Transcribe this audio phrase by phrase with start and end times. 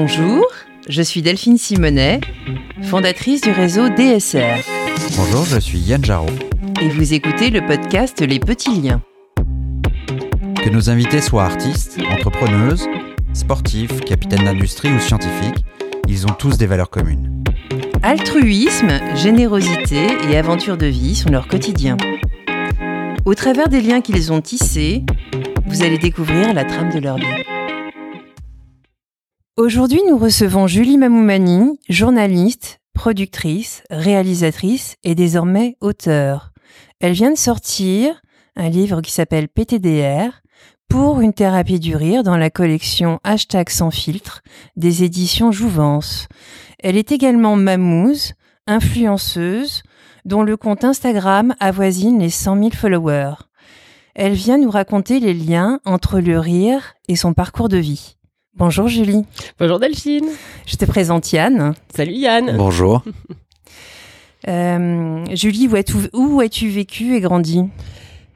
[0.00, 0.46] Bonjour,
[0.88, 2.20] je suis Delphine Simonet,
[2.82, 4.62] fondatrice du réseau DSR.
[5.16, 6.30] Bonjour, je suis Yann Jarot.
[6.80, 9.02] Et vous écoutez le podcast Les Petits Liens.
[10.62, 12.86] Que nos invités soient artistes, entrepreneuses,
[13.32, 15.64] sportifs, capitaines d'industrie ou scientifiques,
[16.06, 17.42] ils ont tous des valeurs communes.
[18.04, 21.96] Altruisme, générosité et aventure de vie sont leur quotidien.
[23.24, 25.02] Au travers des liens qu'ils ont tissés,
[25.66, 27.57] vous allez découvrir la trame de leur vie.
[29.58, 36.52] Aujourd'hui, nous recevons Julie Mamoumani, journaliste, productrice, réalisatrice et désormais auteure.
[37.00, 38.22] Elle vient de sortir
[38.54, 40.30] un livre qui s'appelle PTDR
[40.88, 44.42] pour une thérapie du rire dans la collection Hashtag sans filtre
[44.76, 46.28] des éditions Jouvence.
[46.78, 48.34] Elle est également mamouze,
[48.68, 49.82] influenceuse,
[50.24, 53.34] dont le compte Instagram avoisine les 100 000 followers.
[54.14, 58.17] Elle vient nous raconter les liens entre le rire et son parcours de vie.
[58.58, 59.24] Bonjour Julie.
[59.60, 60.26] Bonjour Delphine.
[60.66, 61.74] Je te présente Yann.
[61.94, 62.56] Salut Yann.
[62.56, 63.04] Bonjour.
[64.46, 67.64] Euh, Julie, où as-tu, où as-tu vécu et grandi?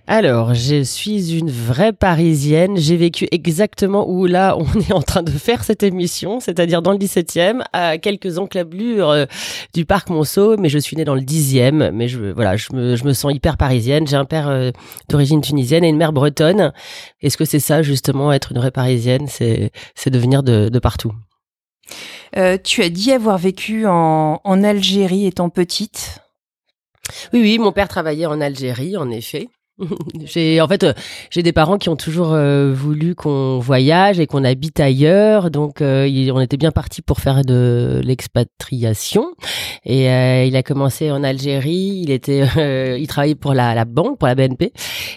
[0.09, 2.77] Alors, je suis une vraie Parisienne.
[2.77, 6.91] J'ai vécu exactement où là on est en train de faire cette émission, c'est-à-dire dans
[6.91, 9.27] le 17e, à quelques enclablures euh,
[9.75, 11.93] du parc Monceau, mais je suis née dans le 10e.
[11.93, 14.07] Mais je, voilà, je me, je me sens hyper parisienne.
[14.09, 14.73] J'ai un père euh,
[15.09, 16.73] d'origine tunisienne et une mère bretonne.
[17.21, 21.13] Est-ce que c'est ça justement, être une vraie Parisienne, c'est, c'est devenir de, de partout
[22.37, 26.19] euh, Tu as dit avoir vécu en, en Algérie étant petite.
[27.33, 29.49] Oui, oui, mon père travaillait en Algérie, en effet.
[30.25, 30.93] j'ai en fait euh,
[31.31, 35.51] j'ai des parents qui ont toujours euh, voulu qu'on voyage et qu'on habite ailleurs.
[35.51, 39.35] Donc euh, on était bien parti pour faire de l'expatriation.
[39.85, 40.05] Et
[40.47, 42.03] il a commencé en Algérie.
[42.05, 42.47] Il était
[43.01, 44.73] il travaillait pour la, la, banque pour la BNP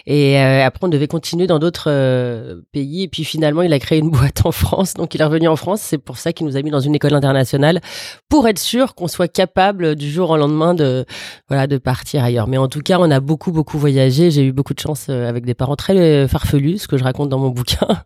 [0.06, 3.02] et après on devait continuer dans d'autres pays.
[3.02, 4.94] Et puis finalement il a créé une boîte en France.
[4.94, 5.82] Donc il est revenu en France.
[5.82, 7.80] C'est pour ça qu'il nous a mis dans une école internationale
[8.28, 11.04] pour être sûr qu'on soit capable du jour au lendemain de
[11.48, 12.48] voilà de partir ailleurs.
[12.48, 14.30] Mais en tout cas on a beaucoup beaucoup voyagé.
[14.30, 17.04] J'ai eu beaucoup de chance euh, avec des parents très euh, farfelus, ce que je
[17.04, 17.86] raconte dans mon bouquin.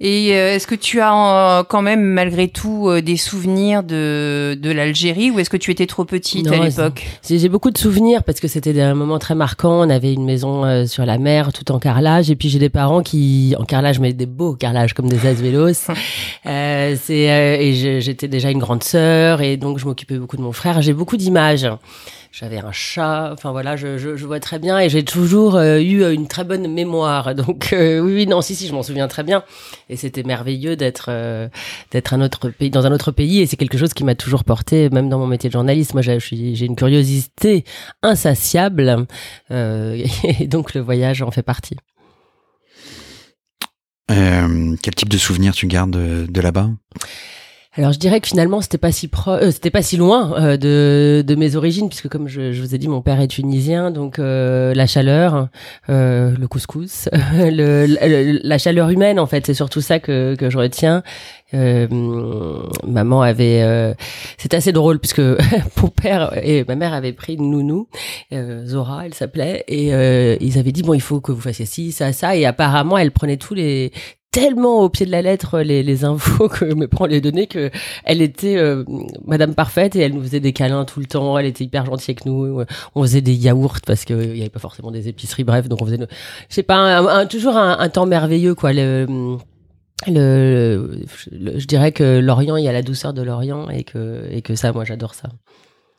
[0.00, 5.30] Et euh, est-ce que tu as quand même malgré tout des souvenirs de, de l'Algérie
[5.30, 7.06] ou est-ce que tu étais trop petite à l'époque?
[7.28, 9.80] J'ai beaucoup de souvenirs parce que c'était un moment très marquant.
[9.86, 13.02] On avait une maison sur la mer tout en carrelage et puis j'ai des parents
[13.02, 15.90] qui en carrelage mais des beaux carrelages comme des asvélos.
[16.46, 20.80] euh, et j'étais déjà une grande sœur et donc je m'occupais beaucoup de mon frère.
[20.80, 21.68] J'ai beaucoup d'images
[22.32, 23.30] j'avais un chat.
[23.32, 26.72] Enfin voilà, je, vois très bien et j'ai toujours euh, eu euh, une très bonne
[26.72, 27.34] mémoire.
[27.34, 29.44] Donc euh, oui, non, si, si, je m'en souviens très bien.
[29.88, 33.40] Et c'était merveilleux d'être un autre pays, dans un autre pays.
[33.40, 35.94] Et c'est quelque chose qui m'a toujours porté, même dans mon métier de journaliste.
[35.94, 37.64] Moi, j'ai une curiosité
[38.02, 39.06] insatiable.
[39.50, 41.76] et donc le voyage en fait partie.
[44.08, 46.70] quel type de souvenirs tu gardes de, de là-bas?
[47.78, 50.56] Alors je dirais que finalement c'était pas si pro, euh, c'était pas si loin euh,
[50.56, 53.92] de, de mes origines puisque comme je, je, vous ai dit mon père est tunisien
[53.92, 55.48] donc euh, la chaleur,
[55.88, 57.86] euh, le couscous, le,
[58.42, 61.04] la chaleur humaine en fait c'est surtout ça que, que je retiens.
[61.52, 63.94] maman avait,
[64.38, 65.20] c'est assez drôle puisque
[65.80, 67.88] mon père et ma mère avaient pris une nounou,
[68.66, 69.90] Zora elle s'appelait et
[70.44, 73.12] ils avaient dit bon il faut que vous fassiez ci ça ça et apparemment elle
[73.12, 73.92] prenait tous les
[74.30, 77.70] tellement au pied de la lettre les, les infos que me prend les données que
[78.04, 78.84] elle était euh,
[79.26, 81.38] Madame parfaite et elle nous faisait des câlins tout le temps.
[81.38, 82.64] Elle était hyper gentille avec nous.
[82.94, 85.44] On faisait des yaourts parce qu'il n'y avait pas forcément des épiceries.
[85.44, 88.72] Bref, donc on faisait, je sais pas, un, toujours un, temps merveilleux quoi.
[88.72, 89.38] Le,
[90.06, 91.00] le,
[91.30, 94.54] je dirais que l'Orient, il y a la douceur de l'Orient et que et que
[94.54, 95.30] ça, moi, j'adore ça.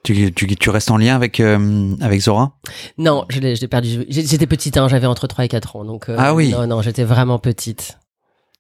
[0.04, 2.54] Tu, tu, tu, restes en lien avec, euh, avec Zora?
[2.98, 4.06] Non, je l'ai perdu.
[4.08, 5.84] J'étais petite, hein, j'avais entre 3 et 4 ans.
[5.84, 7.98] Donc, euh, ah oui Non, non, j'étais vraiment petite.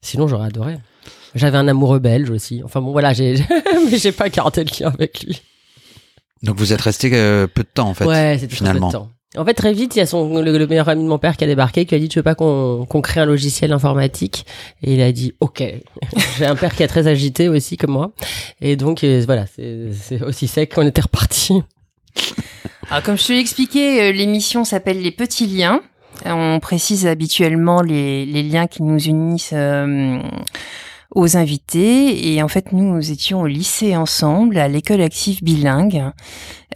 [0.02, 0.78] Sinon, j'aurais adoré.
[1.36, 2.62] J'avais un amoureux belge aussi.
[2.64, 3.36] Enfin bon, voilà, j'ai,
[3.92, 5.42] mais j'ai pas gardé le lien avec lui.
[6.42, 8.06] Donc vous êtes resté euh, peu de temps en fait.
[8.06, 8.90] Ouais, c'était finalement.
[8.90, 9.12] Peu de temps.
[9.38, 11.44] En fait, très vite, il y a son le, meilleur ami de mon père qui
[11.44, 14.46] a débarqué, qui a dit tu veux pas qu'on qu'on crée un logiciel informatique?
[14.82, 15.62] Et il a dit ok.
[16.38, 18.12] J'ai un père qui est très agité aussi comme moi,
[18.60, 21.62] et donc euh, voilà, c'est aussi sec qu'on était reparti.
[22.90, 25.82] Alors, comme je te l'ai expliqué, euh, l'émission s'appelle Les Petits Liens.
[26.26, 30.20] On précise habituellement les, liens qui nous unissent euh,
[31.16, 32.34] aux invités.
[32.34, 36.04] Et en fait, nous, étions au lycée ensemble, à l'école active bilingue.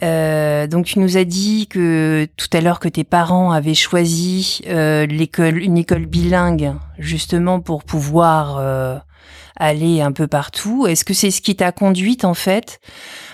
[0.02, 4.60] Euh, donc, tu nous as dit que tout à l'heure que tes parents avaient choisi
[4.66, 9.02] euh, l'école, une école bilingue, justement pour pouvoir
[9.56, 10.86] aller un peu partout.
[10.86, 12.80] Est-ce que c'est ce qui t'a conduite en fait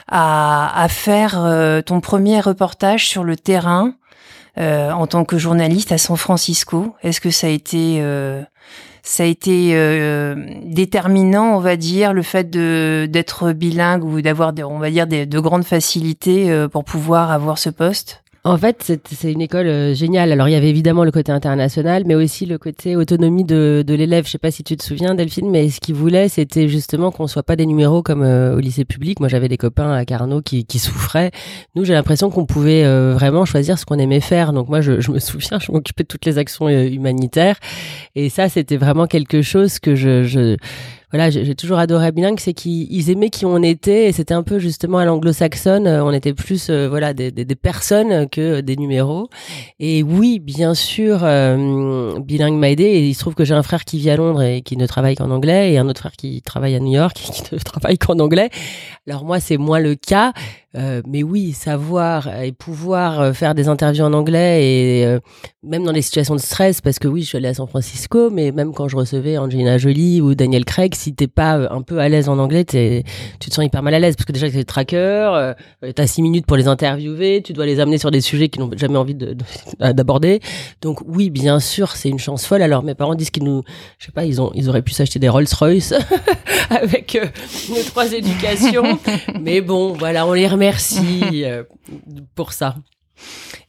[0.09, 3.95] à, faire ton premier reportage sur le terrain
[4.59, 8.43] euh, en tant que journaliste à San Francisco Est-ce que ça a été euh,
[9.03, 14.53] ça a été euh, déterminant, on va dire, le fait de d'être bilingue ou d'avoir,
[14.59, 18.23] on va dire, de grandes facilités pour pouvoir avoir ce poste?
[18.43, 20.33] En fait, c'est une école euh, géniale.
[20.33, 23.95] Alors, il y avait évidemment le côté international, mais aussi le côté autonomie de, de
[23.95, 24.25] l'élève.
[24.25, 27.27] Je sais pas si tu te souviens, Delphine, mais ce qu'il voulait, c'était justement qu'on
[27.27, 29.21] soit pas des numéros comme euh, au lycée public.
[29.21, 31.33] Moi, j'avais des copains à Carnot qui, qui souffraient.
[31.75, 34.55] Nous, j'ai l'impression qu'on pouvait euh, vraiment choisir ce qu'on aimait faire.
[34.55, 37.57] Donc, moi, je, je me souviens, je m'occupais de toutes les actions humanitaires.
[38.15, 40.57] Et ça, c'était vraiment quelque chose que je, je
[41.13, 44.61] voilà, j'ai toujours adoré bilingue, c'est qu'ils aimaient qui on était et c'était un peu
[44.61, 48.77] justement à l'anglo-saxonne, euh, on était plus euh, voilà des, des, des, personnes que des
[48.77, 49.29] numéros.
[49.81, 53.65] Et oui, bien sûr, euh, bilingue m'a aidé et il se trouve que j'ai un
[53.65, 56.13] frère qui vit à Londres et qui ne travaille qu'en anglais et un autre frère
[56.13, 58.51] qui travaille à New York et qui ne travaille qu'en anglais.
[59.09, 60.33] Alors moi, c'est moins le cas,
[60.77, 65.19] euh, mais oui, savoir et pouvoir euh, faire des interviews en anglais et euh,
[65.63, 68.31] même dans les situations de stress, parce que oui, je suis allée à San Francisco,
[68.31, 71.99] mais même quand je recevais Angelina Jolie ou Daniel Craig, si t'es pas un peu
[71.99, 74.65] à l'aise en anglais, tu te sens hyper mal à l'aise, parce que déjà c'est
[74.65, 75.55] tracker, euh,
[75.95, 78.71] t'as six minutes pour les interviewer, tu dois les amener sur des sujets qu'ils n'ont
[78.77, 79.17] jamais envie
[79.81, 80.41] d'aborder.
[80.81, 82.63] Donc oui, bien sûr, c'est une chance folle.
[82.63, 83.63] Alors mes parents disent qu'ils nous,
[83.99, 85.93] je sais pas, ils ont, ils auraient pu s'acheter des Rolls Royce
[86.71, 87.19] avec
[87.69, 88.99] nos trois éducations,
[89.41, 91.65] mais bon, voilà, on les remet merci euh,
[92.37, 92.77] pour ça.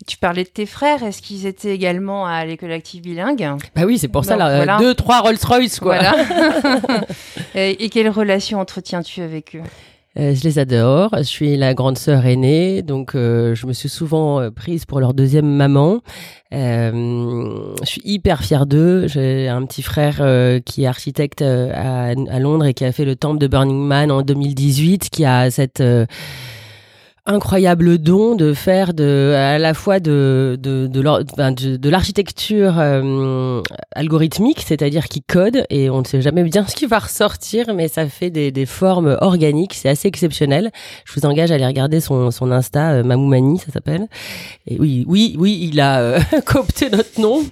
[0.08, 3.46] Tu parlais de tes frères, est-ce qu'ils étaient également à l'école active bilingue?
[3.76, 5.98] Bah oui, c'est pour ça, là, deux, trois Rolls-Royce, quoi.
[7.56, 9.62] et, quelle relation entretiens-tu avec eux?
[10.18, 11.10] Euh, je les adore.
[11.18, 15.14] Je suis la grande sœur aînée, donc euh, je me suis souvent prise pour leur
[15.14, 16.00] deuxième maman.
[16.52, 19.08] je suis hyper fière d'eux.
[19.08, 20.16] J'ai un petit frère
[20.66, 24.12] qui est architecte à, à, Londres et qui a fait le temple de Burning Man
[24.12, 25.84] en 2018, qui a cette
[27.28, 33.62] incroyable don de faire de à la fois de de de, l'architecture euh,
[33.94, 37.88] algorithmique, c'est-à-dire qui code et on ne sait jamais bien ce qui va ressortir, mais
[37.88, 40.72] ça fait des, des formes organiques, c'est assez exceptionnel.
[41.06, 44.08] Je vous engage à aller regarder son son Insta, euh, Mamoumani, ça s'appelle.
[44.68, 47.44] Et oui, oui, oui, il a euh, coopté notre nom,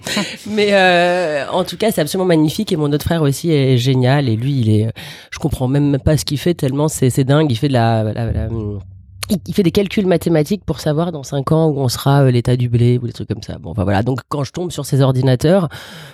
[0.48, 4.28] mais euh, en tout cas c'est absolument magnifique et mon autre frère aussi est génial
[4.28, 4.92] et lui il est,
[5.30, 8.02] je comprends même pas ce qu'il fait tellement c'est c'est dingue, il fait de la,
[8.02, 8.48] la, la
[9.46, 12.56] il fait des calculs mathématiques pour savoir dans 5 ans où on sera euh, l'état
[12.56, 13.58] du blé ou des trucs comme ça.
[13.58, 14.02] Bon, enfin voilà.
[14.02, 15.68] Donc quand je tombe sur ces ordinateurs,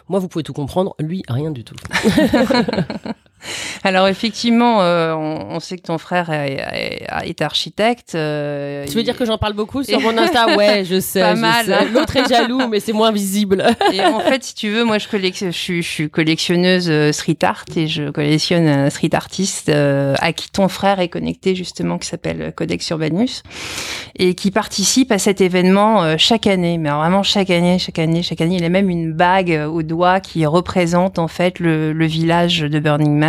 [0.08, 1.76] moi vous pouvez tout comprendre, lui rien du tout.
[3.84, 8.14] Alors effectivement, euh, on, sait que ton frère est, architecte.
[8.14, 10.56] Euh, tu veux dire que j'en parle beaucoup sur mon Insta?
[10.56, 11.20] Ouais, je sais.
[11.20, 11.66] Pas mal.
[11.92, 13.64] L'autre est jaloux, mais c'est moins visible.
[13.92, 17.86] et en fait, si tu veux, moi je, je, suis, collectionneuse euh, street art et
[17.86, 22.88] je collectionne un street artiste à qui ton frère est connecté justement, qui s'appelle Codex
[22.90, 23.42] Urbanus
[24.18, 26.78] et qui participe à cet événement chaque année.
[26.78, 30.20] Mais vraiment chaque année, chaque année, chaque année, il a même une bague au doigt
[30.20, 33.25] qui représente en fait le, le village de Burning Man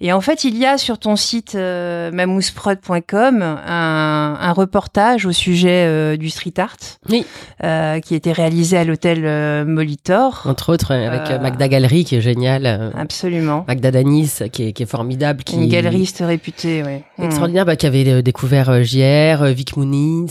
[0.00, 5.32] et en fait, il y a sur ton site euh, mamousprod.com un, un, reportage au
[5.32, 6.76] sujet euh, du street art,
[7.08, 7.24] oui.
[7.64, 10.42] euh, qui a été réalisé à l'hôtel euh, Molitor.
[10.44, 12.92] Entre autres, avec euh, Magda Galerie, qui est génial.
[12.96, 13.64] Absolument.
[13.66, 15.44] Magda Danis, qui est, qui est formidable.
[15.44, 15.56] Qui...
[15.56, 17.02] Une galeriste réputée, oui.
[17.18, 17.24] Mm.
[17.24, 20.26] Extraordinaire, bah, qui avait découvert JR, Vic Mounins,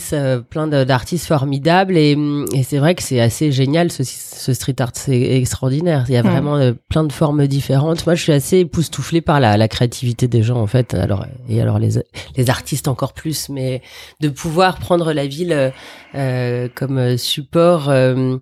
[0.48, 1.96] plein d'artistes formidables.
[1.96, 2.16] Et,
[2.52, 4.92] et c'est vrai que c'est assez génial, ce, ce street art.
[4.94, 6.04] C'est extraordinaire.
[6.08, 6.28] Il y a mm.
[6.28, 8.06] vraiment plein de formes différentes.
[8.06, 10.94] Moi, je suis assez époustouflée par la, créativité des gens en fait.
[10.94, 12.02] Alors et alors les,
[12.36, 13.82] les artistes encore plus, mais
[14.20, 15.72] de pouvoir prendre la ville
[16.14, 17.88] euh, comme support.
[17.88, 18.36] Euh,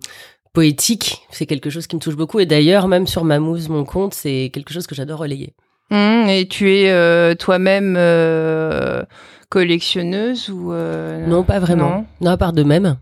[0.53, 2.39] poétique, c'est quelque chose qui me touche beaucoup.
[2.39, 5.53] Et d'ailleurs, même sur Mamouze, mon compte, c'est quelque chose que j'adore relayer.
[5.91, 9.03] Mmh, et tu es euh, toi-même euh,
[9.49, 12.05] collectionneuse ou euh, Non, pas vraiment.
[12.21, 12.97] Non, à part de même.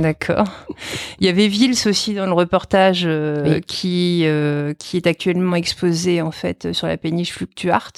[0.00, 0.48] D'accord.
[1.20, 3.08] Il y avait Vils aussi dans le reportage
[3.66, 4.26] qui
[4.78, 7.92] qui est actuellement exposé en fait sur la péniche Fluctuart.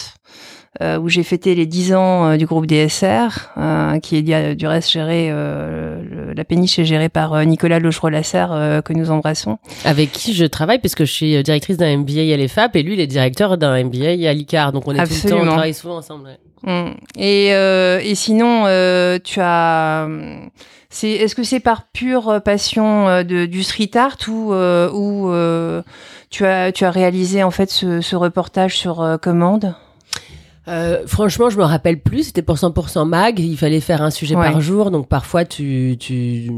[0.81, 4.67] Euh, où j'ai fêté les 10 ans euh, du groupe DSR, euh, qui est du
[4.69, 9.59] reste géré, la péniche est gérée par Nicolas Lochereau-Lasserre, que nous embrassons.
[9.85, 13.01] Avec qui je travaille, puisque je suis directrice d'un MBA à l'EFAP, et lui, il
[13.01, 15.97] est directeur d'un MBA à l'ICAR, donc on est tout le temps, on travaille souvent
[15.97, 16.39] ensemble.
[16.63, 16.91] Mm.
[17.19, 18.65] Et, et sinon,
[19.25, 20.09] tu as...
[20.93, 25.33] C'est, est-ce que c'est par pure passion de, du street art ou, ou
[26.31, 29.75] tu, as, tu as réalisé en fait ce, ce reportage sur commande?
[30.71, 32.25] Euh, franchement, je me rappelle plus.
[32.25, 33.39] C'était pour 100% mag.
[33.39, 36.51] Il fallait faire un sujet par jour, donc parfois tu, tu,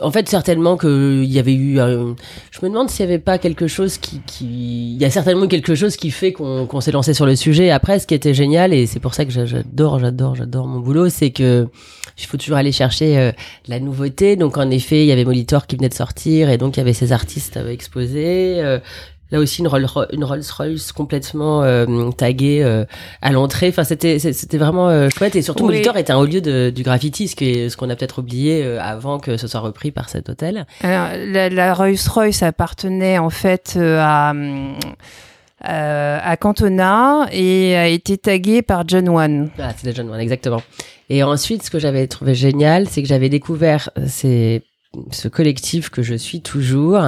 [0.00, 1.76] en fait, certainement que il y avait eu.
[1.76, 5.46] Je me demande s'il y avait pas quelque chose qui, qui, il y a certainement
[5.46, 7.70] quelque chose qui fait qu'on qu'on s'est lancé sur le sujet.
[7.70, 11.08] Après, ce qui était génial et c'est pour ça que j'adore, j'adore, j'adore mon boulot,
[11.08, 11.66] c'est que
[12.18, 13.32] il faut toujours aller chercher euh,
[13.68, 14.36] la nouveauté.
[14.36, 16.82] Donc en effet, il y avait Molitor qui venait de sortir et donc il y
[16.82, 18.78] avait ces artistes exposés.
[19.32, 22.84] Là aussi une, Rolls, une Rolls Royce complètement euh, taguée euh,
[23.22, 23.68] à l'entrée.
[23.68, 25.74] Enfin, c'était c'était vraiment euh, chouette et surtout Oui.
[25.74, 29.36] Molitor était un haut lieu de, du graffiti, ce qu'on a peut-être oublié avant que
[29.36, 30.66] ce soit repris par cet hôtel.
[30.82, 34.32] Alors, la, la Rolls-Royce appartenait en fait à,
[35.60, 39.50] à Cantona et a été taguée par John Wan.
[39.58, 40.62] Ah, c'était John Wayne, exactement.
[41.08, 44.62] Et ensuite, ce que j'avais trouvé génial, c'est que j'avais découvert ces
[45.10, 47.00] ce collectif que je suis toujours,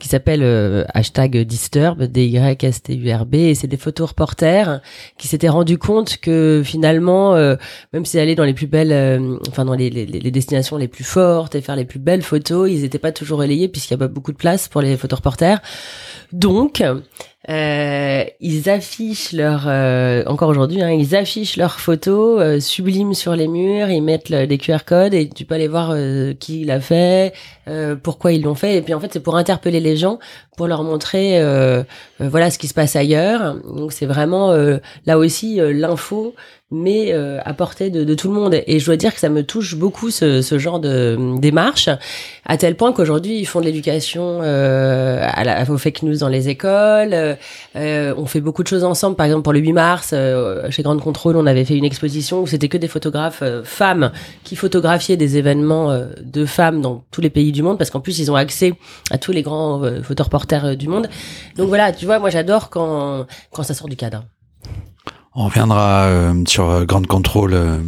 [0.00, 4.80] qui s'appelle euh, hashtag Disturb, D-Y-S-T-U-R-B, et c'est des photos reporters
[5.18, 7.56] qui s'étaient rendus compte que finalement, euh,
[7.92, 9.90] même s'ils allaient dans les plus belles, euh, enfin dans les,
[10.30, 13.68] destinations les plus fortes et faire les plus belles photos, ils n'étaient pas toujours relayés
[13.68, 15.60] puisqu'il n'y a pas beaucoup de place pour les photos reporters.
[16.32, 16.82] Donc,
[17.48, 23.36] euh, ils affichent leur, euh, encore aujourd'hui, hein, ils affichent leurs photos euh, sublimes sur
[23.36, 26.80] les murs, ils mettent des QR codes et tu peux aller voir euh, qui l'a
[26.80, 27.34] fait,
[27.68, 28.76] euh, pourquoi ils l'ont fait.
[28.76, 30.18] Et puis en fait, c'est pour interpeller les gens,
[30.56, 31.84] pour leur montrer, euh,
[32.18, 33.54] voilà, ce qui se passe ailleurs.
[33.62, 34.52] Donc c'est vraiment
[35.04, 36.34] là aussi l'info,
[36.72, 38.60] mais euh, à portée de, de tout le monde.
[38.66, 41.88] Et je dois dire que ça me touche beaucoup ce, ce genre de euh, démarche,
[42.44, 46.28] à tel point qu'aujourd'hui ils font de l'éducation euh, à la, aux fake news dans
[46.28, 47.14] les écoles.
[47.76, 49.14] euh, on fait beaucoup de choses ensemble.
[49.16, 52.42] Par exemple, pour le 8 mars, euh, chez Grande Contrôle, on avait fait une exposition
[52.42, 54.10] où c'était que des photographes euh, femmes
[54.42, 58.00] qui photographiaient des événements euh, de femmes dans tous les pays du monde, parce qu'en
[58.00, 58.74] plus, ils ont accès
[59.10, 61.08] à tous les grands photoreporters du monde.
[61.56, 64.24] Donc voilà, tu vois, moi j'adore quand, quand ça sort du cadre.
[65.38, 67.78] On reviendra euh, sur euh, Grande Contrôle euh,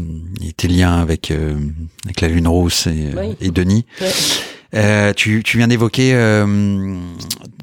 [0.43, 1.59] et tes liens avec, euh,
[2.05, 3.37] avec la Lune Rousse et, euh, Oui.
[3.41, 3.87] et Denis.
[4.03, 4.11] Ouais.
[4.75, 6.95] Euh, tu, tu viens d'évoquer euh,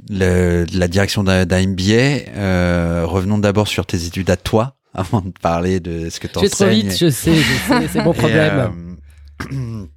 [0.10, 2.32] la direction d'un MBA.
[2.36, 6.34] Euh, revenons d'abord sur tes études à toi, avant de parler de ce que tu
[6.40, 8.98] Je vais trop vite, je sais, je sais, c'est mon problème.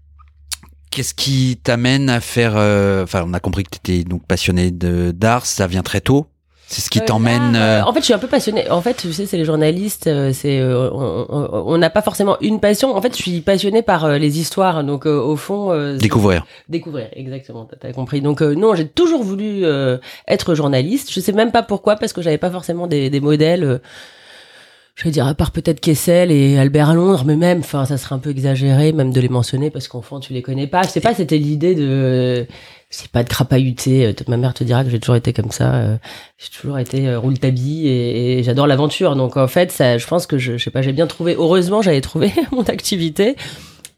[0.90, 4.70] Qu'est-ce qui t'amène à faire euh, Enfin, on a compris que tu étais donc passionné
[4.70, 5.46] d'art.
[5.46, 6.26] Ça vient très tôt.
[6.70, 7.56] C'est ce qui Euh, t'emmène.
[7.56, 8.70] euh, euh, En fait, je suis un peu passionnée.
[8.70, 10.06] En fait, tu sais, c'est les journalistes.
[10.06, 12.94] euh, C'est euh, on- n'a pas forcément une passion.
[12.94, 14.84] En fait, je suis passionnée par les histoires.
[14.84, 16.44] Donc, euh, au fond, euh, découvrir.
[16.68, 17.08] découvrir.
[17.14, 17.66] Exactement.
[17.80, 18.20] T'as compris.
[18.20, 19.96] Donc, euh, non, j'ai toujours voulu euh,
[20.28, 21.10] être journaliste.
[21.10, 23.80] Je sais même pas pourquoi, parce que j'avais pas forcément des, des modèles.
[24.98, 28.16] Je vais dire à part peut-être Kessel et Albert Londres, mais même, enfin, ça serait
[28.16, 30.82] un peu exagéré, même de les mentionner parce qu'en fond, tu les connais pas.
[30.82, 32.48] Je sais pas, c'était l'idée de,
[32.90, 34.06] c'est pas de crapahuter.
[34.06, 35.72] Euh, Ma mère te dira que j'ai toujours été comme ça.
[35.76, 35.96] euh,
[36.36, 39.14] J'ai toujours été euh, roule tabi et, et j'adore l'aventure.
[39.14, 41.36] Donc en fait, ça, je pense que je, je sais pas, j'ai bien trouvé.
[41.38, 43.36] Heureusement, j'avais trouvé mon activité.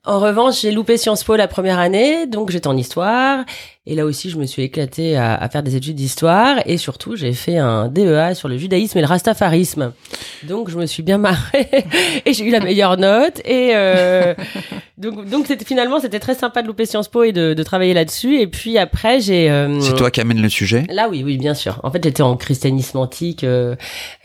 [0.04, 3.44] En revanche, j'ai loupé Sciences Po la première année, donc j'étais en histoire.
[3.86, 6.56] Et là aussi, je me suis éclatée à, à faire des études d'histoire.
[6.66, 9.92] Et surtout, j'ai fait un DEA sur le judaïsme et le rastafarisme.
[10.48, 11.68] Donc, je me suis bien marrée
[12.24, 13.40] et j'ai eu la meilleure note.
[13.44, 14.34] Et euh,
[14.96, 18.40] donc, donc finalement, c'était très sympa de louper Sciences Po et de, de travailler là-dessus.
[18.40, 19.50] Et puis après, j'ai...
[19.50, 20.84] euh, C'est toi qui amène le sujet?
[20.88, 21.80] Là, oui, oui, bien sûr.
[21.82, 23.76] En fait, j'étais en christianisme antique euh,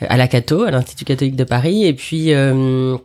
[0.02, 2.96] à la Cato, à l'Institut catholique de Paris, et puis euh,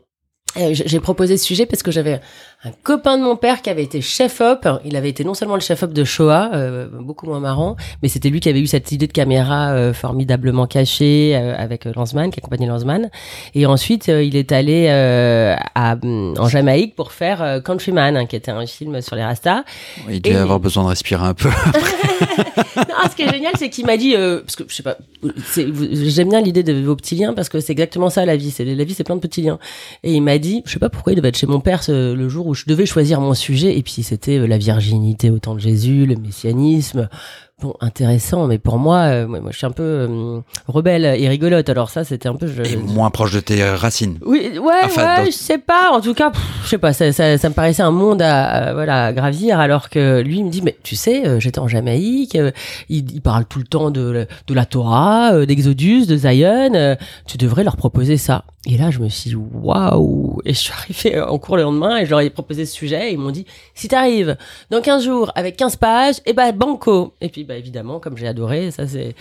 [0.57, 2.21] euh, j'ai proposé ce sujet parce que j'avais
[2.63, 4.69] un copain de mon père qui avait été chef-op.
[4.85, 8.29] Il avait été non seulement le chef-op de Shoah, euh, beaucoup moins marrant, mais c'était
[8.29, 12.31] lui qui avait eu cette idée de caméra euh, formidablement cachée euh, avec euh, Lanzmann,
[12.31, 13.09] qui accompagnait Lanzmann.
[13.55, 18.37] Et ensuite, euh, il est allé euh, à, en Jamaïque pour faire Countryman, hein, qui
[18.37, 19.65] était un film sur les Rastas.
[20.11, 21.49] Il devait Et- avoir besoin de respirer un peu.
[22.77, 24.97] Non, ce qui est génial, c'est qu'il m'a dit, euh, parce que je sais pas,
[25.57, 28.51] j'aime bien l'idée de vos petits liens parce que c'est exactement ça la vie.
[28.51, 29.59] C'est la vie, c'est plein de petits liens.
[30.03, 32.15] Et il m'a dit, je sais pas pourquoi il devait être chez mon père ce-
[32.15, 33.77] le jour où je devais choisir mon sujet.
[33.79, 37.09] Et puis c'était euh, la virginité au temps de Jésus, le messianisme.
[37.63, 41.69] Bon, intéressant, mais pour moi, euh, moi, je suis un peu euh, rebelle et rigolote.
[41.69, 42.47] Alors ça, c'était un peu.
[42.47, 44.17] Je, Et moins proche de tes racines.
[44.25, 45.91] oui, ouais, Enfin, ouais, dans- je sais pas.
[45.93, 46.95] En tout cas, pff, je sais pas.
[46.95, 50.39] Ça, ça, ça me paraissait un monde à, à, voilà à gravir, alors que lui
[50.39, 52.39] il me dit, mais tu sais, j'étais en Jamaïque.
[52.89, 56.97] il, il parle tout le temps de, la- de la Torah, d'Exodus, de Zion.
[57.27, 58.45] tu devrais leur proposer ça.
[58.67, 60.43] Et là, je me suis dit, waouh.
[60.45, 63.11] Et je suis arrivée en cours le lendemain et je leur ai proposé ce sujet.
[63.11, 64.37] Et ils m'ont dit, si t'arrives
[64.71, 67.15] dans 15 jours avec 15 pages, et ben banco.
[67.23, 69.15] Et puis, bah évidemment, comme j'ai adoré, ça c'est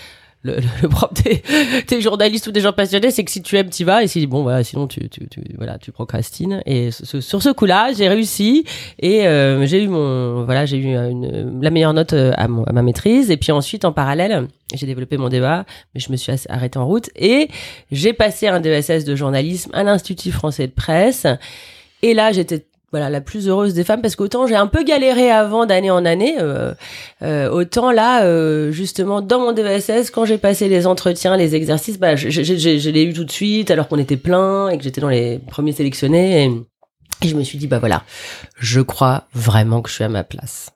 [0.43, 1.41] le, le, propre des,
[1.87, 4.25] des journalistes ou des gens passionnés, c'est que si tu aimes, tu vas, et si
[4.25, 6.61] bon voilà, sinon tu tu, tu voilà, tu procrastines.
[6.65, 8.63] Et ce- sur ce coup-là, j'ai réussi
[8.99, 12.63] et euh, j'ai eu mon voilà, j'ai eu une, la meilleure note euh, à, mon,
[12.63, 13.31] à ma maîtrise.
[13.31, 16.85] Et puis ensuite, en parallèle, j'ai développé mon débat, mais je me suis arrêtée en
[16.85, 17.49] route et
[17.91, 21.25] j'ai passé un DESS de journalisme à l'Institut français de presse.
[22.01, 25.29] Et là, j'étais voilà la plus heureuse des femmes parce qu'autant j'ai un peu galéré
[25.29, 26.73] avant d'année en année euh,
[27.21, 31.99] euh, autant là euh, justement dans mon DVSS quand j'ai passé les entretiens les exercices
[31.99, 35.09] bah je, l'ai eu tout de suite alors qu'on était plein et que j'étais dans
[35.09, 36.51] les premiers sélectionnés et,
[37.27, 38.03] je me suis dit bah voilà
[38.57, 40.71] je crois vraiment que je suis à ma place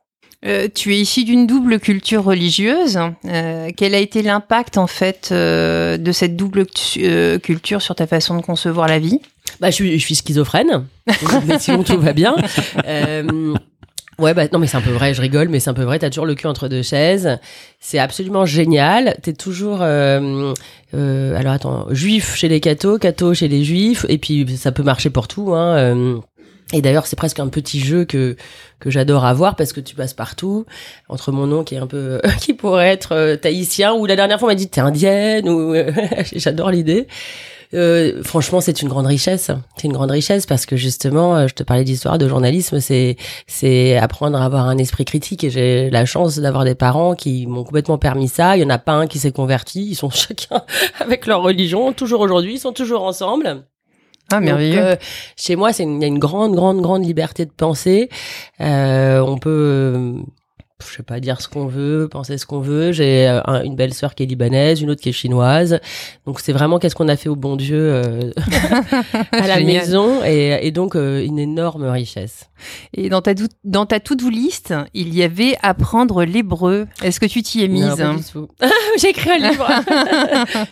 [0.45, 2.99] Euh, tu es issu d'une double culture religieuse.
[3.25, 8.35] Euh, quel a été l'impact en fait euh, de cette double culture sur ta façon
[8.35, 9.21] de concevoir la vie?
[9.63, 10.83] Bah, je suis, je suis schizophrène,
[11.47, 12.35] mais sinon tout va bien.
[12.85, 13.55] Euh,
[14.19, 15.99] Ouais, bah non, mais c'est un peu vrai, je rigole, mais c'est un peu vrai.
[15.99, 17.39] T'as toujours le cul entre deux chaises.
[17.79, 19.15] C'est absolument génial.
[19.23, 19.79] T'es toujours.
[19.81, 20.53] Euh,
[20.93, 24.83] euh, alors attends, juif chez les cathos, cathos chez les juifs, et puis ça peut
[24.83, 25.53] marcher pour tout.
[25.53, 26.17] Hein, euh.
[26.73, 28.35] et d'ailleurs, c'est presque un petit jeu que
[28.79, 30.65] que j'adore avoir parce que tu passes partout
[31.07, 34.49] entre mon nom qui est un peu qui pourrait être tahitien ou la dernière fois
[34.49, 35.73] on m'a dit t'es indienne ou
[36.35, 37.07] j'adore l'idée.
[37.73, 39.51] Euh, franchement, c'est une grande richesse.
[39.75, 43.17] C'est une grande richesse parce que justement, euh, je te parlais d'histoire, de journalisme, c'est
[43.47, 45.43] c'est apprendre à avoir un esprit critique.
[45.43, 48.55] Et j'ai la chance d'avoir des parents qui m'ont complètement permis ça.
[48.57, 49.85] Il y en a pas un qui s'est converti.
[49.89, 50.61] Ils sont chacun
[50.99, 51.93] avec leur religion.
[51.93, 53.65] Toujours aujourd'hui, ils sont toujours ensemble.
[54.31, 54.75] Ah, merveilleux.
[54.75, 54.95] Donc, euh,
[55.35, 58.09] chez moi, c'est il y a une grande, grande, grande liberté de penser.
[58.61, 60.15] Euh, on peut
[60.89, 62.91] je sais pas dire ce qu'on veut, penser ce qu'on veut.
[62.91, 65.79] J'ai euh, une belle sœur qui est libanaise, une autre qui est chinoise.
[66.25, 68.31] Donc c'est vraiment qu'est-ce qu'on a fait au bon Dieu euh,
[69.31, 72.49] à la maison et, et donc euh, une énorme richesse.
[72.93, 76.87] Et dans ta dans ta to-do list, il y avait apprendre l'hébreu.
[77.03, 78.03] Est-ce que tu t'y es mise?
[78.99, 79.67] J'ai écrit un livre.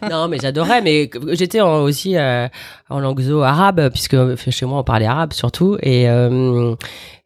[0.09, 0.81] non, mais j'adorais.
[0.81, 2.15] Mais j'étais aussi
[2.91, 6.07] en langue zo arabe puisque chez moi on parlait arabe surtout et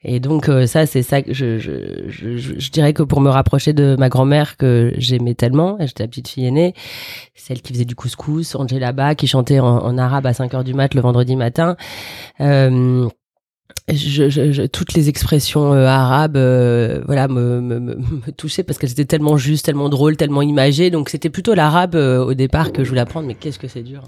[0.07, 4.07] et donc euh, ça, c'est ça je, je, dirais que pour me rapprocher de ma
[4.07, 6.75] grand-mère que j'aimais tellement, j'étais la petite fille aînée,
[7.33, 10.63] celle qui faisait du couscous, Angela Ba, qui chantait en, en, arabe à 5 heures
[10.63, 11.75] du mat le vendredi matin.
[12.39, 13.09] Euh,
[13.87, 17.95] je, je, je, toutes les expressions euh, arabes euh, voilà me, me, me,
[18.35, 20.89] touchaient parce qu'elles étaient tellement justes tellement drôles tellement imagées.
[20.89, 23.27] Donc c'était plutôt l'arabe euh, au départ que je voulais apprendre.
[23.27, 24.01] Mais qu'est-ce que c'est dur.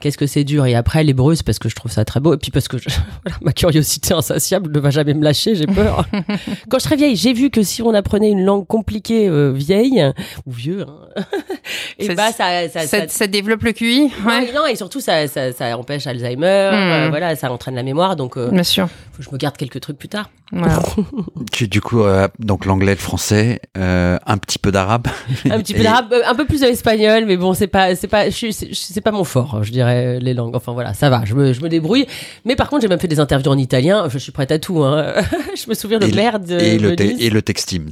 [0.00, 0.64] Qu'est-ce que c'est dur.
[0.64, 2.32] Et après l'hébreu c'est parce que je trouve ça très beau.
[2.32, 2.78] Et puis parce que
[3.24, 5.54] voilà, ma curiosité insatiable ne va jamais me lâcher.
[5.54, 6.06] J'ai peur.
[6.70, 10.02] Quand je serai vieille j'ai vu que si on apprenait une langue compliquée vieille
[10.46, 11.24] ou vieux hein,
[11.98, 14.52] et ça, bah ça ça, ça, ça, développe le QI ouais.
[14.54, 17.10] non, et surtout ça, ça, ça empêche Alzheimer mmh.
[17.10, 18.16] voilà ça entraîne la mémoire.
[18.16, 18.88] Donc bien sûr
[19.20, 20.30] je me garde quelques trucs plus tard.
[20.52, 20.82] Voilà.
[21.52, 25.08] tu, du coup, euh, donc l'anglais, le français, euh, un petit peu d'arabe.
[25.48, 29.00] Un petit peu d'arabe, un peu plus d'espagnol, mais bon, c'est pas, c'est pas, c'est
[29.00, 30.56] pas mon fort, je dirais les langues.
[30.56, 32.06] Enfin voilà, ça va, je me, je me débrouille.
[32.44, 34.08] Mais par contre, j'ai même fait des interviews en italien.
[34.08, 34.82] Je suis prête à tout.
[34.82, 35.14] Hein.
[35.56, 36.50] je me souviens de et merde.
[36.50, 37.90] Et le, te, et le Textims.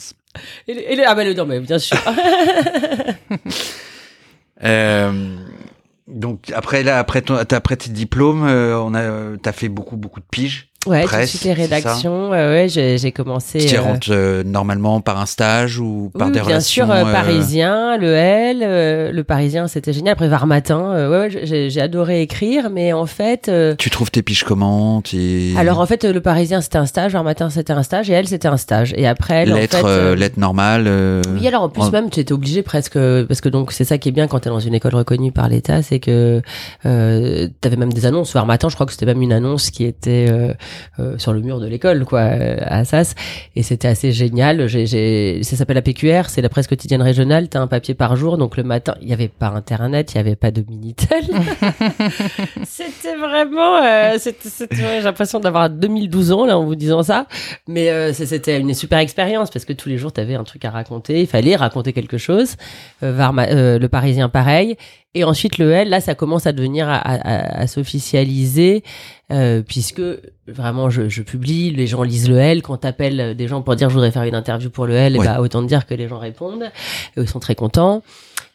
[0.66, 1.98] Et le, et le, ah bah le, non, mais bien sûr.
[4.64, 5.36] euh,
[6.06, 10.20] donc après là, après ton, après tes diplômes, euh, on a, t'as fait beaucoup beaucoup
[10.20, 10.67] de piges.
[10.86, 12.30] Ouais, presse, toutes les rédactions.
[12.30, 13.58] Ouais, ouais, j'ai commencé.
[13.58, 13.80] Tu euh...
[13.80, 17.96] rentres euh, normalement par un stage ou par oui, des bien relations sûr, euh, Parisien,
[17.98, 20.12] le L, euh, le Parisien, c'était génial.
[20.12, 23.50] Après Var Matin, ouais, ouais j'ai adoré écrire, mais en fait.
[23.76, 25.02] tu trouves tes piges comment
[25.56, 28.28] Alors en fait, le Parisien c'était un stage, Var Matin c'était un stage, et elle
[28.28, 28.94] c'était un stage.
[28.96, 30.88] Et après, elle, lettre, en fait, lettre normale.
[31.34, 31.90] Oui, alors en plus en...
[31.90, 34.50] même, tu étais obligé presque, parce que donc c'est ça qui est bien quand t'es
[34.50, 36.40] dans une école reconnue par l'État, c'est que
[36.86, 38.32] euh, t'avais même des annonces.
[38.32, 40.28] Var Matin, je crois que c'était même une annonce qui était
[41.18, 43.14] sur le mur de l'école, quoi, à Assas.
[43.56, 44.66] Et c'était assez génial.
[44.66, 47.48] J'ai, j'ai, ça s'appelle la PQR, c'est la presse quotidienne régionale.
[47.48, 48.38] T'as un papier par jour.
[48.38, 51.24] Donc le matin, il n'y avait pas Internet, il n'y avait pas de Minitel.
[52.64, 54.18] c'était vraiment, euh,
[54.70, 57.26] j'ai l'impression d'avoir 2012 ans, là, en vous disant ça.
[57.66, 60.70] Mais euh, c'était une super expérience parce que tous les jours, t'avais un truc à
[60.70, 61.20] raconter.
[61.20, 62.56] Il fallait raconter quelque chose.
[63.02, 64.76] Euh, Varma, euh, le Parisien, pareil.
[65.14, 68.84] Et ensuite, le L, là, ça commence à devenir, à, à, à s'officialiser,
[69.32, 70.02] euh, puisque
[70.48, 72.62] vraiment, je, je, publie, les gens lisent le L.
[72.62, 75.24] Quand t'appelles des gens pour dire je voudrais faire une interview pour le L, ouais.
[75.24, 76.70] bah, autant dire que les gens répondent.
[77.16, 78.02] Et ils sont très contents.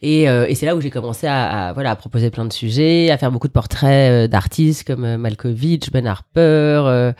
[0.04, 2.52] Et, euh, et c'est là où j'ai commencé à, à, voilà, à proposer plein de
[2.52, 7.14] sujets, à faire beaucoup de portraits euh, d'artistes comme euh, Malkovich, Ben Harper, euh,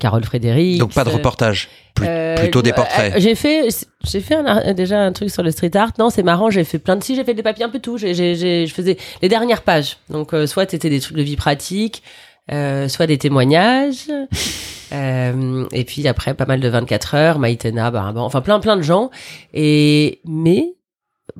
[0.00, 0.78] Carole Frédéric.
[0.78, 2.06] Donc pas de reportage, plus,
[2.36, 3.12] plutôt des portraits.
[3.18, 3.68] j'ai fait,
[4.04, 5.92] j'ai fait un, déjà un truc sur le street art.
[5.98, 6.48] Non, c'est marrant.
[6.48, 7.98] J'ai fait plein de si j'ai fait des papiers un peu tout.
[7.98, 9.98] J'ai, j'ai, je faisais les dernières pages.
[10.08, 12.02] Donc soit c'était des trucs de vie pratique.
[12.50, 14.10] Euh, soit des témoignages,
[14.92, 18.82] euh, et puis après pas mal de 24 heures, Maïtena, bah, enfin plein plein de
[18.82, 19.10] gens.
[19.54, 20.74] Et mais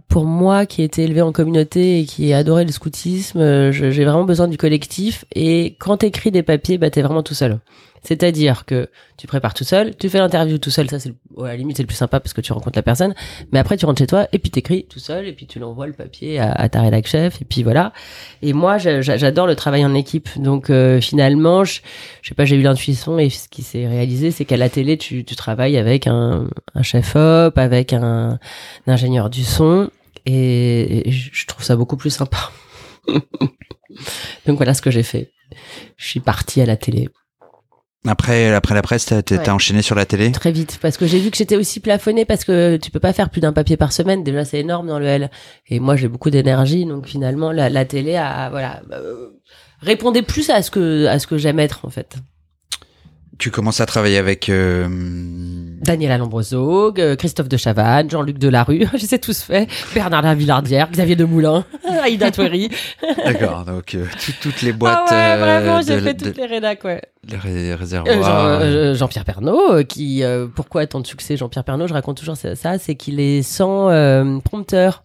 [0.09, 4.25] pour moi qui ai été élevé en communauté et qui ai le scoutisme, j'ai vraiment
[4.25, 5.25] besoin du collectif.
[5.35, 7.59] Et quand t'écris des papiers, bah t'es vraiment tout seul.
[8.03, 11.57] C'est-à-dire que tu prépares tout seul, tu fais l'interview tout seul, ça c'est à la
[11.57, 13.15] limite c'est le plus sympa parce que tu rencontres la personne,
[13.53, 15.87] mais après tu rentres chez toi et puis t'écris tout seul et puis tu l'envoies
[15.87, 17.93] le papier à, ta rédac chef et puis voilà.
[18.43, 21.81] Et moi j'adore le travail en équipe, donc euh, finalement je,
[22.23, 25.25] sais pas j'ai eu l'intuition et ce qui s'est réalisé c'est qu'à la télé tu,
[25.25, 26.49] tu travailles avec un,
[26.83, 28.39] chef op, avec un,
[28.87, 29.91] un ingénieur du son
[30.27, 32.51] et, et je trouve ça beaucoup plus sympa.
[34.47, 35.31] donc voilà ce que j'ai fait.
[35.97, 37.09] Je suis partie à la télé.
[38.07, 39.49] Après, après la presse, t'as Ouais.
[39.51, 40.33] enchaîné sur la télé?
[40.33, 43.13] Très vite, parce que j'ai vu que j'étais aussi plafonnée, parce que tu peux pas
[43.13, 44.25] faire plus d'un papier par semaine.
[44.25, 45.31] Déjà, c'est énorme dans le L.
[45.69, 49.29] Et moi, j'ai beaucoup d'énergie, donc finalement, la, la télé a, voilà, euh,
[49.81, 52.17] répondait plus à ce que, à ce que j'aime être, en fait.
[53.39, 54.49] Tu commences à travailler avec...
[54.49, 54.87] euh,
[55.83, 61.17] Daniela Lombroso, euh, Christophe de Chavannes, Jean-Luc Delarue, je ai tous faits, Bernard Lavillardière, Xavier
[61.17, 61.65] Demoulin,
[62.03, 62.71] Aïda Touéry.
[63.25, 65.09] D'accord, donc euh, tout- toutes les boîtes...
[65.09, 67.03] Ah ouais, euh, vraiment, j'ai fait de- toutes les rédacs, ouais.
[67.29, 68.61] les Euh, réservoirs.
[68.71, 72.55] Jean- Jean-Pierre Pernaud, qui, euh, pourquoi tant de succès Jean-Pierre Pernaud, je raconte toujours ça,
[72.55, 75.03] ça, c'est qu'il est sans euh, prompteur.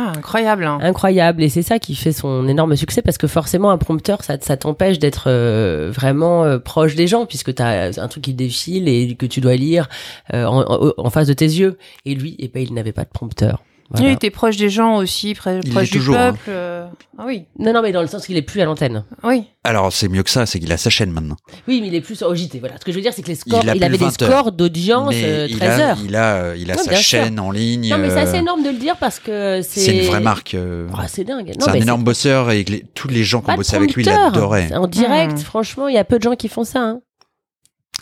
[0.00, 0.64] Ah, incroyable.
[0.64, 0.78] hein.
[0.80, 4.38] incroyable et c'est ça qui fait son énorme succès parce que forcément un prompteur ça,
[4.38, 8.86] t'empêche d'être euh, vraiment euh, proche des gens puisque tu as un truc qui défile
[8.88, 9.88] et que tu dois lire
[10.34, 13.64] euh, en face de tes yeux et lui eh ben, il n'avait pas de prompteur
[13.90, 14.08] Voilà.
[14.08, 16.32] Il était proche des gens aussi, près- Il proche du toujours, hein.
[16.32, 16.42] peuple.
[16.48, 19.44] euh, Ah oui, non non mais dans le sens qu'il est plus à l'antenne oui.
[19.64, 21.36] Alors c'est mieux que ça, c'est qu'il a sa chaîne maintenant.
[21.66, 23.28] oui mais il est plus au JT voilà ce que je veux dire c'est que
[23.28, 24.30] les scores Il il, avait des 20 heures.
[24.30, 26.98] scores d'audience euh, il 13 a, heures il a, euh, il a Ouais, sa sûr.
[27.02, 27.88] chaîne en ligne.
[27.88, 30.20] non mais c'est euh, assez énorme de le dire parce que c'est C'est une vraie
[30.20, 30.52] marque.
[30.54, 33.50] euh, Ah, c'est dingue c'est un énorme bosseur et que les- tous les gens qui
[33.50, 35.38] ont bossé avec lui l'adoraient, en direct Hmm.
[35.38, 37.00] franchement il y a peu de gens qui font ça hein.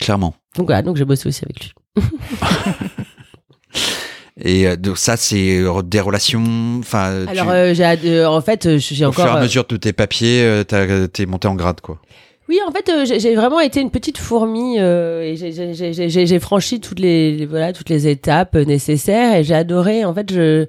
[0.00, 0.34] clairement.
[0.56, 1.72] donc voilà donc j'ai bossé aussi avec lui
[4.40, 6.44] Et euh, donc ça, c'est euh, des relations.
[6.78, 9.24] Enfin, tu- Alors, euh, j'ai, euh, en fait, euh, j'ai au encore.
[9.24, 11.98] fur et à euh, mesure de tes papiers, euh, t'as- t'es monté en grade, quoi.
[12.48, 16.38] Oui, en fait, euh, j'ai, j'ai vraiment été une petite fourmi euh, et j'ai, j'ai,
[16.38, 20.04] franchi toutes les, les- voilà toutes les étapes euh, nécessaires et j'ai adoré.
[20.04, 20.66] En fait, je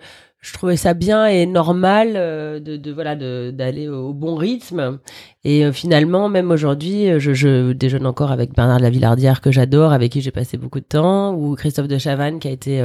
[0.47, 4.99] je trouvais ça bien et normal euh, de, voilà d'aller au bon rythme.
[5.43, 9.91] Et euh, finalement, même aujourd'hui, euh, je, je déjeune encore avec Bernard Lavillardière que j'adore,
[9.91, 12.81] avec qui j'ai passé beaucoup de temps, ou Christophe de Chavannes qui a été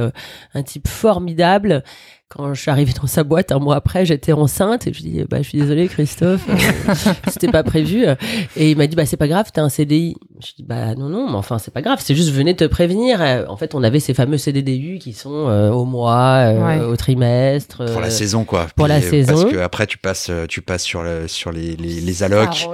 [0.53, 1.83] un type formidable.
[2.35, 5.23] Quand je suis arrivée dans sa boîte un mois après, j'étais enceinte et je dis
[5.29, 6.93] bah je suis désolée Christophe, euh,
[7.27, 8.05] c'était pas prévu.
[8.55, 10.15] Et il m'a dit bah c'est pas grave, t'as un CDI.
[10.41, 13.21] Je dis bah non non, mais enfin c'est pas grave, c'est juste venais te prévenir.
[13.47, 16.79] En fait, on avait ces fameux CDDU qui sont euh, au mois, euh, Ouais.
[16.85, 17.85] au trimestre.
[17.91, 18.67] Pour la euh, saison, quoi.
[18.75, 19.33] pour la euh, saison.
[19.33, 22.67] Parce que après, tu passes, tu passes sur le, sur les, les, les allocs.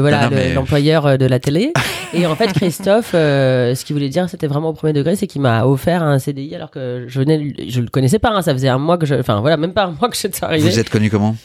[0.00, 1.72] voilà non, le- mais- l'employeur de la télé.
[2.14, 5.26] Et en fait, Christophe, euh, ce qu'il voulait dire, c'était vraiment au premier degré, c'est
[5.26, 8.30] qu'il m'a offert un CDI alors que je venais, je le connaissais pas.
[8.30, 10.42] hein, ça faisait un mois que je, enfin voilà, même pas un mois que j'étais
[10.44, 10.68] arrivée.
[10.70, 11.36] Vous êtes connu comment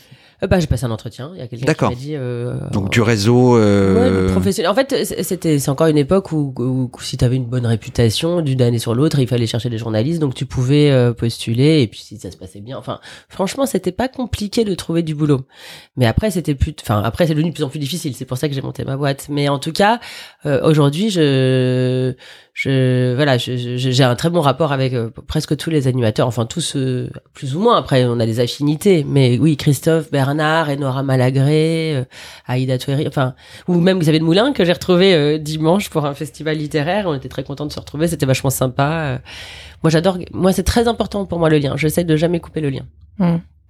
[0.42, 1.32] Euh, bah j'ai passé un entretien.
[1.36, 1.90] Il y a quelqu'un qui D'accord.
[1.92, 2.16] m'a dit.
[2.16, 3.56] euh, Donc du réseau.
[3.56, 4.70] Ouais, euh, le professionnel.
[4.70, 7.66] En fait, c'était c'est encore une époque où, où, où si tu avais une bonne
[7.66, 11.82] réputation d'une année sur l'autre, il fallait chercher des journalistes, donc tu pouvais euh, postuler
[11.82, 12.78] et puis si ça se passait bien.
[12.78, 15.42] Enfin, franchement, c'était pas compliqué de trouver du boulot.
[15.96, 16.74] Mais après, c'était plus.
[16.82, 18.14] Enfin, après, c'est devenu de plus en plus difficile.
[18.16, 19.28] C'est pour ça que j'ai monté ma boîte.
[19.30, 20.00] Mais en tout cas,
[20.44, 22.16] aujourd'hui, je
[22.54, 26.28] je voilà, j'ai un très bon rapport avec euh, presque tous les animateurs.
[26.28, 27.78] Enfin, tous euh, plus ou moins.
[27.78, 29.04] Après, on a des affinités.
[29.04, 32.04] Mais oui, Christophe, Bernard, Enora Malagré, euh,
[32.46, 33.34] Aïda Touéry, enfin
[33.68, 37.06] ou même Xavier de Moulin que j'ai retrouvé euh, dimanche pour un festival littéraire.
[37.08, 39.20] On était très contents de se retrouver, c'était vachement sympa.
[39.82, 41.76] Moi j'adore, moi c'est très important pour moi le lien.
[41.76, 42.86] J'essaie de jamais couper le lien.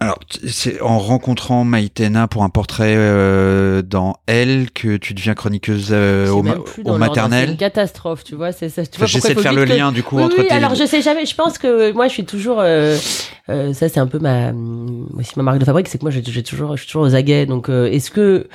[0.04, 5.89] Alors, c'est en rencontrant Maïtena pour un portrait euh, dans Elle que tu deviens chroniqueuse
[5.92, 7.50] euh, au, ma- même plus au dans l'ordre, C'est maternel.
[7.52, 8.52] une catastrophe, tu vois.
[8.52, 8.82] C'est ça.
[8.96, 10.54] Enfin, J'essaie de faire le que- lien du coup Oui, entre oui, tes.
[10.54, 11.26] alors je sais jamais.
[11.26, 12.60] Je pense que moi, je suis toujours.
[12.60, 12.98] euh,
[13.48, 14.52] ça, c'est un peu ma,
[15.18, 17.46] aussi ma marque de fabrique, c'est que moi, j'ai toujours, je suis toujours aux aguets.
[17.46, 18.48] Donc, est-ce que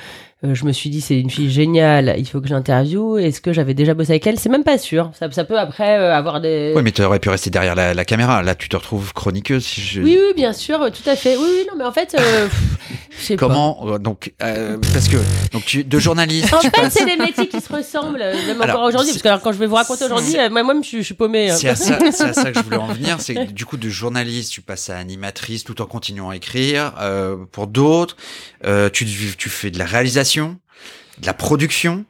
[0.45, 3.51] euh, je me suis dit, c'est une fille géniale, il faut que j'interviewe Est-ce que
[3.51, 4.39] j'avais déjà bossé avec elle?
[4.39, 5.11] C'est même pas sûr.
[5.19, 6.71] Ça, ça peut après euh, avoir des.
[6.75, 8.41] Oui, mais tu aurais pu rester derrière la, la caméra.
[8.41, 9.65] Là, tu te retrouves chroniqueuse.
[9.65, 10.01] Si je...
[10.01, 11.35] Oui, oui, bien sûr, tout à fait.
[11.35, 12.47] Oui, oui, non, mais en fait, euh,
[13.19, 13.35] je sais.
[13.35, 15.17] Comment donc parce que
[15.51, 16.93] donc tu de journaliste En tu fait, passes.
[16.93, 19.11] c'est des métiers qui se ressemblent, même Alors, encore aujourd'hui.
[19.11, 21.49] Parce que alors, quand je vais vous raconter aujourd'hui, moi-même, je, suis- je suis paumée.
[21.49, 21.55] hein.
[21.59, 23.89] C'est à, ça, c'est à ça que je voulais en venir, c'est du coup de
[23.89, 26.93] journaliste, tu passes à animatrice tout en continuant à écrire.
[27.51, 28.15] Pour d'autres,
[28.93, 29.05] tu,
[29.37, 32.05] tu fais de la réalisation, de la production.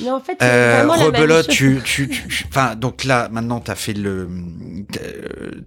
[0.00, 3.92] Mais en fait, Euh, rebelote, tu, tu, tu, tu- enfin donc là maintenant t'as fait
[3.94, 4.28] le,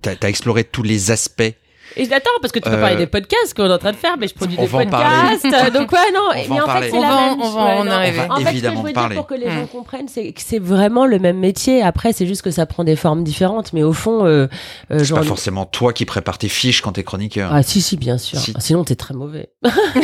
[0.01, 1.53] t'as, t'as exploré tous les aspects.
[1.97, 3.97] Et attends, parce que tu peux Euh, parler des podcasts qu'on est en train de
[3.97, 5.43] faire, mais je produis on des podcasts.
[5.73, 6.29] Donc, ouais, non.
[6.31, 8.19] On mais en fait, c'est la va en- même on va en arriver.
[8.29, 9.15] En fait, ce que je veux parler.
[9.15, 9.59] dire pour que les Hmm.
[9.59, 11.81] gens comprennent, c'est que c'est vraiment le même métier.
[11.83, 13.71] Après, c'est juste que ça prend des formes différentes.
[13.73, 14.47] Mais au fond, euh,
[14.91, 15.19] euh, C'est genre.
[15.19, 17.51] pas forcément toi qui prépares tes fiches quand t'es chroniqueur.
[17.53, 18.39] Ah, si, si, bien sûr.
[18.39, 18.53] Si.
[18.59, 19.49] Sinon, t'es très mauvais.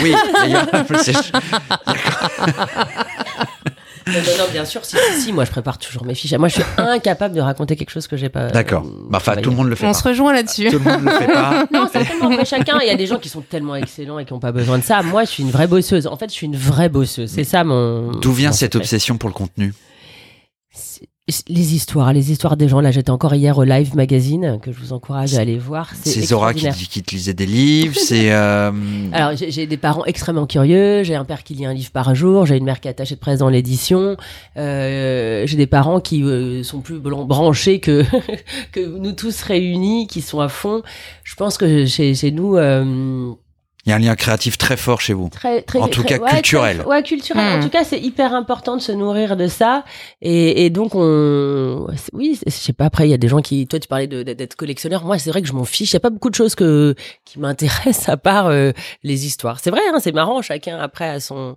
[0.02, 0.68] Oui, d'ailleurs,
[1.02, 1.12] c'est-
[4.14, 6.34] Non, non, bien sûr, si, si, si, moi je prépare toujours mes fiches.
[6.34, 8.48] Moi je suis incapable de raconter quelque chose que j'ai pas.
[8.50, 8.84] d'accord.
[8.86, 9.94] euh, Bah, enfin, tout le monde le fait On pas.
[9.98, 10.70] se rejoint là-dessus.
[10.70, 11.66] Tout le monde le fait pas.
[11.74, 14.34] Non, certainement, après chacun, il y a des gens qui sont tellement excellents et qui
[14.34, 15.02] n'ont pas besoin de ça.
[15.04, 16.08] Moi je suis une vraie bosseuse.
[16.08, 17.32] En fait, je suis une vraie bosseuse.
[17.32, 18.12] C'est ça mon.
[18.12, 18.84] D'où vient mon cette secret.
[18.86, 19.74] obsession pour le contenu?
[20.74, 21.08] C'est-
[21.48, 22.82] les histoires, les histoires des gens.
[22.82, 25.92] Là, j'étais encore hier au Live Magazine, que je vous encourage à aller voir.
[25.94, 27.96] C'est Zora qui, qui, te lisait des livres.
[28.00, 28.32] c'est.
[28.32, 28.72] Euh...
[29.14, 31.04] Alors, j'ai des parents extrêmement curieux.
[31.04, 32.46] J'ai un père qui lit un livre par jour.
[32.46, 34.18] J'ai une mère qui est attachée de presse dans l'édition.
[34.58, 38.04] Euh, j'ai des parents qui euh, sont plus branchés que
[38.72, 40.82] que nous tous réunis, qui sont à fond.
[41.24, 42.58] Je pense que chez, chez nous.
[43.86, 45.30] Il y a un lien créatif très fort chez vous.
[45.30, 46.84] Très, très, en tout cas culturel.
[46.86, 47.56] ouais, culturel.
[47.56, 47.64] En hmm.
[47.64, 49.84] tout cas, c'est hyper important de se nourrir de ça.
[50.22, 52.86] Et, et donc, on, oui, je sais pas.
[52.86, 55.04] Après, il y a des gens qui, toi, tu parlais d'être collectionneur.
[55.04, 55.92] Moi, c'est vrai que je m'en fiche.
[55.92, 58.72] Il y a pas beaucoup de choses que qui m'intéressent à part euh,
[59.04, 59.60] les histoires.
[59.60, 60.42] C'est vrai, hein, c'est marrant.
[60.42, 61.56] Chacun après a son.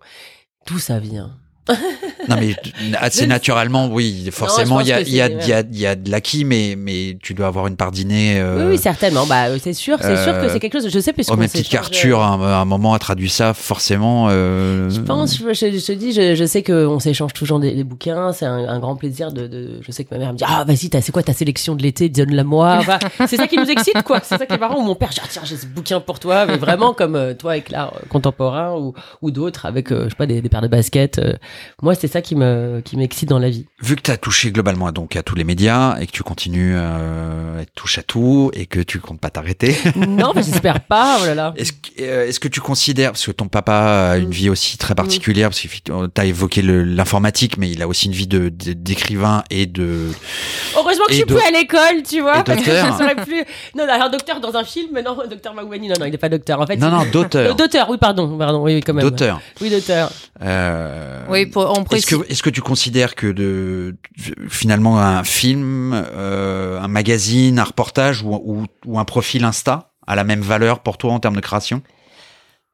[0.67, 1.37] D'où ça vient
[2.29, 2.55] non mais
[2.99, 6.45] assez naturellement, oui, forcément il y a, y, a, y, a, y a de l'acquis,
[6.45, 8.39] mais mais tu dois avoir une part dîner.
[8.39, 9.25] Euh, oui, oui, certainement.
[9.25, 10.91] Bah c'est sûr, c'est sûr que c'est quelque chose.
[10.91, 11.25] Je sais plus.
[11.31, 14.27] Oh, même petite qu'Arthur, à un, moment a traduit ça, forcément.
[14.29, 14.91] Euh...
[14.91, 18.35] Je pense, je, je, te dis, je, je sais qu'on s'échange toujours des, des bouquins.
[18.35, 20.65] C'est un, un, grand plaisir de, de, Je sais que ma mère me dit ah
[20.65, 22.81] vas-y, c'est quoi ta sélection de l'été, donne-la moi.
[23.27, 24.21] c'est ça qui nous excite quoi.
[24.23, 24.83] C'est ça qui est marrant.
[24.83, 27.95] Mon père, tiens j'ai ce bouquin pour toi, mais vraiment comme euh, toi avec l'art
[28.11, 31.19] contemporain ou ou d'autres avec euh, je sais pas des, des paires de baskets
[31.83, 33.67] moi, c'est ça qui me qui m'excite dans la vie.
[33.83, 36.75] Vu que tu as touché globalement donc à tous les médias et que tu continues
[36.77, 39.77] euh, à être touche à tout et que tu comptes pas t'arrêter.
[40.07, 41.19] Non, j'espère pas.
[41.23, 41.55] Oh là là.
[41.57, 44.33] Est-ce que, euh, est-ce que tu considères parce que ton papa a une mm.
[44.33, 48.13] vie aussi très particulière parce que tu as évoqué l'informatique, mais il a aussi une
[48.13, 50.11] vie de d'écrivain et de.
[50.77, 52.45] Heureusement que je suis plus à l'école, tu vois.
[52.45, 53.45] Parce que je serais plus.
[53.75, 56.29] Non, alors docteur dans un film, mais non, docteur Maouani, non, non, il n'est pas
[56.29, 56.61] docteur.
[56.61, 56.77] En fait.
[56.77, 57.55] Non, non, d'auteur.
[57.57, 59.05] d'auteur, oui, pardon, pardon, oui, quand même.
[59.05, 59.41] D'auteur.
[59.61, 60.11] Oui, d'auteur.
[60.43, 61.21] Euh...
[61.29, 63.97] Oui, pour est-ce que, est-ce que tu considères que de,
[64.49, 70.15] finalement un film, euh, un magazine, un reportage ou, ou, ou un profil Insta a
[70.15, 71.83] la même valeur pour toi en termes de création?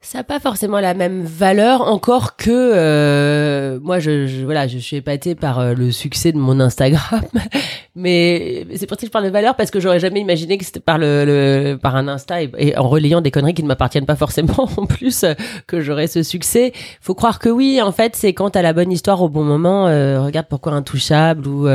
[0.02, 4.78] Ça n'a pas forcément la même valeur, encore que euh, moi, je, je, voilà, je
[4.78, 7.20] suis épatée par euh, le succès de mon Instagram,
[7.94, 10.64] mais c'est pour ça que je parle de valeur parce que j'aurais jamais imaginé que
[10.64, 14.06] c'était par le, le, par un Insta et, en relayant des conneries qui ne m'appartiennent
[14.06, 15.26] pas forcément en plus
[15.66, 16.72] que j'aurais ce succès.
[17.02, 19.86] Faut croire que oui, en fait, c'est quand t'as la bonne histoire au bon moment.
[19.86, 21.68] Euh, regarde pourquoi intouchable ou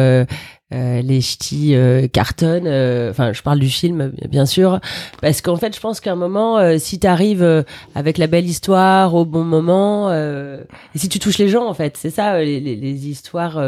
[0.73, 2.65] euh, les ch'tis euh, cartonnent.
[2.65, 4.79] Euh, enfin, je parle du film, bien sûr,
[5.21, 8.47] parce qu'en fait, je pense qu'à un moment, euh, si tu arrives avec la belle
[8.47, 12.59] histoire au bon moment, et si tu touches les gens, en fait, c'est ça, les,
[12.59, 13.61] les, les histoires.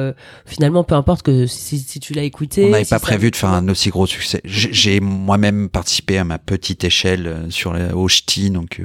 [0.45, 2.65] finalement, peu importe que si, si tu l'as écouté.
[2.65, 4.41] On n'avait pas prévu de faire un aussi gros succès.
[4.43, 8.81] J'ai moi-même participé à ma petite échelle sur les, au ch'ti, donc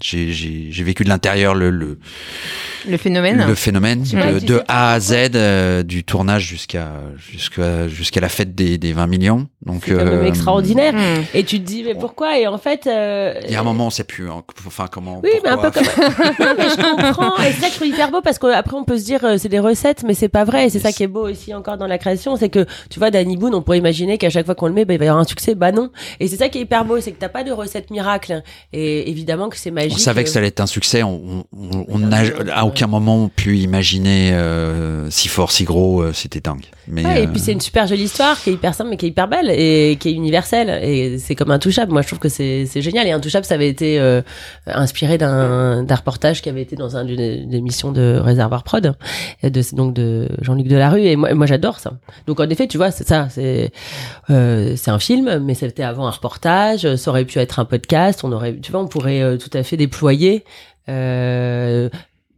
[0.00, 1.98] j'ai vécu de l'intérieur le, le
[2.88, 3.44] le phénomène.
[3.46, 6.92] Le phénomène de, A à Z du tournage jusqu'à
[7.40, 9.48] jusqu'à jusqu'à la fête des, des 20 millions.
[9.64, 10.94] Donc c'est euh, extraordinaire.
[10.94, 11.22] Hmm.
[11.34, 12.38] Et tu te dis mais pourquoi?
[12.38, 14.30] Et en fait, euh, il y a un moment on sait plus.
[14.30, 15.20] Hein, enfin comment.
[15.22, 15.82] Oui, mais un peu comme.
[16.38, 17.36] non, mais je comprends.
[17.42, 19.36] Et c'est ça que je trouve hyper beau parce qu'après on peut se dire euh,
[19.38, 20.66] c'est des recettes, mais c'est pas vrai.
[20.66, 23.10] Et c'est ça qui est beau aussi encore dans la création, c'est que tu vois
[23.10, 25.08] Danny Boone, on pourrait imaginer qu'à chaque fois qu'on le met, bah, il va y
[25.08, 25.54] avoir un succès.
[25.54, 25.90] Bah non.
[26.20, 28.42] Et c'est ça qui est hyper beau, c'est que t'as pas de recette miracle.
[28.72, 29.94] Et évidemment que c'est magique.
[29.94, 31.02] On savait que ça allait être un succès.
[31.02, 32.22] On on n'a
[32.52, 34.36] à aucun moment pu imaginer
[35.10, 36.12] si fort, si gros.
[36.12, 36.64] C'était dingue.
[36.88, 39.06] Mais ouais, et puis c'est une super jolie histoire qui est hyper simple mais qui
[39.06, 40.82] est hyper belle et qui est universelle.
[40.82, 41.92] Et c'est comme Intouchable.
[41.92, 43.06] Moi je trouve que c'est génial.
[43.06, 44.22] Et Intouchable ça avait été euh,
[44.66, 48.94] inspiré d'un reportage qui avait été dans un d'une émission de Réservoir Prod
[49.42, 51.02] de donc de Jean-Luc Delarue.
[51.02, 51.92] Et moi, j'adore ça.
[52.26, 53.72] Donc en effet tu vois c'est ça c'est
[54.30, 56.96] euh, un film mais c'était avant un reportage.
[56.96, 58.20] Ça aurait pu être un podcast.
[58.24, 60.44] On aurait tu vois on pourrait euh, tout à fait déployer
[60.88, 61.88] euh,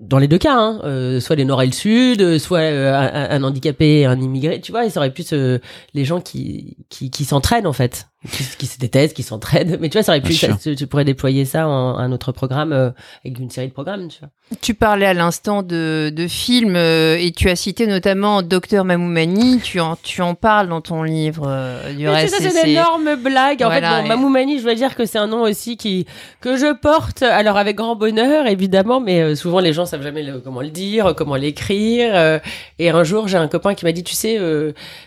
[0.03, 3.43] dans les deux cas, hein, euh, soit les Nord et le Sud, soit euh, un,
[3.43, 5.61] handicapé, un immigré, tu vois, il aurait pu se,
[5.95, 9.79] les gens qui, qui s'entraînent en fait qui, qui se détestent, qui s'entraident.
[9.81, 12.91] Mais tu vois, ça aurait pu, tu, pourrais déployer ça en un autre programme euh,
[13.25, 14.29] avec une série de programmes, tu vois.
[14.61, 19.61] Tu parlais à l'instant de, de films euh, et tu as cité notamment Docteur Mamoumani.
[19.61, 22.37] Tu en, tu en parles dans ton livre euh, du reste.
[22.37, 23.63] Ça, c'est une énorme blague.
[23.63, 26.07] En fait, bon, Mamoumani, je dois dire que c'est un nom aussi qui
[26.41, 27.23] que je porte.
[27.23, 31.37] Alors avec grand bonheur, évidemment, mais souvent les gens savent jamais comment le dire, comment
[31.37, 32.41] l'écrire.
[32.79, 34.39] et un jour, j'ai un copain qui m'a dit, tu sais,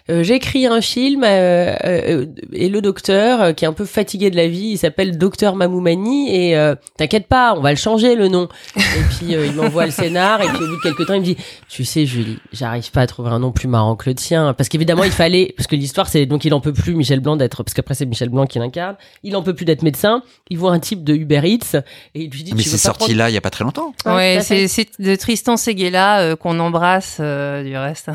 [0.09, 4.71] j'écris un film et le docteur euh, qui est un peu fatigué de la vie.
[4.71, 8.47] Il s'appelle Docteur Mamoumani et euh, t'inquiète pas, on va le changer le nom.
[8.75, 8.79] et
[9.17, 11.25] puis euh, il m'envoie le scénar et puis au bout de quelques temps il me
[11.25, 11.37] dit,
[11.69, 14.69] tu sais Julie, j'arrive pas à trouver un nom plus marrant que le tien parce
[14.69, 17.63] qu'évidemment il fallait parce que l'histoire c'est donc il en peut plus Michel Blanc d'être
[17.63, 18.95] parce qu'après c'est Michel Blanc qui l'incarne.
[19.23, 20.23] Il en peut plus d'être médecin.
[20.49, 21.77] Il voit un type de Uber Eats
[22.15, 22.53] et il lui dit.
[22.55, 23.93] Mais c'est sorti là il y a pas très longtemps.
[24.05, 28.09] Ouais, c'est de Tristan Seguela qu'on embrasse du reste.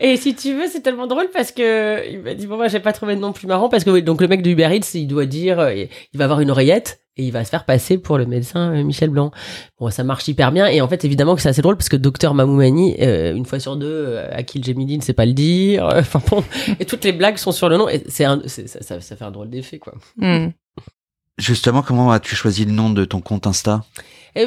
[0.00, 2.80] et si tu veux c'est tellement drôle parce que il m'a dit bon moi j'ai
[2.80, 5.06] pas trouvé de nom plus marrant parce que donc le mec de Uber Eats, il
[5.06, 8.16] doit dire, euh, il va avoir une oreillette et il va se faire passer pour
[8.16, 9.30] le médecin euh, Michel Blanc.
[9.78, 11.96] Bon, ça marche hyper bien et en fait évidemment que c'est assez drôle parce que
[11.96, 15.34] docteur Mamoumani, euh, une fois sur deux, à qui le Gemini ne sait pas le
[15.34, 15.86] dire.
[15.98, 16.42] Enfin bon,
[16.80, 19.14] et toutes les blagues sont sur le nom et c'est un, c'est- ça, ça, ça
[19.16, 19.92] fait un drôle d'effet quoi.
[20.16, 20.48] Hmm.
[21.38, 23.82] Justement, comment as-tu choisi le nom de ton compte Insta?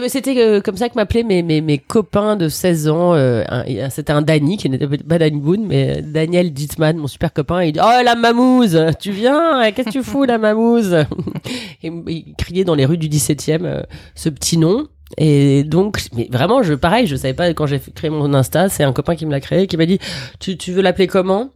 [0.07, 3.13] C'était euh, comme ça que m'appelaient mes, mes, mes copains de 16 ans.
[3.13, 7.07] euh, et c'était un Danny, qui n'était pas Danny Boone, mais euh, Daniel Ditzman, mon
[7.07, 7.63] super copain.
[7.63, 10.95] Il dit Oh, la mamouze Tu viens euh, Qu'est-ce que tu fous, la mamouze?
[11.83, 13.83] Et il criait dans les rues du 17e euh,
[14.15, 14.87] ce petit nom.
[15.17, 18.83] Et donc, mais vraiment, je, pareil, je savais pas quand j'ai créé mon Insta, c'est
[18.83, 19.99] un copain qui me l'a créé, qui m'a dit
[20.39, 21.49] Tu, tu veux l'appeler comment?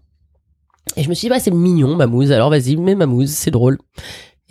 [0.95, 2.31] Et je me suis dit Bah, c'est mignon, mamouze.
[2.31, 3.79] Alors vas-y, mets mamouze, c'est drôle.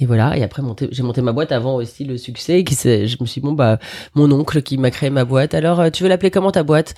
[0.00, 2.64] Et voilà, et après j'ai monté ma boîte avant aussi le succès.
[2.68, 3.78] Je me suis dit, bon, bah,
[4.14, 5.54] mon oncle qui m'a créé ma boîte.
[5.54, 6.94] Alors, euh, tu veux l'appeler comment ta boîte?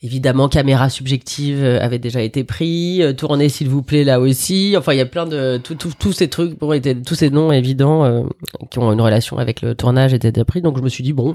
[0.00, 4.76] Évidemment, caméra subjective euh, avait déjà été pris, euh, tournée s'il vous plaît là aussi.
[4.78, 8.04] Enfin, il y a plein de tous ces trucs, bon, étaient, tous ces noms évidents
[8.04, 8.22] euh,
[8.70, 10.62] qui ont une relation avec le tournage étaient déjà pris.
[10.62, 11.34] Donc je me suis dit bon,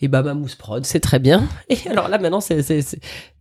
[0.00, 1.46] et bah ma mousse prod, c'est très bien.
[1.68, 2.60] Et alors là maintenant, c'est,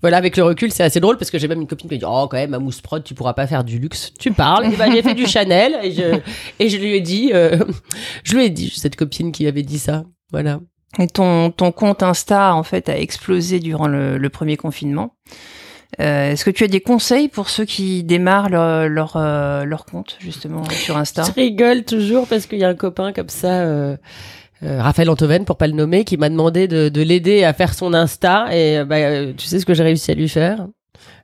[0.01, 1.99] voilà, avec le recul, c'est assez drôle parce que j'ai même une copine qui me
[1.99, 4.13] dit oh quand même ma mousse prod, tu pourras pas faire du luxe.
[4.19, 4.71] Tu parles.
[4.71, 6.19] Et bah j'ai fait du Chanel et je
[6.59, 7.57] et je lui ai dit, euh,
[8.23, 10.03] je lui ai dit cette copine qui avait dit ça.
[10.31, 10.59] Voilà.
[10.97, 15.13] Et ton, ton compte Insta, en fait, a explosé durant le, le premier confinement.
[15.99, 19.85] Euh, Est-ce que tu as des conseils pour ceux qui démarrent leur, leur, euh, leur
[19.85, 21.23] compte, justement, sur Insta?
[21.23, 23.97] Je rigole toujours parce qu'il y a un copain comme ça, euh,
[24.63, 27.73] euh, Raphaël Antoven, pour pas le nommer, qui m'a demandé de, de l'aider à faire
[27.73, 28.47] son Insta.
[28.51, 30.67] Et euh, bah, tu sais ce que j'ai réussi à lui faire?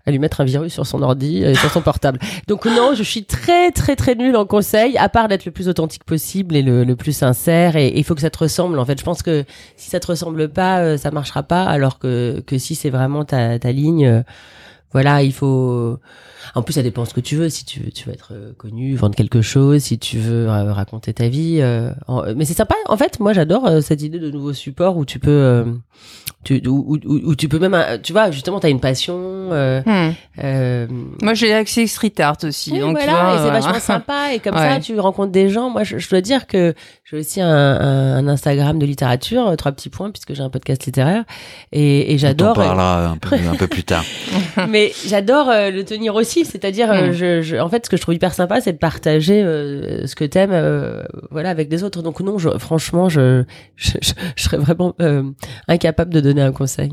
[0.05, 2.19] À lui mettre un virus sur son ordi et sur son portable.
[2.47, 5.67] Donc non, je suis très très très nulle en conseil, à part d'être le plus
[5.67, 7.75] authentique possible et le, plus sincère.
[7.75, 8.79] Et il faut que ça te ressemble.
[8.79, 11.63] En fait, je pense que si ça te ressemble pas, euh, ça marchera pas.
[11.63, 14.21] Alors que que si c'est vraiment ta ta ligne, euh,
[14.91, 15.99] voilà, il faut.
[16.53, 17.49] En plus, ça dépend ce que tu veux.
[17.49, 20.71] Si tu veux, tu veux être euh, connu, vendre quelque chose, si tu veux euh,
[20.73, 21.57] raconter ta vie.
[21.61, 22.75] euh, en- Mais c'est sympa.
[22.87, 25.63] En fait, moi, j'adore euh, cette idée de nouveau support où tu peux, euh,
[26.43, 29.15] tu, où, où- où- où tu peux même, tu vois, justement, t'as une passion.
[29.51, 30.13] euh, Hmm.
[30.43, 30.87] euh,
[31.21, 32.71] Moi, j'ai accès street art aussi.
[32.73, 33.59] oui, donc, tu voilà, vois, et c'est voilà.
[33.59, 34.33] vachement sympa.
[34.33, 35.69] Et comme ça, tu rencontres des gens.
[35.69, 39.71] Moi, je, je dois dire que j'ai aussi un, un, un Instagram de littérature, trois
[39.71, 41.23] petits points, puisque j'ai un podcast littéraire.
[41.71, 42.53] Et, et On j'adore.
[42.55, 44.03] t'en parlera un peu, un peu plus tard.
[44.69, 47.11] mais j'adore euh, le tenir aussi c'est-à-dire euh, Mm.
[47.13, 50.15] je, je- en fait ce que je trouve hyper sympa c'est de partager euh, ce
[50.15, 53.43] que t'aimes euh, voilà avec des autres donc non je, franchement je,
[53.75, 55.23] je, je- serais vraiment euh,
[55.67, 56.89] incapable de donner un conseil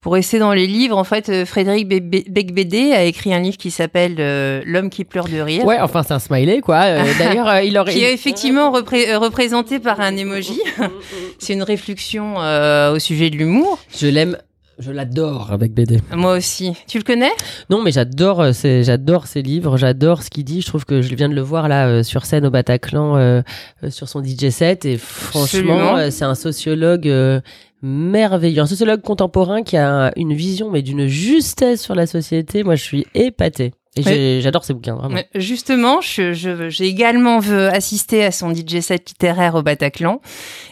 [0.00, 3.40] Pour rester dans les livres, en fait, euh, Frédéric Be- Be- Becbédé a écrit un
[3.40, 5.64] livre qui s'appelle euh, L'homme qui pleure de rire.
[5.64, 9.14] ouais enfin c'est un smiley quoi Euh, d'ailleurs euh, il aurait Qui est effectivement repré-
[9.16, 10.60] représenté par un emoji.
[11.38, 13.78] C'est une réflexion euh, au sujet de l'humour.
[13.98, 14.36] je l'aime
[14.78, 16.00] je l'adore avec BD.
[16.14, 16.72] Moi aussi.
[16.86, 17.30] Tu le connais?
[17.70, 20.60] Non, mais j'adore, euh, ces- j'adore ses livres, j'adore ce qu'il dit.
[20.60, 23.42] Je trouve que je viens de le voir là euh, sur scène au Bataclan euh,
[23.84, 27.40] euh, sur son DJ set et franchement, euh, c'est un sociologue euh,
[27.82, 32.62] merveilleux, un sociologue contemporain qui a une vision mais d'une justesse sur la société.
[32.62, 33.72] Moi, je suis épatée.
[33.96, 35.18] Et j'ai- j'adore ses bouquins, vraiment.
[35.34, 37.38] Justement, je- je- j'ai également
[37.72, 40.20] assisté à son DJ set littéraire au Bataclan.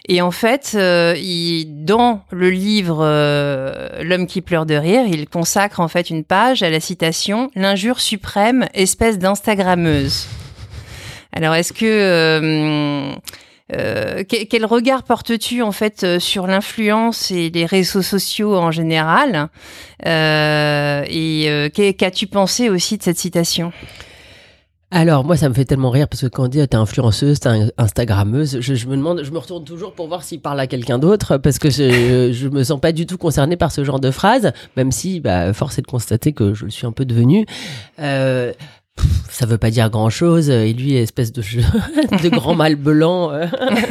[0.08, 5.26] Et en fait, euh, il, dans le livre euh, L'homme qui pleure de rire, il
[5.28, 10.26] consacre en fait une page à la citation L'injure suprême, espèce d'instagrammeuse.
[11.32, 13.12] Alors, est-ce que euh,
[13.76, 18.70] euh, que- quel regard portes-tu en fait euh, sur l'influence et les réseaux sociaux en
[18.70, 19.48] général
[20.06, 23.72] Euh, Et qu'as-tu pensé aussi de cette citation?
[24.90, 27.40] Alors moi ça me fait tellement rire parce que quand on dit ah, t'es influenceuse,
[27.40, 30.68] t'es instagrammeuse, je, je me demande, je me retourne toujours pour voir s'il parle à
[30.68, 33.98] quelqu'un d'autre parce que je, je me sens pas du tout concernée par ce genre
[33.98, 37.04] de phrase, même si bah, force est de constater que je le suis un peu
[37.04, 37.44] devenue.
[39.30, 41.42] Ça veut pas dire grand chose et lui espèce de
[42.22, 43.46] de grand mâle blanc euh,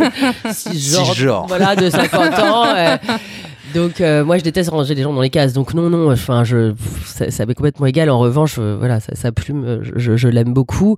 [0.51, 1.45] cisgenre, Cisgenre.
[1.47, 2.97] voilà de 50 ans euh,
[3.73, 5.53] donc euh, moi je déteste ranger les gens dans les cases.
[5.53, 6.73] Donc non non enfin je
[7.05, 8.09] ça, ça m'est complètement égal.
[8.09, 10.97] En revanche euh, voilà ça, sa plume euh, je, je l'aime beaucoup.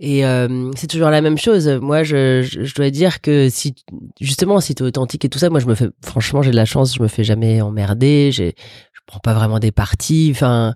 [0.00, 1.68] Et euh, c'est toujours la même chose.
[1.68, 3.74] Moi je, je, je dois dire que si
[4.20, 6.64] justement si t'es authentique et tout ça moi je me fais franchement j'ai de la
[6.64, 8.30] chance je me fais jamais emmerder.
[8.32, 8.54] J'ai
[8.92, 10.30] je prends pas vraiment des parties.
[10.32, 10.74] Enfin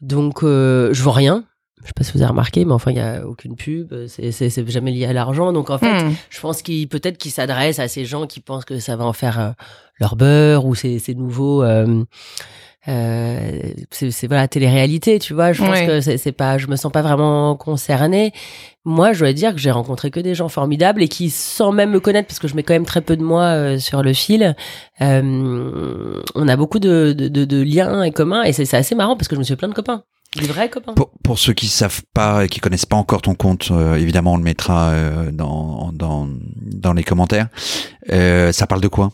[0.00, 1.44] donc euh, je vois rien
[1.82, 4.68] je sais pas si vous avez remarqué mais enfin il y a aucune pub c'est
[4.70, 5.52] jamais lié à l'argent.
[5.52, 6.12] Donc en fait Hmm.
[6.30, 9.12] je pense qu'il peut-être qu'il s'adresse à ces gens qui pensent que ça va en
[9.12, 9.50] faire euh,
[10.00, 12.04] leur beurre ou ces, ces nouveaux euh,
[12.86, 13.60] euh,
[13.90, 15.52] c'est voilà télé-réalité tu vois.
[15.52, 18.32] Je pense que c'est pas je me sens pas vraiment concernée.
[18.84, 21.90] Moi je dois dire que j'ai rencontré que des gens formidables et qui sans même
[21.90, 24.12] me connaître parce que je mets quand même très peu de moi euh, sur le
[24.14, 24.54] fil
[25.00, 28.94] euh, on a beaucoup de, de, de, de liens et communs et c'est c'est assez
[28.94, 30.04] marrant parce que je me suis fait plein de copains
[30.36, 30.92] Des vrais copains.
[30.94, 34.34] Pour, pour ceux qui savent pas et qui connaissent pas encore ton compte, euh, évidemment,
[34.34, 36.28] on le mettra euh, dans, dans,
[36.60, 37.48] dans les commentaires.
[38.12, 39.10] Euh, ça parle de quoi?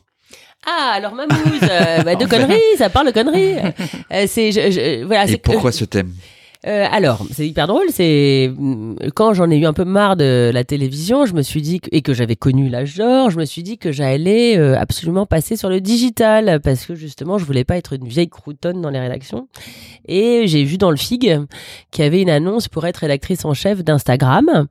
[0.67, 3.57] Ah, alors Mamouze, bah, de conneries, ça parle de conneries.
[4.27, 6.13] C'est, je, je- voilà, Et pourquoi ce thème?
[6.67, 7.87] Euh, alors, c'est hyper drôle.
[7.91, 11.61] C'est mm, quand j'en ai eu un peu marre de la télévision, je me suis
[11.61, 14.79] dit que- et que j'avais connu l'âge d'or, je me suis dit que j'allais euh,
[14.79, 18.81] absolument passer sur le digital parce que justement, je voulais pas être une vieille croutonne
[18.81, 19.47] dans les rédactions.
[20.09, 21.39] Et j'ai vu dans le Fig
[21.91, 24.67] qu'il y avait une annonce pour être rédactrice en chef d'Instagram.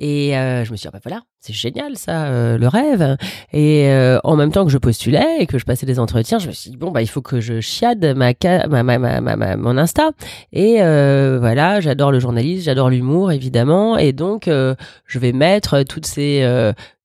[0.00, 3.16] Et euh, je me suis dit, ah bah voilà, c'est génial ça, euh, le rêve.
[3.52, 6.46] Et euh, en même temps que je postulais et que je passais des entretiens, je
[6.46, 8.32] me suis dit, bon, bah il faut que je chiade ma,
[8.68, 10.10] ma, ma, ma- ma- mon Insta.
[10.52, 13.98] Et euh, voilà, j'adore le journalisme, j'adore l'humour, évidemment.
[13.98, 14.74] Et donc, euh,
[15.06, 16.42] je vais mettre toutes ces...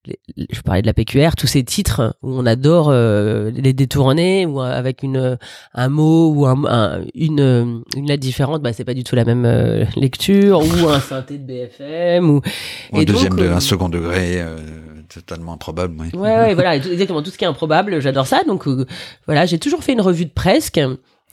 [0.08, 3.52] euh, les- les- je parlais de la PQR, tous ces titres où on adore euh,
[3.52, 5.38] les détourner ou euh, avec une
[5.74, 9.16] un mot ou un, un- une euh, une lettre différente, bah c'est pas du tout
[9.16, 12.42] la même euh, lecture ou un synthé de BFM ou
[12.94, 14.58] Un Et deuxième, donc, de, euh, un second degré, euh,
[15.14, 15.96] totalement improbable.
[16.00, 16.08] Oui.
[16.20, 18.42] Ouais, ouais, voilà, exactement tout ce qui est improbable, j'adore ça.
[18.48, 18.86] Donc euh,
[19.26, 20.80] voilà, j'ai toujours fait une revue de presque.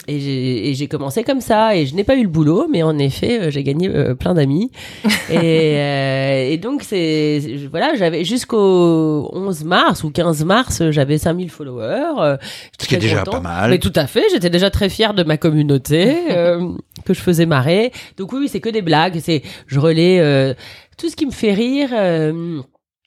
[0.09, 2.82] Et j'ai et j'ai commencé comme ça et je n'ai pas eu le boulot, mais
[2.82, 4.70] en effet, euh, j'ai gagné euh, plein d'amis.
[5.30, 11.18] et, euh, et donc, c'est c'est- voilà, j'avais jusqu'au 11 mars ou 15 mars, j'avais
[11.18, 12.14] 5000 followers.
[12.18, 12.36] euh,
[12.80, 13.34] Ce qui est déjà contente.
[13.42, 13.70] pas mal.
[13.70, 16.72] Mais tout à fait, j'étais déjà très fière de ma communauté, euh,
[17.05, 17.92] que je faisais marrer.
[18.16, 20.55] Donc oui, c'est que des blagues, c'est je relais euh,
[20.96, 21.90] tout ce qui me fait rire.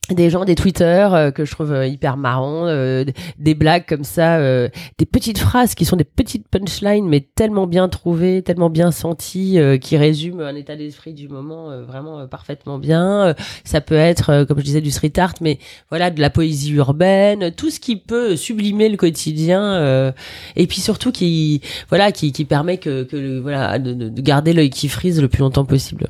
[0.10, 3.06] Des gens, des Twitter euh, que je trouve euh, hyper marrants, euh,
[3.40, 7.68] des blagues comme ça, euh, des petites phrases qui sont des petites punchlines, mais tellement
[7.68, 12.28] bien trouvées, tellement bien senties, euh, qui résument un état d'esprit du moment euh, vraiment
[12.28, 13.34] parfaitement bien.
[13.64, 15.58] Ça peut être, comme je disais, du street art, mais
[15.90, 20.14] voilà, de la poésie urbaine, tout ce qui peut sublimer le quotidien,
[20.58, 24.70] et puis surtout qui, voilà, qui, qui permet que, que voilà, de- de garder l'œil
[24.70, 26.08] qui frise le plus longtemps possible.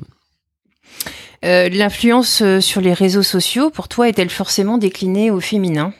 [1.43, 5.93] Euh, L'influence euh, sur les réseaux sociaux, pour toi, est-elle forcément déclinée au féminin?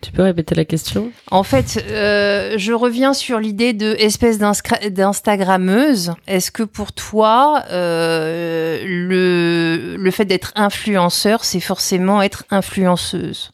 [0.00, 1.10] Tu peux répéter la question?
[1.30, 6.12] En fait, euh, je reviens sur l'idée de espèce d'instagrammeuse.
[6.26, 13.50] Est-ce que pour toi, euh, le, le fait d'être influenceur, c'est forcément être influenceuse?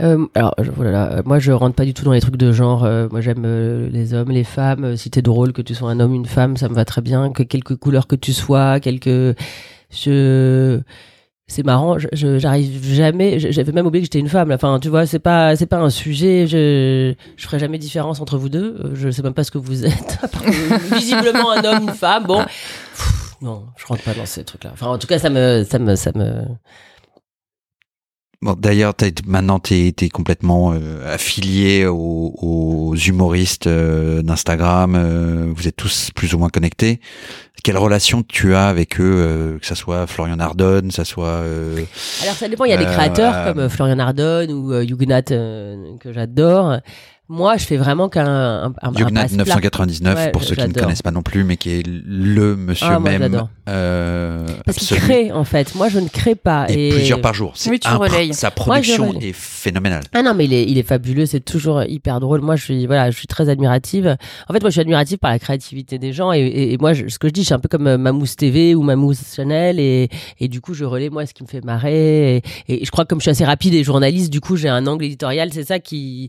[0.00, 2.52] Euh, alors, je- voilà, euh, moi, je rentre pas du tout dans les trucs de
[2.52, 2.84] genre.
[2.84, 4.96] euh, moi, j'aime euh, les hommes, les femmes.
[4.96, 7.30] si t'es drôle, que tu sois un homme, une femme, ça me va très bien.
[7.32, 9.34] Que quelque couleur que tu sois, quelque.
[9.90, 10.80] Je.
[11.46, 13.40] C'est marrant, j'arrive jamais.
[13.40, 14.50] J'avais même oublié que j'étais une femme.
[14.50, 14.54] là.
[14.54, 16.46] Enfin, tu vois, c'est pas c'est pas un sujet.
[16.46, 18.76] Je je ferai jamais différence entre vous deux.
[18.84, 20.18] Euh, Je sais même pas ce que vous êtes.
[20.94, 22.24] Visiblement un homme, une femme.
[22.24, 24.70] Bon, Pff, non, je rentre pas dans ces trucs-là.
[24.74, 26.44] Enfin, en tout cas, ça me ça me ça me.
[28.42, 28.94] Bon, d'ailleurs,
[29.26, 34.94] maintenant, tu es, complètement euh, affilié aux, aux humoristes euh, d'Instagram.
[34.96, 37.00] euh, vous êtes tous plus ou moins connectés.
[37.62, 41.26] Quelle relation tu as avec eux, euh, que ça soit Florian Ardonne, que ça soit...
[41.26, 41.84] euh,
[42.22, 44.84] Alors ça dépend, il y a des Euh, créateurs comme Florian Ardonne ou euh,
[45.30, 46.78] euh, que j'adore.
[47.32, 49.10] Moi, je fais vraiment qu'un un, un, un passe-plat.
[49.12, 52.88] 999, Ouais, pour ceux qui ne connaissent pas non plus, mais qui est le monsieur
[52.90, 53.22] Ah, moi, même.
[53.22, 53.48] j'adore.
[53.68, 55.76] Euh, Parce qu'il crée en fait.
[55.76, 56.66] Moi, je ne crée pas.
[56.68, 57.52] Et, Et, plusieurs par jour.
[57.54, 58.34] C'est Oui, relayes.
[58.34, 59.28] Sa Moi, production relaye.
[59.28, 60.02] est phénoménale.
[60.12, 62.40] Ah non, mais il est, il est fabuleux, c'est toujours hyper drôle.
[62.40, 64.16] Moi, je suis, voilà, je suis très admirative.
[64.48, 66.32] En fait, moi, je suis admirative par la créativité des gens.
[66.32, 67.96] Et, et- et moi, je- ce que je dis, je suis un peu comme euh,
[67.96, 69.78] Mamousse TV ou Mamousse Chanel.
[69.78, 70.08] Et,
[70.40, 72.38] et du coup, je relais, moi, ce qui me fait marrer.
[72.38, 72.42] Et,
[72.82, 74.84] et je crois que comme je suis assez rapide et journaliste, du coup, j'ai un
[74.88, 75.50] angle éditorial.
[75.52, 76.28] C'est ça qui,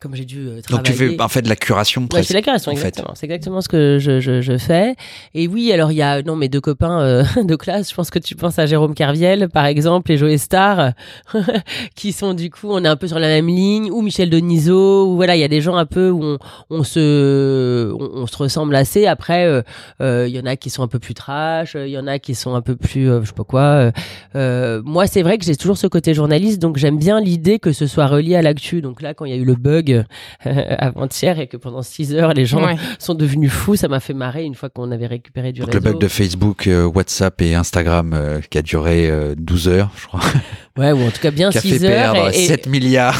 [0.00, 1.16] comme j'ai dû euh, Donc tu travailler.
[1.16, 2.28] fais en fait de la curation Ouais, presque.
[2.28, 2.88] fais la création, en fait.
[2.88, 3.14] exactement.
[3.16, 4.94] C'est exactement ce que je, je, je fais.
[5.34, 7.90] Et oui, alors il y a non mes deux copains euh, de classe.
[7.90, 10.92] Je pense que tu penses à Jérôme Kerviel, par exemple, et Joe Star,
[11.94, 15.06] qui sont du coup, on est un peu sur la même ligne, ou Michel Denisot,
[15.12, 16.38] ou voilà, il y a des gens un peu où on,
[16.70, 19.06] on se, on, on se ressemble assez.
[19.06, 19.62] Après, euh,
[20.00, 22.18] euh, il y en a qui sont un peu plus trash, il y en a
[22.18, 23.60] qui sont un peu plus, euh, je sais pas quoi.
[23.62, 23.90] euh,
[24.36, 27.72] euh, moi, c'est vrai que j'ai toujours ce côté journaliste, donc j'aime bien l'idée que
[27.72, 28.80] ce soit relié à l'actu.
[28.80, 30.02] Donc là, quand il y a eu le bug euh,
[30.78, 32.76] avant-hier et que pendant 6 heures, les gens Ouais.
[32.98, 35.78] sont devenus fous, ça m'a fait marrer une fois qu'on avait récupéré du Donc le
[35.80, 35.92] réseau.
[35.92, 40.06] bug de Facebook, euh, WhatsApp et Instagram euh, qui a duré euh, 12 heures, je
[40.06, 40.20] crois,
[40.78, 42.12] Ouais, ou en tout cas bien qui a 6 fait heures.
[42.14, 43.18] perdre et, et- 7 milliards.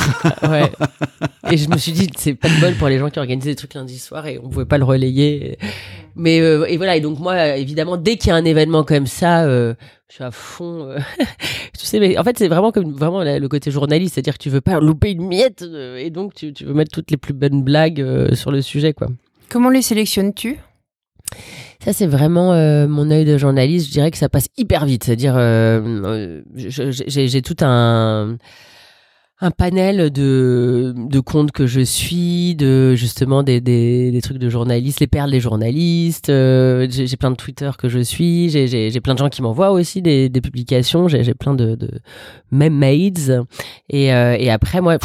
[0.49, 0.71] ouais.
[1.51, 3.57] et je me suis dit, c'est pas de bol pour les gens qui organisaient des
[3.57, 5.59] trucs lundi soir et on pouvait pas le relayer.
[6.14, 9.07] Mais euh, et voilà, et donc moi, évidemment, dès qu'il y a un événement comme
[9.07, 9.75] ça, euh,
[10.09, 10.89] je suis à fond.
[10.91, 10.99] euh,
[11.79, 14.51] tu sais, mais en fait, c'est vraiment comme vraiment le côté journaliste, c'est-à-dire que tu
[14.51, 17.35] veux pas louper une miette euh, et donc tu, tu veux mettre toutes les plus
[17.35, 19.09] bonnes blagues euh, sur le sujet, quoi.
[19.49, 20.59] Comment les sélectionnes-tu?
[21.85, 23.87] Ça, c'est vraiment euh, mon œil de journaliste.
[23.87, 25.05] Je dirais que ça passe hyper vite.
[25.05, 28.37] C'est-à-dire, euh, j'ai tout un
[29.41, 34.49] un panel de, de comptes que je suis, de justement des, des, des trucs de
[34.49, 36.28] journalistes, les perles des journalistes.
[36.28, 38.49] euh, j'ai j'ai plein de Twitter que je suis.
[38.51, 41.07] J'ai- J'ai j'ai plein de gens qui m'envoient aussi des, des publications.
[41.07, 41.89] J'ai j'ai plein de, de
[42.51, 43.12] même maids.
[43.91, 44.99] Et, euh, et après, moi,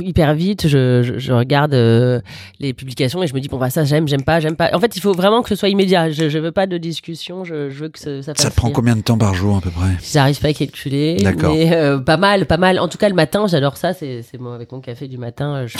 [0.00, 2.20] hyper vite, je, je, je regarde euh,
[2.58, 4.70] les publications et je me dis bon bah ça j'aime, j'aime pas, j'aime pas.
[4.74, 6.10] En fait, il faut vraiment que ce soit immédiat.
[6.10, 7.44] Je, je veux pas de discussion.
[7.44, 8.42] Je, je veux que ça, ça fasse.
[8.44, 8.74] Ça prend rire.
[8.76, 9.92] combien de temps par jour à peu près?
[10.12, 11.16] J'arrive pas à calculer.
[11.22, 11.54] D'accord.
[11.54, 12.78] Mais euh, pas mal, pas mal.
[12.78, 13.92] En tout cas, le matin, j'adore ça.
[13.94, 15.54] C'est moi avec mon café du matin.
[15.56, 15.78] euh, Je.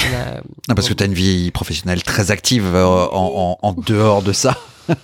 [0.69, 4.23] Non, parce que tu as une vie professionnelle très active euh, en, en, en dehors
[4.23, 4.57] de ça.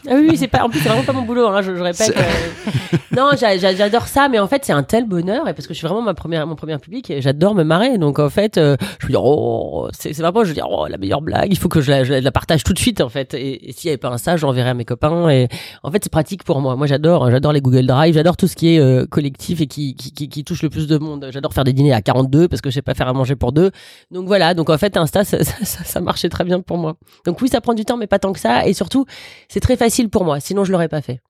[0.09, 0.63] Ah oui, c'est pas.
[0.65, 1.47] En plus, c'est vraiment pas mon boulot.
[1.49, 2.15] Hein, je, je répète.
[2.17, 5.67] Euh, Non, j'a- j'a- j'adore ça, mais en fait, c'est un tel bonheur et parce
[5.67, 7.11] que je suis vraiment ma première, mon premier public.
[7.11, 7.99] et J'adore me marrer.
[7.99, 10.99] Donc en fait, euh, je me dis oh, c'est vraiment, je veux dire oh la
[10.99, 11.49] meilleure blague.
[11.51, 13.35] Il faut que je la, je la partage tout de suite en fait.
[13.35, 15.29] Et, et s'il y avait pas un ça, j'enverrais à mes copains.
[15.31, 15.49] Et
[15.83, 16.77] en fait, c'est pratique pour moi.
[16.77, 19.67] Moi, j'adore, hein, j'adore les Google Drive, j'adore tout ce qui est euh, collectif et
[19.67, 21.29] qui, qui, qui, qui touche le plus de monde.
[21.33, 23.53] J'adore faire des dîners à 42 parce que je sais pas faire à manger pour
[23.53, 23.71] deux.
[24.11, 24.55] Donc voilà.
[24.55, 26.97] Donc en fait, Insta, ça, ça, ça, ça marchait très bien pour moi.
[27.25, 28.67] Donc oui, ça prend du temps, mais pas tant que ça.
[28.67, 29.07] Et surtout,
[29.49, 30.41] c'est très facile pour moi.
[30.41, 31.21] Sinon, je l'aurais pas fait.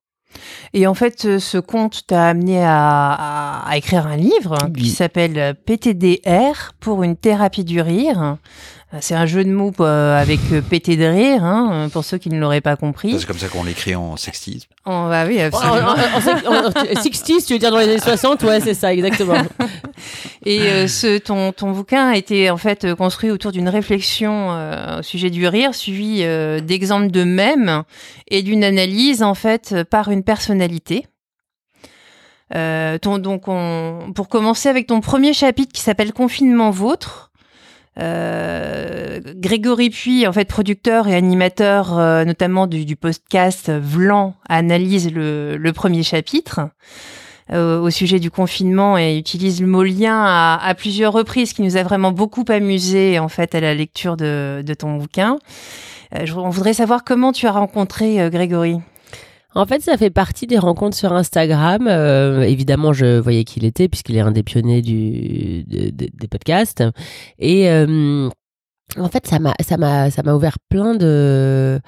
[0.75, 4.83] Et en fait, euh, ce conte t'a amené à, à- à écrire un livre Oui.
[4.83, 8.37] qui s'appelle PTDR pour une thérapie du rire.
[8.95, 12.19] Euh, C'est un jeu de mots euh, avec euh, PT de rire, hein, pour ceux
[12.19, 13.19] qui ne l'auraient pas compris.
[13.19, 14.69] C'est comme ça qu'on l'écrit en sextisme.
[14.85, 15.89] On va, oui, En, absolument.
[15.89, 18.93] en, en, en- en- 60s, tu veux dire dans les années 60 Ouais, c'est ça,
[18.95, 19.35] exactement.
[20.47, 25.01] Et euh, ce, ton, ton bouquin a été en fait construit autour d'une réflexion euh,
[25.01, 27.83] au sujet du rire, suivi euh, d'exemples de mèmes
[28.29, 31.07] et d'une analyse en fait par une personnalité.
[32.55, 37.33] Euh, ton, donc, on, pour commencer avec ton premier chapitre qui s'appelle Confinement vôtre.
[37.99, 45.13] Euh, Grégory Puy, en fait producteur et animateur euh, notamment du, du podcast Vlan, analyse
[45.13, 46.61] le, le premier chapitre
[47.53, 51.63] euh, au sujet du confinement et utilise le mot lien à, à plusieurs reprises, qui
[51.63, 55.39] nous a vraiment beaucoup amusé en fait à la lecture de, de ton bouquin.
[56.15, 58.79] Euh, je- on voudrait savoir comment tu as rencontré euh, Grégory.
[59.57, 61.87] En fait, ça fait partie des rencontres sur Instagram.
[61.89, 66.85] Euh, évidemment, je voyais qui il était, puisqu'il est un des pionniers des podcasts.
[67.39, 68.29] Et euh,
[68.99, 69.39] en fait, ça
[69.79, 71.81] m'a ouvert plein de,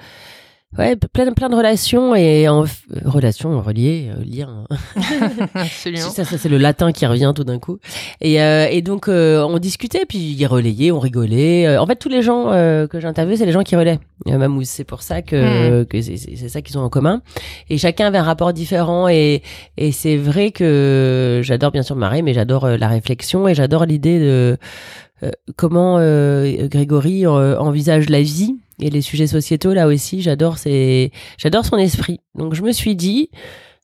[0.77, 2.65] ouais, plein, plein de relations et en,
[3.05, 4.65] relations reliées, euh, liens.
[5.53, 6.09] Absolument.
[6.09, 7.79] Ça, ça c'est le latin qui revient tout d'un coup.
[8.21, 11.67] Et, euh, et donc, euh, on discutait, puis il relayait, on rigolait.
[11.67, 13.99] Euh, en fait, tous les gens euh, que j'interviewais, c'est les gens qui relaient.
[14.27, 17.21] Euh, Mamouze, c'est pour ça que, que c'est- ça qu'ils ont en commun.
[17.69, 19.07] Et chacun avait un rapport différent.
[19.07, 19.41] Et,
[19.77, 23.85] et c'est vrai que j'adore bien sûr marrer, mais j'adore euh, la réflexion et j'adore
[23.85, 24.57] l'idée de
[25.23, 30.21] euh, comment euh, Grégory euh, envisage la vie et les sujets sociétaux là aussi.
[30.21, 32.19] J'adore ses, j'adore son esprit.
[32.35, 33.29] Donc je me suis dit.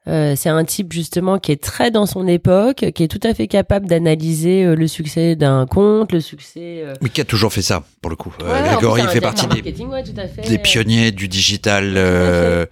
[0.07, 3.33] Euh, c'est un type justement qui est très dans son époque, qui est tout à
[3.33, 6.83] fait capable d'analyser euh, le succès d'un compte, le succès.
[6.85, 8.31] euh, Mais qui a toujours fait ça, pour le coup.
[8.41, 10.47] Euh, ouais, en Grégory fait partie des, marketing, ouais, tout à fait.
[10.47, 11.93] des pionniers du digital.
[11.97, 12.65] euh,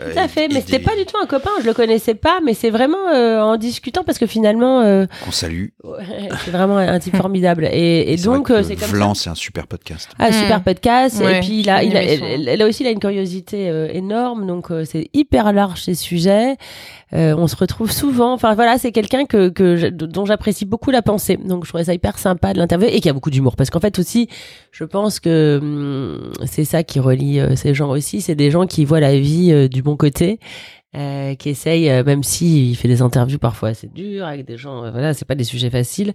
[0.00, 2.14] euh, Tout à fait, mais c'était des- pas du tout un copain, je le connaissais
[2.14, 5.66] pas, mais c'est vraiment euh, en discutant parce que finalement, euh, Qu'on salue.
[5.84, 7.68] ouais, c'est vraiment un type formidable.
[7.72, 9.22] Et, donc, euh, c'est comme Vlan, ça.
[9.24, 10.08] c'est un super podcast.
[10.18, 10.32] Ah, Mm.
[10.32, 11.20] super podcast.
[11.22, 12.26] Ouais, et puis, il a, il a, l'émission.
[12.26, 14.46] elle- là aussi, il a une curiosité euh, énorme.
[14.46, 16.47] Donc, euh, c'est hyper large, ces sujets.
[17.14, 18.32] Euh, on se retrouve souvent.
[18.32, 19.48] Enfin, voilà, c'est quelqu'un que,
[19.90, 21.36] dont j'apprécie beaucoup la pensée.
[21.36, 23.56] Donc, je trouvais ça hyper sympa de l'interviewer et qui a beaucoup d'humour.
[23.56, 24.28] Parce qu'en fait, aussi,
[24.72, 28.20] je pense que hum, c'est ça qui relie euh, ces gens aussi.
[28.20, 30.38] C'est des gens qui voient la vie euh, du bon côté.
[31.38, 34.82] Qui essayent, euh, même si il fait des interviews parfois assez dures avec des gens,
[34.82, 36.12] euh, voilà, c'est pas des sujets faciles.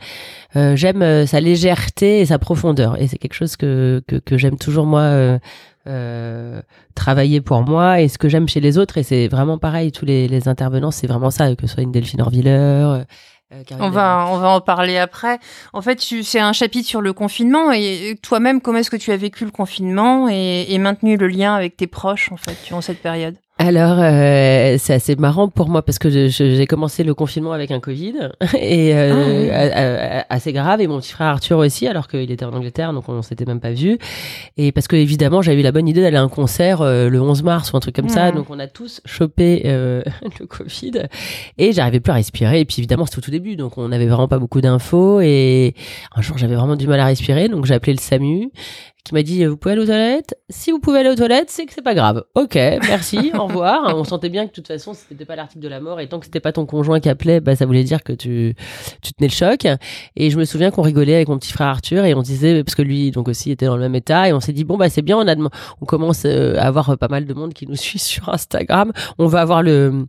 [0.55, 5.39] J'aime sa légèreté et sa profondeur, et c'est quelque chose que, que j'aime toujours moi
[5.87, 6.61] euh,
[6.95, 8.97] travailler pour moi et ce que j'aime chez les autres.
[8.97, 11.91] Et c'est vraiment pareil, tous les, les intervenants, c'est vraiment ça, que ce soit une
[11.91, 12.49] Delphine Orviller.
[12.51, 13.03] euh,
[13.53, 15.37] euh, On va, on va en parler après.
[15.73, 19.11] En fait, tu- c'est un chapitre sur le confinement et toi-même, comment est-ce que tu
[19.11, 22.81] as vécu le confinement et, et maintenu le lien avec tes proches en fait durant
[22.81, 23.35] cette période?
[23.59, 27.79] Alors, euh, c'est assez marrant pour moi parce que j'ai commencé le confinement avec un
[27.79, 28.15] Covid
[28.59, 30.23] et euh, Ah oui.
[30.29, 33.21] assez grave et mon petit frère Arthur aussi alors qu'il était en Angleterre donc on
[33.21, 33.99] s'était même pas vu.
[34.57, 37.21] Et parce que évidemment j'avais eu la bonne idée d'aller à un concert euh, le
[37.21, 38.31] 11 mars ou un truc comme ça.
[38.31, 40.01] Donc on a tous chopé euh,
[40.39, 41.03] le Covid
[41.59, 42.59] et j'arrivais plus à respirer.
[42.59, 45.21] Et puis évidemment c'était au tout début donc on n'avait vraiment pas beaucoup d'infos.
[45.21, 45.75] Et
[46.15, 48.49] un jour j'avais vraiment du mal à respirer donc j'ai appelé le SAMU
[49.03, 50.35] qui m'a dit vous pouvez aller aux toilettes?
[50.49, 52.23] Si vous pouvez aller aux toilettes c'est que c'est pas grave.
[52.35, 53.97] Ok merci au revoir.
[53.97, 56.19] On sentait bien que de toute façon c'était pas l'article de la mort et tant
[56.19, 58.55] que c'était pas ton conjoint qui appelait bah ça voulait dire que tu
[59.01, 59.67] tu tenais le choc.
[60.15, 62.75] Et je me souviens qu'on rigolait avec mon petit frère Arthur et on disait parce
[62.75, 64.89] que lui donc aussi était dans le même état et on s'est dit bon bah
[64.89, 65.35] c'est bien on a
[65.81, 68.93] on commence euh, à avoir pas mal de monde qui nous suit sur Instagram.
[69.17, 70.07] On va avoir le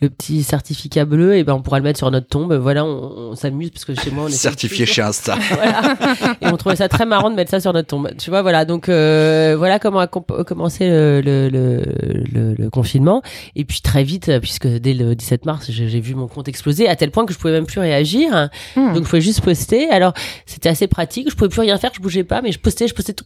[0.00, 2.52] le petit certificat bleu et ben on pourra le mettre sur notre tombe.
[2.54, 5.36] Voilà on, s'amuse parce que chez moi on est certifié chez Insta.
[5.56, 5.96] Voilà.
[6.40, 8.10] et on trouvait ça très marrant de mettre ça sur notre tombe.
[8.18, 8.64] Tu vois voilà.
[8.64, 13.22] Donc euh, voilà comment a commencé le, le, le, le, confinement.
[13.54, 16.96] Et puis très vite, puisque dès le 17 mars, j'ai vu mon compte exploser à
[16.96, 18.48] tel point que je pouvais même plus réagir.
[18.76, 18.94] Hmm.
[18.94, 19.88] Donc je pouvais juste poster.
[19.90, 20.12] Alors
[20.46, 21.30] c'était assez pratique.
[21.30, 21.92] Je pouvais plus rien faire.
[21.94, 23.24] Je bougeais pas, mais je postais, je postais tout.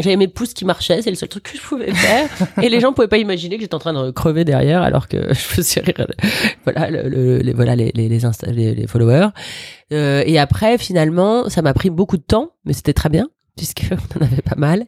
[0.00, 2.28] J'avais mes pouces qui marchaient, c'est le seul truc que je pouvais faire.
[2.62, 5.28] et les gens pouvaient pas imaginer que j'étais en train de crever derrière alors que
[5.28, 6.06] je faisais rire.
[6.64, 9.28] Voilà, le, les, voilà les, les, les, les followers.
[9.92, 13.28] Euh, et après, finalement, ça m'a pris beaucoup de temps, mais c'était très bien
[13.60, 14.86] puisqu'on en avait pas mal.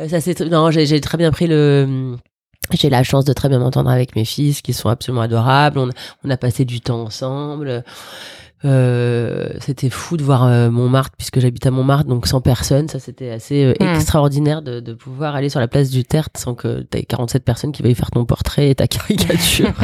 [0.00, 2.16] Euh, ça c'est non, j'ai très bien pris le
[2.72, 5.78] j'ai la chance de très bien m'entendre avec mes fils qui sont absolument adorables.
[5.78, 5.90] On,
[6.24, 7.84] on a passé du temps ensemble.
[8.64, 12.88] Euh, c'était fou de voir euh, Montmartre puisque j'habite à Montmartre donc sans personne.
[12.88, 13.94] Ça c'était assez euh, hmm.
[13.94, 17.44] extraordinaire de, de, pouvoir aller sur la place du Tertre sans que tu aies 47
[17.44, 19.72] personnes qui veuillent faire ton portrait et ta caricature.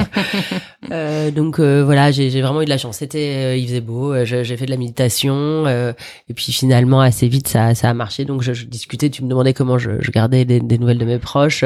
[0.91, 2.99] Euh, donc voilà j'ai vraiment eu de la chance.
[2.99, 7.75] C'était il faisait beau j'ai fait de la méditation et puis finalement assez vite ça,
[7.75, 8.25] ça a marché.
[8.25, 11.05] Donc je, je discutais tu me demandais comment je, je gardais des, des, nouvelles de
[11.05, 11.65] mes proches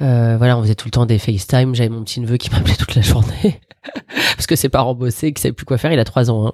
[0.00, 2.94] voilà on faisait tout le temps des FaceTime j'avais mon petit neveu qui m'appelait toute
[2.94, 3.60] la journée
[4.36, 5.92] parce que ses parents bossaient, qu'il savait plus quoi faire.
[5.92, 6.52] Il a trois ans, hein.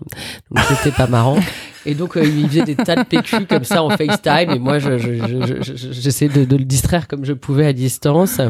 [0.50, 1.38] donc c'était pas marrant.
[1.86, 4.78] Et donc euh, il faisait des tas de PQ comme ça en FaceTime, et moi
[4.80, 8.40] j'essayais de, de, le distraire comme je pouvais à distance.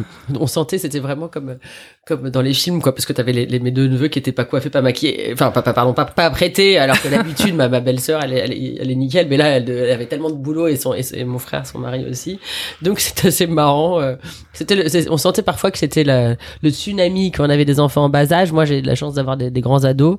[0.41, 1.59] On sentait, c'était vraiment comme
[2.07, 4.33] comme dans les films, quoi, parce que t'avais les, les, mes deux neveux qui étaient
[4.33, 8.23] pas coiffés, pas maquillés, enfin pas, pardon, pas pas apprêtés, alors que d'habitude ma, belle-sœur
[8.23, 10.95] elle, elle, elle, est nickel, mais là elle, elle, avait tellement de boulot et son
[10.95, 12.41] et, mon frère, son mari aussi.
[12.81, 14.01] Donc c'était assez marrant.
[14.01, 14.17] Euh.
[14.55, 18.33] C'était, on sentait parfois que c'était le tsunami quand on avait des enfants en bas
[18.33, 18.53] âge.
[18.53, 20.17] Moi j'ai de la chance d'avoir des, des, grands ados.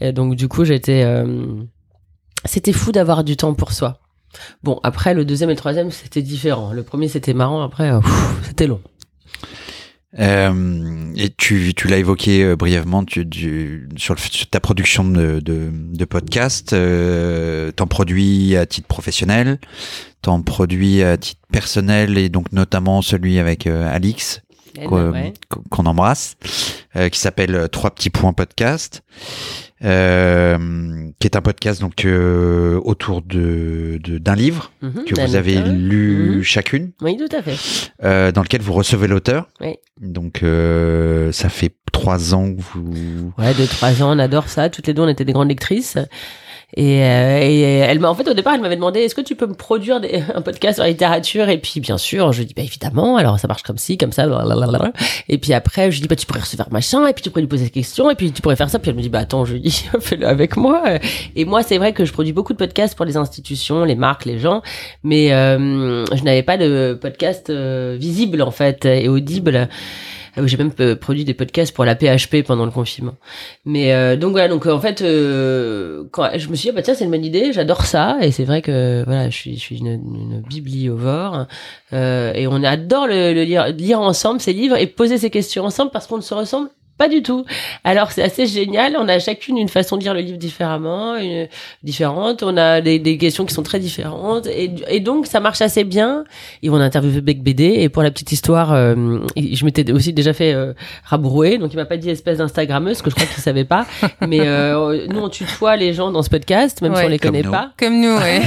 [0.00, 1.44] Et donc du coup, j'étais, euh,
[2.44, 4.00] c'était fou d'avoir du temps pour soi.
[4.62, 6.72] Bon, après le deuxième et le troisième, c'était différent.
[6.72, 7.62] Le premier, c'était marrant.
[7.62, 8.00] Après, euh,
[8.44, 8.80] c'était long.
[10.18, 15.04] Euh, et tu, tu l'as évoqué euh, brièvement tu, tu, sur, le, sur, ta production
[15.04, 16.72] de, de, de podcast.
[16.72, 19.58] Euh, t'en produis à titre professionnel,
[20.22, 24.42] t'en produis à titre personnel et donc notamment celui avec Alix
[24.88, 26.36] qu'on embrasse,
[27.12, 29.04] qui s'appelle Trois petits points podcast,
[29.84, 30.56] euh,
[31.18, 36.36] qui est un podcast donc euh, autour de d'un livre mhm, que vous avez lu
[36.36, 36.42] mhm.
[36.42, 36.92] chacune.
[37.02, 37.92] Oui, tout à fait.
[38.02, 39.48] Euh, dans lequel vous recevez l'auteur.
[39.60, 39.76] Oui.
[40.00, 40.42] Donc
[41.32, 43.32] ça fait trois ans que vous.
[43.38, 44.70] Ouais, deux trois ans, on adore ça.
[44.70, 45.98] Toutes les deux, on était des grandes lectrices.
[46.76, 49.36] Et, euh, et, elle m'a en fait au départ elle m'avait demandé est-ce que tu
[49.36, 50.00] peux me produire
[50.34, 51.48] un podcast sur la littérature?
[51.48, 53.16] Et puis bien sûr je lui dis bah évidemment.
[53.16, 54.26] Alors ça marche comme ci comme ça
[55.28, 57.06] et puis après je lui dis bah tu pourrais recevoir machin.
[57.06, 58.78] Et puis tu pourrais lui poser des questions et puis tu pourrais faire ça.
[58.78, 60.82] Puis elle me dit bah attends je lui dis fais-le avec moi.
[61.36, 64.24] Et moi c'est vrai que je produis beaucoup de podcasts pour les institutions les marques
[64.24, 64.62] les gens.
[65.02, 69.68] Mais euh, je n'avais pas de podcast euh, visible en fait et audible
[70.44, 73.16] j'ai même euh, produit des podcasts pour la PHP pendant le confinement.
[73.64, 77.04] Mais euh, donc voilà, donc en fait, quand je me suis dit bah tiens c'est
[77.04, 79.86] une bonne idée, j'adore ça et c'est vrai que voilà, je suis je suis une,
[79.86, 81.46] une bibliovore
[81.92, 85.90] et on adore le, le lire lire ensemble ces livres et poser ces questions ensemble
[85.90, 87.44] parce qu'on se ressemble pas du tout.
[87.82, 88.96] Alors c'est assez génial.
[88.98, 91.48] On a chacune une façon de lire le livre différemment, une,
[91.82, 92.42] différente.
[92.42, 95.82] On a des, des, questions qui sont très différentes et, et, donc ça marche assez
[95.82, 96.24] bien.
[96.62, 100.12] Et on a interviewé Beck BD et pour la petite histoire, euh, je m'étais aussi
[100.12, 100.72] déjà fait euh,
[101.04, 103.86] rabrouer, donc il m'a pas dit espèce d'instagrammeuse, que je crois qu'il savait pas.
[104.26, 107.42] Mais euh, nous on tutoie les gens dans ce podcast, même si on les connaît
[107.42, 107.72] pas.
[107.76, 108.40] Comme nous, ouais.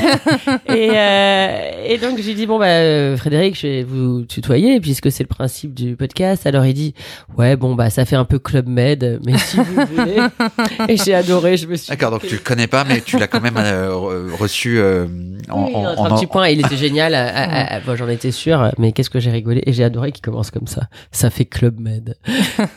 [0.73, 5.23] et, euh, et donc j'ai dit bon bah Frédéric, je vais vous tutoyer puisque c'est
[5.23, 6.45] le principe du podcast.
[6.47, 6.93] Alors il dit
[7.37, 10.17] ouais bon bah ça fait un peu Club Med, mais si vous voulez.
[10.87, 11.89] et j'ai adoré, je me suis.
[11.89, 13.93] D'accord, donc tu le connais pas, mais tu l'as quand même euh,
[14.37, 15.05] reçu euh,
[15.49, 16.47] en, oui, en, un petit point.
[16.49, 17.81] Il était génial.
[17.85, 20.67] bon, J'en étais sûr, mais qu'est-ce que j'ai rigolé et j'ai adoré qu'il commence comme
[20.67, 20.87] ça.
[21.11, 22.15] Ça fait Club Med.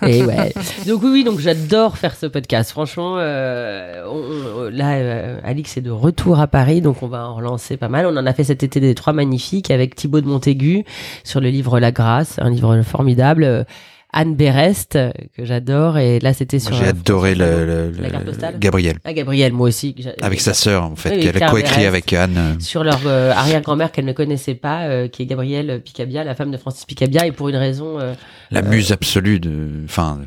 [0.06, 0.52] et ouais.
[0.86, 2.70] Donc oui, oui, donc j'adore faire ce podcast.
[2.70, 7.88] Franchement, euh, là, Alix est de retour à Paris, donc on va en relancer pas
[7.88, 8.06] mal.
[8.06, 10.84] On en a fait cet été des trois magnifiques avec Thibaut de Montaigu
[11.24, 13.66] sur le livre La Grâce, un livre formidable
[14.12, 14.98] Anne Berest
[15.36, 16.74] que j'adore et là c'était sur.
[16.74, 18.58] J'ai adoré le, la carte postale.
[18.58, 18.98] Gabriel.
[19.04, 19.94] Ah Gabriel, moi aussi.
[20.22, 22.56] Avec sa sœur en fait, Oui, qu'elle a coécrit avec Anne.
[22.61, 26.50] Sur leur euh, arrière-grand-mère qu'elle ne connaissait pas, euh, qui est Gabrielle Picabia, la femme
[26.50, 28.14] de Francis Picabia, et pour une raison, euh,
[28.50, 30.18] La muse absolue de, enfin,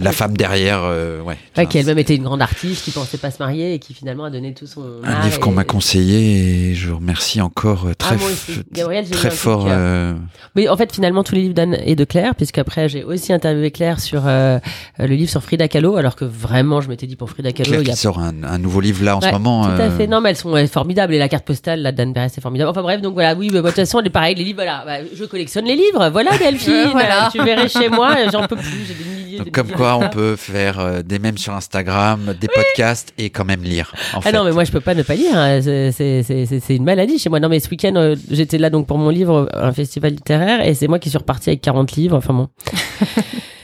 [0.00, 1.36] la femme derrière, euh, ouais.
[1.66, 4.30] qui elle-même était une grande artiste, qui pensait pas se marier et qui finalement a
[4.30, 4.84] donné tout son.
[5.02, 9.08] un livre qu'on et- m'a conseillé et je vous remercie encore euh, très, Ah, Gabriel,
[9.10, 9.66] très de fort.
[9.68, 10.14] euh,
[10.54, 13.70] Mais en fait, finalement, tous les livres d'Anne et de Claire, puisqu'après, j'ai aussi interviewé
[13.70, 14.58] Claire sur euh,
[14.98, 17.80] le livre sur Frida Kahlo, alors que vraiment, je m'étais dit pour Frida Kahlo, Claire
[17.80, 19.64] il y qui a sort un, un nouveau livre là en Ouais, ce moment.
[19.64, 20.06] Tout à euh, fait.
[20.06, 21.14] Non, mais elles sont euh, formidables.
[21.14, 22.70] Et la carte postale, là, d'Anne Berest, c'est formidable.
[22.70, 24.34] Enfin bref, donc voilà, oui, bah, de toute façon, elle est pareil.
[24.34, 24.82] Les livres, voilà.
[24.86, 26.08] Bah, je collectionne les livres.
[26.10, 26.74] Voilà, Delphine.
[26.84, 27.28] Euh, voilà.
[27.32, 28.84] Tu verrais chez moi, j'en peux plus.
[28.86, 32.34] J'ai des milliers Donc comme quoi de- on peut faire euh, des mèmes sur Instagram,
[32.40, 33.92] des podcasts et quand même lire.
[34.12, 34.32] En Ah fait.
[34.32, 35.36] non, mais moi, je peux pas ne pas lire.
[35.36, 35.60] hein.
[35.62, 37.40] C'est- une maladie chez moi.
[37.40, 40.74] Non, mais ce week-end, euh, j'étais là donc pour mon livre, un festival littéraire, et
[40.74, 42.16] c'est moi qui suis reparti avec 40 livres.
[42.16, 42.48] Enfin bon.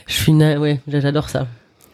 [0.07, 0.31] Je suis.
[0.33, 1.47] Ouais, j'adore ça.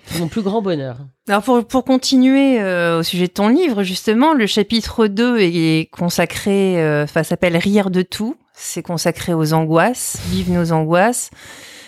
[0.08, 0.98] C'est mon plus grand bonheur.
[1.28, 5.90] Alors pour, pour continuer euh, au sujet de ton livre, justement, le chapitre 2 est
[5.92, 8.38] consacré, euh, enfin s'appelle Rire de tout.
[8.54, 11.30] C'est consacré aux angoisses, vivre nos angoisses.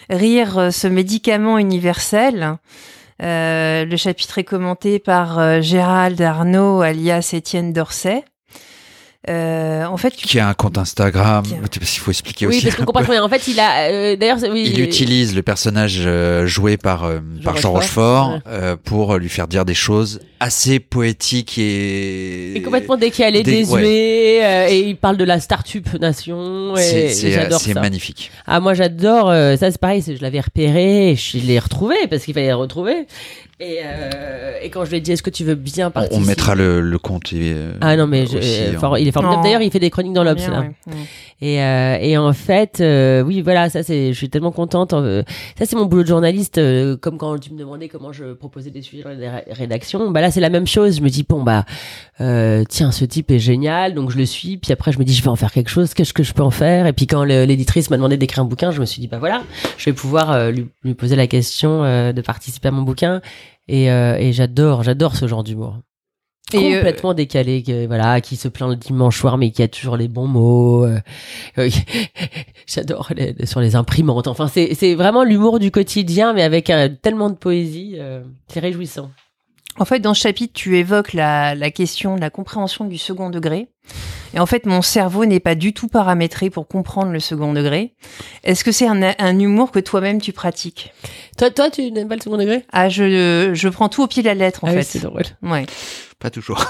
[0.09, 2.57] Rire, euh, ce médicament universel.
[3.21, 8.23] Le chapitre est commenté par Gérald Arnaud, alias Étienne Dorset.
[9.27, 11.43] Euh, en fait, tu- Qui a un compte Instagram.
[11.69, 12.65] Qu'il faut expliquer Oui, aussi.
[12.65, 13.21] parce qu'on comprend bien.
[13.23, 13.89] En fait, il a.
[13.89, 18.33] euh, D'ailleurs, oui, Il utilise le personnage euh, joué par, euh, par Jean Rochefort, Rochefort
[18.35, 18.41] ouais.
[18.47, 24.39] euh, pour lui faire dire des choses assez poétiques et, est complètement décalé, Dé- désuet,
[24.43, 26.75] euh, et il parle de la start-up nation.
[26.77, 28.31] Et, C'est et j'adore magnifique.
[28.47, 29.29] Ah, moi j'adore.
[29.29, 30.01] euh, ça, c'est pareil.
[30.05, 33.05] Je l'avais repéré, et je l'ai retrouvé parce qu'il fallait le retrouver.
[33.61, 36.25] Et, euh, et quand je lui ai dit, est-ce que tu veux bien participer on
[36.25, 37.33] mettra le, le compte.
[37.33, 38.79] et, euh, Ah non, mais je- aussi, euh, hein.
[38.79, 39.43] fort- il est formidable.
[39.43, 40.47] D'ailleurs, il fait des chroniques dans l'Obs.
[40.47, 40.61] Là.
[40.61, 40.93] ouais.
[41.41, 44.93] Et, euh, et en fait, euh, oui, voilà, ça c'est, je suis tellement contente.
[44.93, 45.23] euh,
[45.57, 48.71] ça c'est mon boulot de journaliste, euh, comme quand tu me demandais comment je proposais
[48.71, 50.09] des sujets dans les ré- rédactions.
[50.11, 50.97] Bah là c'est la même chose.
[50.97, 51.65] Je me dis bon bah
[52.21, 54.57] euh, tiens ce type est génial, donc je le suis.
[54.57, 55.93] Puis après je me dis je vais en faire quelque chose.
[55.93, 56.85] Qu'est-ce que je peux en faire?
[56.87, 59.43] Et puis quand l'éditrice m'a demandé d'écrire un bouquin, je me suis dit bah voilà,
[59.77, 63.21] je vais pouvoir euh, lui, lui poser la question euh, de participer à mon bouquin.
[63.67, 65.77] Et, et j'adore, j'adore ce genre d'humour
[66.53, 69.67] Et, euh, complètement décalé, que, voilà, qui se plaint le dimanche soir, mais qui a
[69.67, 70.85] toujours les bons mots.
[70.85, 70.99] euh,
[71.59, 71.69] euh,
[72.65, 74.27] J'adore les- sur les imprimantes.
[74.27, 76.71] Enfin, c'est c'est vraiment l'humour du quotidien, mais avec
[77.03, 77.97] tellement de poésie.
[78.47, 79.11] c'est réjouissant.
[79.79, 83.29] En fait, dans ce chapitre, tu évoques la, la question de la compréhension du second
[83.29, 83.69] degré.
[84.35, 87.95] Et en fait, mon cerveau n'est pas du tout paramétré pour comprendre le second degré.
[88.43, 90.93] Est-ce que c'est un, un humour que toi-même tu pratiques?
[91.37, 92.63] Toi, toi, tu n'aimes pas le second degré?
[92.71, 94.83] Ah, je, je prends tout au pied de la lettre, en Ah oui, fait.
[94.83, 95.23] c'est drôle.
[95.41, 95.65] ouais.
[96.19, 96.63] Pas toujours.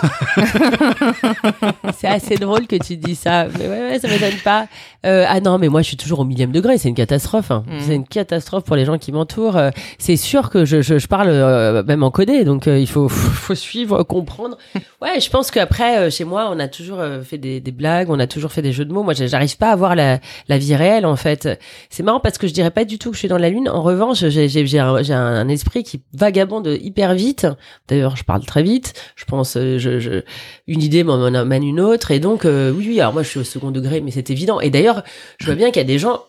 [1.97, 3.47] C'est assez drôle que tu dis ça.
[3.57, 4.67] Mais ouais, ouais, ça m'étonne pas.
[5.07, 6.77] Euh, ah non, mais moi, je suis toujours au millième degré.
[6.77, 7.49] C'est une catastrophe.
[7.49, 7.63] hein.
[7.67, 7.79] Mm.
[7.79, 9.57] C'est une catastrophe pour les gens qui m'entourent.
[9.57, 12.87] Euh, C'est sûr que je, je, je parle euh, même en codé, donc euh, il
[12.87, 14.57] faut, faut suivre, comprendre.
[15.01, 18.27] Ouais, je pense qu'après, chez moi, on a toujours fait des, des blagues, on a
[18.27, 19.01] toujours fait des jeux de mots.
[19.03, 21.49] Moi, j'arrive pas à voir la, la vie réelle, en fait.
[21.89, 23.67] C'est marrant parce que je dirais pas du tout que je suis dans la lune.
[23.67, 27.47] En revanche, j'ai un, un esprit qui vagabonde hyper vite.
[27.87, 28.93] D'ailleurs, je parle très vite.
[29.15, 30.21] Je pense, euh,
[30.67, 32.11] une idée m'en amène une autre.
[32.11, 34.59] Et donc, euh, oui, oui, alors moi, je suis au second degré, mais c'est évident.
[34.59, 35.03] Et d'ailleurs,
[35.39, 36.23] je vois bien qu'il y a des gens.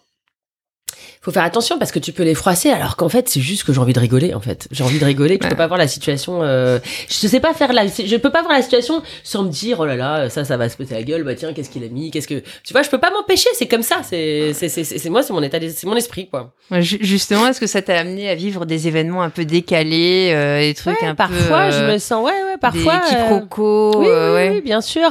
[1.23, 3.75] Faut faire attention parce que tu peux les froisser alors qu'en fait c'est juste que
[3.75, 5.79] j'ai envie de rigoler en fait j'ai envie de rigoler que je peux pas voir
[5.79, 9.43] la situation euh, je sais pas faire la je peux pas voir la situation sans
[9.43, 11.69] me dire oh là là ça ça va se péter la gueule bah tiens qu'est-ce
[11.69, 14.55] qu'il a mis qu'est-ce que tu vois je peux pas m'empêcher c'est comme ça c'est
[14.55, 17.83] c'est c'est c'est moi c'est mon état c'est mon esprit quoi Justement, est-ce que ça
[17.83, 21.67] t'a amené à vivre des événements un peu décalés, euh, des trucs Ouais, un parfois
[21.67, 21.73] peu...
[21.73, 24.51] je euh, me sens ouais ouais parfois des euh, quiproquos, oui, euh, oui, ouais.
[24.55, 25.11] oui, bien sûr.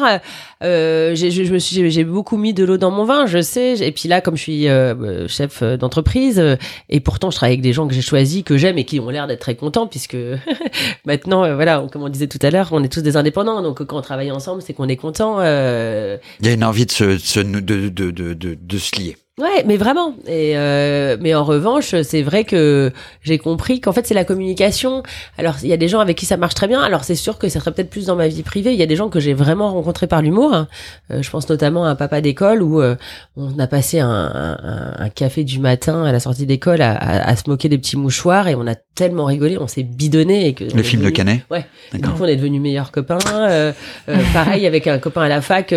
[0.61, 3.77] Euh, j'ai, beaucoup mis de l'eau dans mon vin, je sais.
[3.79, 6.55] Et puis là, comme je suis euh, chef euh, d'entreprise, euh,
[6.89, 9.09] et pourtant je travaille avec des gens que j'ai choisis, que j'aime et qui ont
[9.09, 10.17] l'air d'être très contents, puisque
[11.05, 13.61] maintenant, euh, voilà, comme on disait tout à l'heure, on est tous des indépendants.
[13.61, 15.37] Donc quand on travaille ensemble, c'est qu'on est content.
[15.39, 19.17] Euh, Il y a une envie de, se- de, de, de, de, de se lier.
[19.39, 20.15] Ouais, mais vraiment.
[20.27, 25.01] Et euh, mais en revanche, c'est vrai que j'ai compris qu'en fait c'est la communication.
[25.37, 26.81] Alors il y a des gens avec qui ça marche très bien.
[26.81, 28.73] Alors c'est sûr que ça serait peut-être plus dans ma vie privée.
[28.73, 30.53] Il y a des gens que j'ai vraiment rencontrés par l'humour.
[30.53, 30.67] hein.
[31.11, 32.95] Euh, je pense notamment à un papa d'école où euh,
[33.37, 37.29] on a passé un, un, un café du matin à la sortie d'école à, à,
[37.29, 40.53] à se moquer des petits mouchoirs et on a tellement rigolé, on s'est bidonné et
[40.53, 41.65] que on Le film de devenu- Canet Ouais.
[41.93, 43.19] Du coup, on est devenus meilleurs copains.
[43.33, 43.71] Euh,
[44.33, 45.73] pareil avec un copain à la fac,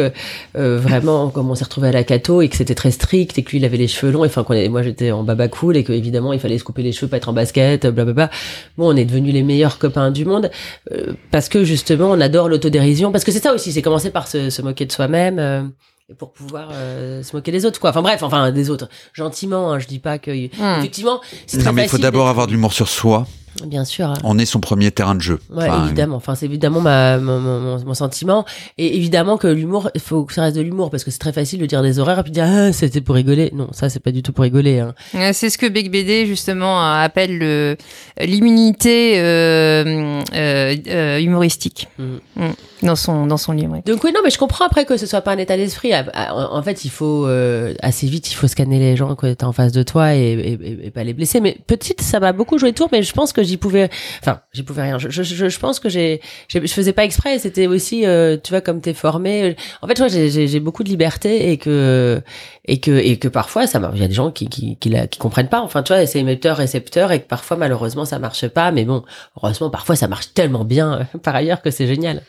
[0.55, 3.52] vraiment, comme on s'est retrouvé à la Cato et que c'était très strict et que
[3.59, 4.25] il avait les cheveux longs.
[4.25, 6.93] et Enfin, moi, j'étais en baba cool et que évidemment, il fallait se couper les
[6.93, 8.31] cheveux, pas être en basket, blablabla.
[8.79, 10.51] Bon, on est devenus les meilleurs copains du monde
[10.93, 13.13] euh, parce que justement, on adore l'autodérision.
[13.13, 15.39] Parce que c'est ça aussi, c'est commencer par se, se moquer de soi-même.
[15.39, 15.63] euh,
[16.11, 17.91] et pour pouvoir euh, se moquer des autres quoi.
[17.91, 19.73] Enfin bref, enfin des autres, gentiment.
[19.73, 20.79] Hein, je dis pas que Hmm.
[20.81, 21.21] effectivement.
[21.47, 23.27] c'est Non, très mais il faut d'abord avoir de l'humour sur soi.
[23.67, 24.13] Bien sûr.
[24.25, 25.39] On est son premier terrain de jeu.
[25.51, 26.17] Ouais, Enfin, évidemment.
[26.17, 28.45] Enfin, c'est évidemment ma, mon, mon, mon sentiment.
[28.79, 31.33] Et évidemment que l'humour, il faut que ça reste de l'humour parce que c'est très
[31.33, 33.51] facile de dire des horaires et puis de dire ah, c'était pour rigoler.
[33.55, 34.81] Non, ça c'est pas du tout pour rigoler.
[34.81, 34.95] Hein.
[35.33, 37.77] C'est ce que Bec BD justement appelle le-
[38.21, 42.21] l'immunité euh, euh, euh, humoristique Mhm.
[42.37, 42.87] Mm.
[42.87, 43.73] dans son dans son livre.
[43.73, 43.83] ouais.
[43.87, 45.93] Donc oui, non, mais je comprends après que ce soit pas un état d'esprit.
[45.93, 49.33] Ah, ah, En fait, il faut euh, assez vite, il faut scanner les gens quand
[49.35, 51.41] t'es en face de toi et, et, et- et pas les blesser.
[51.41, 53.91] Mais petite, ça m'a beaucoup joué tour, mais je pense que j'y pouvais,
[54.21, 54.99] enfin, j'y pouvais rien.
[54.99, 57.39] Je, je, je, pense que j'ai, je faisais pas exprès.
[57.39, 59.57] C'était aussi, euh, tu vois, comme t'es formé.
[59.83, 62.23] En fait, je j'ai j'ai beaucoup de liberté et que
[62.65, 63.95] et que et que parfois ça marche.
[63.97, 65.61] Il y a des gens qui qui qui, la, qui comprennent pas.
[65.61, 68.73] Enfin, tu vois, c'est émetteur récepteur et que parfois malheureusement ça marche pas.
[68.73, 69.05] Mais bon,
[69.37, 72.23] heureusement parfois ça marche tellement bien euh, par ailleurs que c'est génial.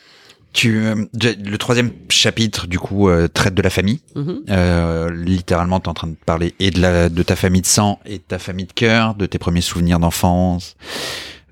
[0.54, 4.02] Tu, euh, le troisième chapitre, du coup, euh, traite de la famille.
[4.16, 4.44] Mhm.
[4.50, 7.68] Euh, littéralement, tu es en train de parler et de, la, de ta famille de
[7.68, 10.76] sang et de ta famille de cœur, de tes premiers souvenirs d'enfance.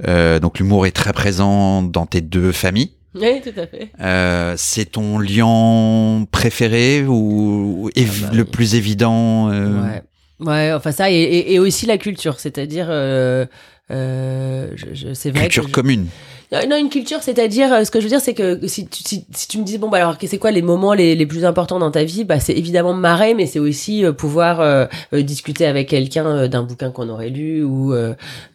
[0.08, 2.92] Euh, donc l'humour est très présent dans tes deux familles.
[3.16, 3.92] Oui, tout à fait.
[4.00, 8.50] Euh, c'est ton lien préféré ou, Ah bah le oui.
[8.50, 10.02] plus évident euh, Ouais.
[10.40, 13.46] Ouais, enfin ça et, et, et aussi la culture, c'est-à-dire euh,
[13.92, 16.08] euh, je, je, c'est vrai culture que je- commune
[16.52, 19.48] Non, une culture, c'est-à-dire euh, ce que je veux dire, c'est que si tu, si,
[19.48, 22.04] tu me disais bon bah alors c'est quoi les moments les, plus importants dans ta
[22.04, 26.64] vie, bah c'est évidemment marrer, mais c'est aussi euh, pouvoir euh, discuter avec quelqu'un d'un
[26.64, 27.94] bouquin qu'on aurait lu ou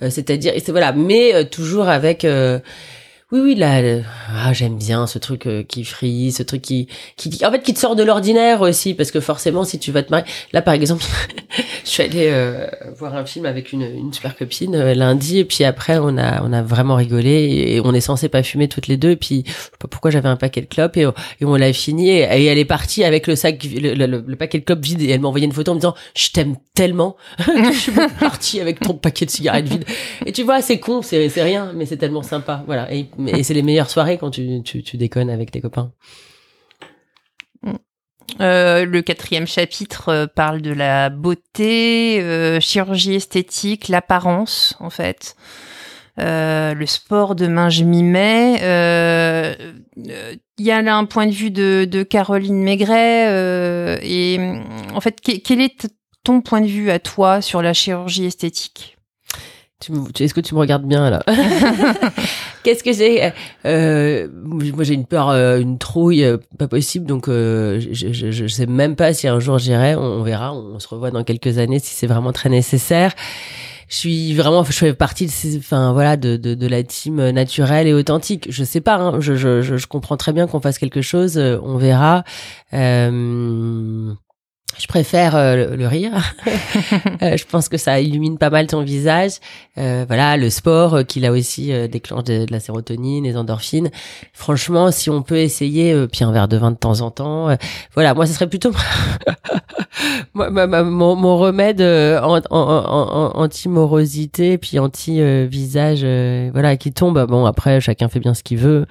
[0.01, 2.27] c'est-à-dire et c'est voilà, mais toujours avec
[3.33, 3.83] oui, oui, là,
[4.33, 7.75] ah, j'aime bien ce truc euh, qui frise, ce truc qui, qui, en fait, qui
[7.75, 10.75] te sort de l'ordinaire aussi, parce que forcément, si tu vas te marier, là, par
[10.75, 11.03] exemple,
[11.85, 15.45] je suis allée euh, voir un film avec une, une super copine euh, lundi, et
[15.45, 18.87] puis après, on a, on a vraiment rigolé, et on est censé pas fumer toutes
[18.87, 21.09] les deux, et puis, je sais pas pourquoi j'avais un paquet de clopes, et,
[21.43, 24.65] on l'a fini, et, elle est partie avec le sac, le, le- le- paquet de
[24.65, 27.73] clopes vide, et elle m'a envoyé une photo en me disant, je t'aime tellement, je
[27.77, 29.85] suis partie avec ton paquet de cigarettes vide.
[30.27, 32.63] Et tu vois, c'est con, c'est c'est rien, mais c'est tellement sympa.
[32.67, 32.87] Voilà.
[33.27, 34.63] Et c'est les meilleures soirées quand tu,
[34.95, 35.93] déconnes avec tes copains.
[38.41, 45.37] Euh, le quatrième chapitre euh, parle de la beauté, euh, chirurgie esthétique, l'apparence en fait.
[46.19, 48.57] Le sport, demain je m'y mets.
[50.59, 54.01] Il y a là un point de vue de, de Caroline Maigret.
[54.03, 54.39] et
[54.95, 55.87] en fait, que- quel est
[56.25, 58.96] ton point de vue à toi sur la chirurgie esthétique?
[59.79, 59.93] Tu
[60.25, 61.23] Est-ce que tu me regardes bien là
[62.63, 63.31] Qu'est-ce que j'ai
[63.67, 67.05] euh, Moi, j'ai une peur, euh, une trouille, euh, pas possible.
[67.07, 69.95] Donc, euh, je, je, je sais même pas si un jour j'irai.
[69.95, 70.55] On, on verra.
[70.55, 73.13] On, se revoit dans quelques années si c'est vraiment très nécessaire.
[73.89, 77.29] Je suis vraiment, je fais partie de ces, enfin voilà, de, de, de la team
[77.31, 78.47] naturelle et authentique.
[78.51, 78.97] Je sais pas.
[78.97, 81.37] Hein, je, je, je, comprends très bien qu'on fasse quelque chose.
[81.39, 82.25] euh, On verra.
[82.73, 84.13] Euh,
[84.79, 86.13] je préfère euh, le, rire.
[87.23, 89.33] Euh, je pense que ça illumine pas mal ton visage.
[89.79, 93.91] Euh, voilà, le sport euh, qui là aussi euh, déclenche de, la sérotonine, les endorphines.
[94.35, 97.57] Franchement, si on peut essayer, puis un verre de vin de temps en temps.
[97.95, 98.73] voilà, moi, ce serait plutôt
[100.35, 106.01] moi, mon, mon remède en, en, en- anti-morosité, puis anti-visage,
[106.53, 107.25] voilà, qui tombe.
[107.27, 108.87] Bon, après, chacun fait bien ce qu'il veut.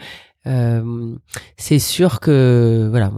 [0.48, 1.16] Euh,
[1.58, 3.12] c'est sûr que voilà,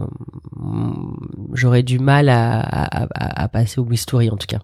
[1.52, 4.60] j'aurais du mal à, passer au bistouri en tout cas.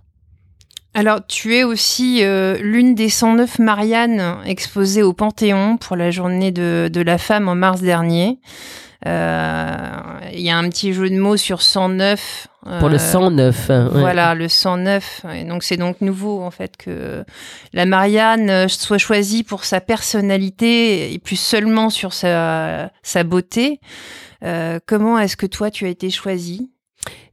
[0.96, 6.52] Alors, tu es aussi euh, l'une des 109 Marianne exposées au Panthéon pour la journée
[6.52, 8.38] de la femme en mars dernier.
[9.06, 9.90] Euh,
[10.32, 12.48] Il y a un petit jeu de mots sur 109.
[12.80, 13.70] Pour le euh, 109.
[13.70, 14.00] hein, ouais.
[14.00, 15.26] Voilà, le 109.
[15.34, 17.24] Et donc, c'est donc nouveau, en fait, que
[17.72, 23.80] la Marianne euh, soit choisie pour sa personnalité et plus seulement sur sa, sa beauté.
[24.44, 26.70] Euh, comment est-ce que toi, tu as été choisie?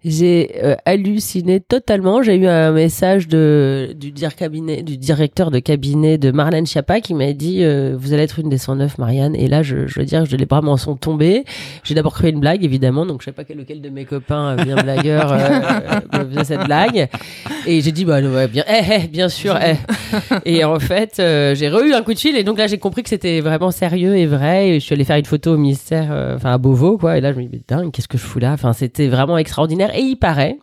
[0.03, 2.23] J'ai euh, halluciné totalement.
[2.23, 7.01] J'ai eu un message de, du, dir cabinet, du directeur de cabinet de Marlène Schiappa
[7.01, 9.35] qui m'a dit euh, Vous allez être une des 109, Marianne.
[9.35, 11.45] Et là, je, je veux dire, je, les bras m'en sont tombés.
[11.83, 13.05] J'ai d'abord créé une blague, évidemment.
[13.05, 15.37] Donc, je sais pas quel, lequel de mes copains, euh, bien blagueur, euh,
[16.15, 17.07] euh, me faisait cette blague.
[17.67, 19.55] Et j'ai dit Bah, ouais, bien, eh, eh, bien sûr.
[19.63, 19.75] eh.
[20.45, 22.35] Et en fait, euh, j'ai re un coup de fil.
[22.37, 24.69] Et donc là, j'ai compris que c'était vraiment sérieux et vrai.
[24.69, 27.19] Et je suis allée faire une photo au ministère, euh, enfin à Beauvau, quoi.
[27.19, 28.51] Et là, je me dis Mais dingue, qu'est-ce que je fous là?
[28.53, 29.90] Enfin, c'était vraiment extraordinaire.
[29.93, 30.57] Et il paraît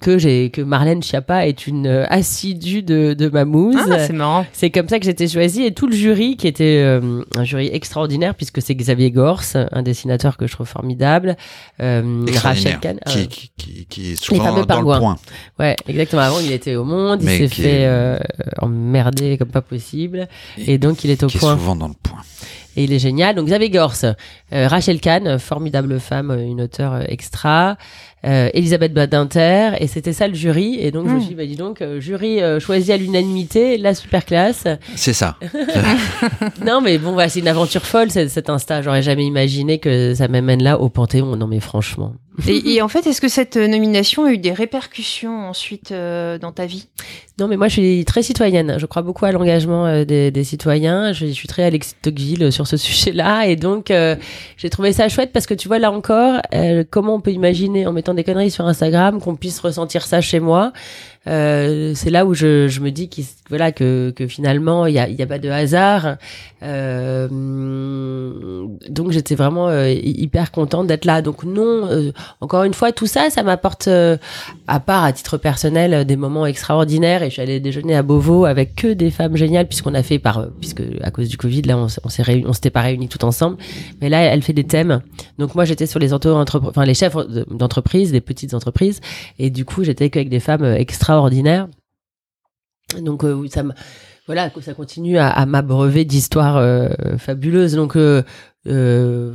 [0.00, 3.76] que j'ai que Marlène Schiappa est une euh, assidue de, de Mamouze.
[3.90, 4.44] Ah, c'est marrant.
[4.52, 7.70] c'est comme ça que j'étais choisie et tout le jury qui était euh, un jury
[7.72, 11.36] extraordinaire puisque c'est Xavier Gors, un dessinateur que je trouve formidable,
[11.80, 15.16] euh, Rachel Kahn, euh, qui, qui, qui, qui est Les souvent fameux dans le point.
[15.58, 16.20] ouais exactement.
[16.22, 18.18] Avant il était au Monde, il s'est fait est- euh,
[18.60, 20.28] emmerder comme pas possible
[20.58, 21.56] et donc il est au qui est point.
[21.56, 22.20] souvent dans le point.
[22.76, 23.36] et il est génial.
[23.36, 24.12] Donc Xavier Gors, euh,
[24.68, 27.78] Rachel Kahn, formidable femme, une auteure extra,
[28.24, 30.78] euh, Elisabeth Badinter, et c'était ça le jury.
[30.80, 31.20] Et donc je me Mm.
[31.20, 34.64] suis dit, bah, dis donc, euh, jury euh, choisi à l'unanimité, la super classe.
[34.96, 35.36] C'est ça.
[36.64, 38.82] non mais bon, voilà, c'est une aventure folle cet, cet Insta.
[38.82, 41.36] J'aurais jamais imaginé que ça m'amène là au Panthéon.
[41.36, 42.14] Non mais franchement.
[42.48, 46.50] Et, et en fait, est-ce que cette nomination a eu des répercussions ensuite euh, dans
[46.50, 46.88] ta vie?
[47.38, 48.76] Non, mais moi, je suis très citoyenne.
[48.78, 51.12] Je crois beaucoup à l'engagement euh, des, des citoyens.
[51.12, 53.46] Je, suis très Alexis Tocqueville euh, sur ce sujet-là.
[53.46, 54.16] Et donc, euh,
[54.56, 57.86] j'ai trouvé ça chouette parce que tu vois, là encore, euh, comment on peut imaginer,
[57.86, 60.72] en mettant des conneries sur Instagram, qu'on puisse ressentir ça chez moi?
[61.26, 65.38] Euh, c'est là où je, me dis qu'il, voilà que, finalement il y a, pas
[65.38, 66.16] de hasard.
[66.62, 67.28] Euh,
[68.88, 71.22] donc j'étais vraiment euh, hyper contente d'être là.
[71.22, 71.88] Donc non
[72.40, 77.22] encore une fois tout ça ça m'apporte à part à titre personnel des moments extraordinaires.
[77.22, 80.18] Et je suis allée déjeuner à Beauvau avec que des femmes géniales puisqu'on a fait
[80.18, 83.24] par puisque à cause du Covid là on, on s'est on s'était pas réunis tout
[83.24, 83.56] ensemble.
[84.00, 85.00] Mais là elle fait des thèmes.
[85.38, 86.08] Donc moi j'étais sur les
[86.94, 89.00] chefs de- d'entreprise des petites entreprises.
[89.38, 90.76] Et du coup j'étais qu'avec des femmes euh,
[91.14, 91.68] extraordinaires
[93.00, 93.62] donc euh, ça
[94.26, 96.88] voilà ça continue à, à m'abreuver d'histoires euh,
[97.18, 97.74] fabuleuses.
[97.74, 98.22] Donc euh,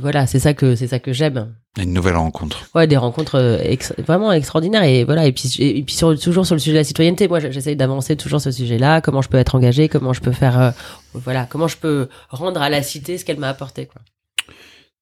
[0.00, 1.54] voilà c'est ça que c'est ça que j'aime.
[1.78, 2.58] Une nouvelle rencontre.
[2.74, 4.82] ouais des rencontres ex- vraiment extraordinaires.
[4.84, 7.28] Et voilà et puis et, puis sur, toujours sur le sujet de la citoyenneté.
[7.28, 10.32] Moi j'essaye d'avancer toujours ce sujet là comment je peux être engagé comment je peux
[10.32, 10.72] faire
[11.12, 14.00] voilà comment je peux rendre à la cité ce qu'elle m'a apporté quoi.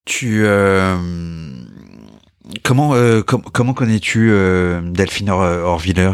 [0.05, 0.45] Tu
[2.63, 2.91] comment
[3.27, 4.31] com- comment connais-tu
[4.91, 6.13] Delphine Or- Orviller?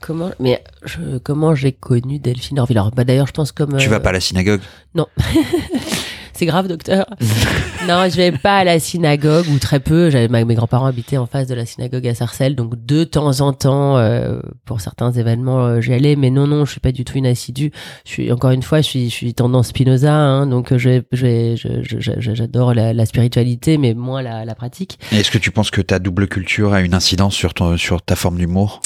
[0.00, 2.80] Comment mais je, comment j'ai connu Delphine Orville?
[2.94, 4.60] Bah d'ailleurs je pense comme Tu euh, vas pas à la synagogue?
[6.40, 7.06] C'est grave docteur.
[7.88, 10.10] Non je vais pas à la synagogue ou très peu.
[10.10, 12.54] J'avais mes grands-parents habitaient en face de la synagogue à Sarcelles.
[12.54, 16.14] Donc de temps en temps euh, pour certains événements euh, j'y allais.
[16.14, 17.72] Mais non non je suis pas du tout une assidue.
[18.04, 21.02] Je suis encore une fois je suis je suis tendance Spinoza hein, donc euh, je
[22.34, 24.98] j'adore la, la spiritualité mais moins la, la pratique.
[25.12, 28.14] Est-ce que tu penses que ta double culture a une incidence sur ton sur ta
[28.14, 28.82] forme d'humour?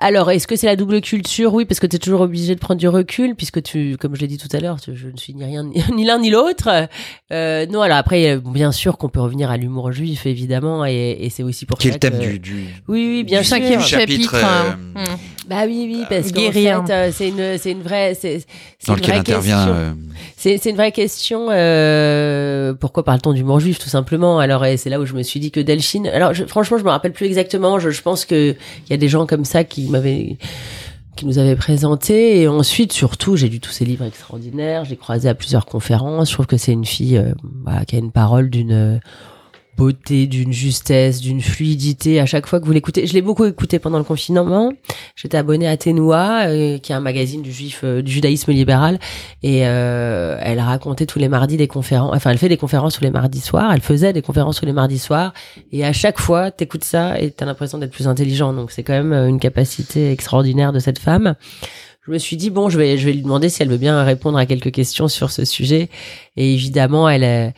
[0.00, 1.52] Alors, est-ce que c'est la double culture?
[1.52, 4.20] Oui, parce que tu es toujours obligé de prendre du recul, puisque tu, comme je
[4.22, 5.64] l'ai dit tout à l'heure, je ne suis ni rien,
[5.94, 6.88] ni, l'un ni l'autre.
[7.32, 11.16] Euh, non, alors après, euh, bien sûr qu'on peut revenir à l'humour juif, évidemment, et,
[11.20, 12.54] et c'est aussi pour Qui est ça le thème que- du, du
[12.88, 13.56] Oui, oui, bien du sûr.
[13.56, 14.30] Cinquième du chapitre.
[14.30, 14.78] chapitre, hein.
[14.96, 15.16] euh, Hmm.
[15.48, 18.44] Bah oui, oui, parce qu'en fait, euh, c'est une, c'est une vraie, c'est,
[18.78, 19.56] c'est une vraie question.
[19.56, 19.92] euh,
[20.36, 21.46] C'est, c'est une vraie question.
[21.50, 24.40] Euh, pourquoi parle-t-on d'humour juif, tout simplement?
[24.40, 26.08] Alors, et c'est là où je me suis dit que Delphine.
[26.08, 27.78] Alors, je, franchement, je me rappelle plus exactement.
[27.78, 30.36] Je, je pense que il y a des gens comme ça qui m'avaient
[31.14, 35.30] qui nous avaient présenté et ensuite surtout j'ai lu tous ces livres extraordinaires j'ai croisé
[35.30, 37.32] à plusieurs conférences je trouve que c'est une fille euh,
[37.64, 39.00] voilà, qui a une parole d'une
[39.76, 43.06] beauté d'une justesse d'une fluidité à chaque fois que vous l'écoutez.
[43.06, 44.72] Je l'ai beaucoup écouté pendant le confinement.
[45.14, 48.98] J'étais abonnée à Tenua euh, qui est un magazine du juif euh, du judaïsme libéral.
[49.42, 53.04] Et euh, elle racontait tous les mardis des conférences enfin elle fait des conférences tous
[53.04, 53.70] les mardis soirs.
[53.72, 55.34] Elle faisait des conférences tous les mardis soirs.
[55.72, 58.52] Et à chaque fois t'écoutes ça et t'as l'impression d'être plus intelligent.
[58.52, 61.34] Donc c'est quand même euh, une capacité extraordinaire de cette femme.
[62.06, 64.02] Je me suis dit bon je vais je vais lui demander si elle veut bien
[64.04, 65.90] répondre à quelques questions sur ce sujet.
[66.36, 67.52] Et évidemment elle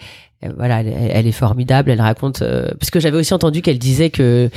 [0.57, 1.91] voilà, elle, elle est formidable.
[1.91, 4.51] Elle raconte euh, parce que j'avais aussi entendu qu'elle disait que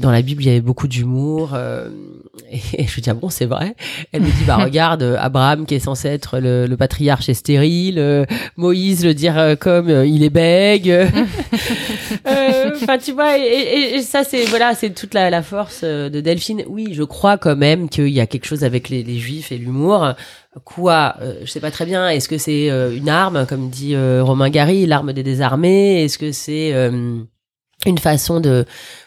[0.00, 1.52] dans la Bible il y avait beaucoup d'humour.
[1.54, 1.88] euh,
[2.52, 3.74] et, je lui dis ah bon c'est vrai?
[4.12, 7.34] Elle me dit bah regarde euh, Abraham qui est censé être le, le patriarche est
[7.34, 8.26] stérile, euh,
[8.56, 10.92] Moïse le dire euh, comme euh, il est bègue.
[12.26, 15.80] Euh, Enfin tu vois et, et- et ça c'est voilà c'est toute la, la force
[15.84, 16.62] euh, de Delphine.
[16.68, 19.58] Oui je crois quand même qu'il y a quelque chose avec les, les juifs et
[19.58, 20.14] l'humour.
[20.64, 22.08] Quoi euh, Je sais pas très bien.
[22.10, 26.04] Est-ce que c'est euh, une arme, comme dit euh, Romain Gary, l'arme des désarmés?
[26.04, 27.20] Est-ce que c'est euh,
[27.86, 28.64] une façon de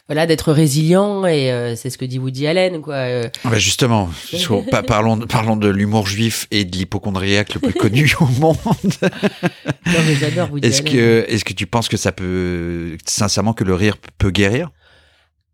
[0.08, 2.96] voilà d'être résilient Et euh, c'est ce que dit Woody Allen, quoi.
[2.96, 3.24] euh.
[3.44, 7.74] bah, justement, sur- pa- parlons, de- parlons de l'humour juif et de l'hypochondriaque le plus
[7.74, 8.56] connu au monde.
[9.02, 13.64] Non, mais j'adore Woody Est-ce que, est-ce que tu penses que ça peut, sincèrement, que
[13.64, 14.70] le rire peut guérir?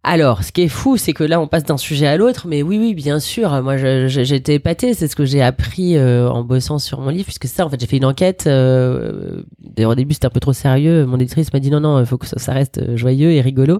[0.04, 2.64] Alors, ce qui est fou, c'est que là, on passe d'un sujet à l'autre, mais
[2.64, 3.62] oui, oui, bien sûr.
[3.62, 4.96] Moi, été épatée.
[4.96, 7.80] C'est ce que j'ai appris euh, en bossant sur mon livre, puisque ça, en fait,
[7.80, 8.46] j'ai fait une enquête.
[8.48, 11.06] euh, D'ailleurs, au début, c'était un peu trop sérieux.
[11.06, 13.42] Mon éditrice m'a dit non, non, il faut que ça, ça reste euh, joyeux et
[13.42, 13.80] rigolo.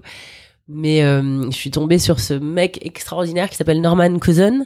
[0.68, 4.64] Mais euh, je suis tombée sur ce mec extraordinaire qui s'appelle Norman Cousin,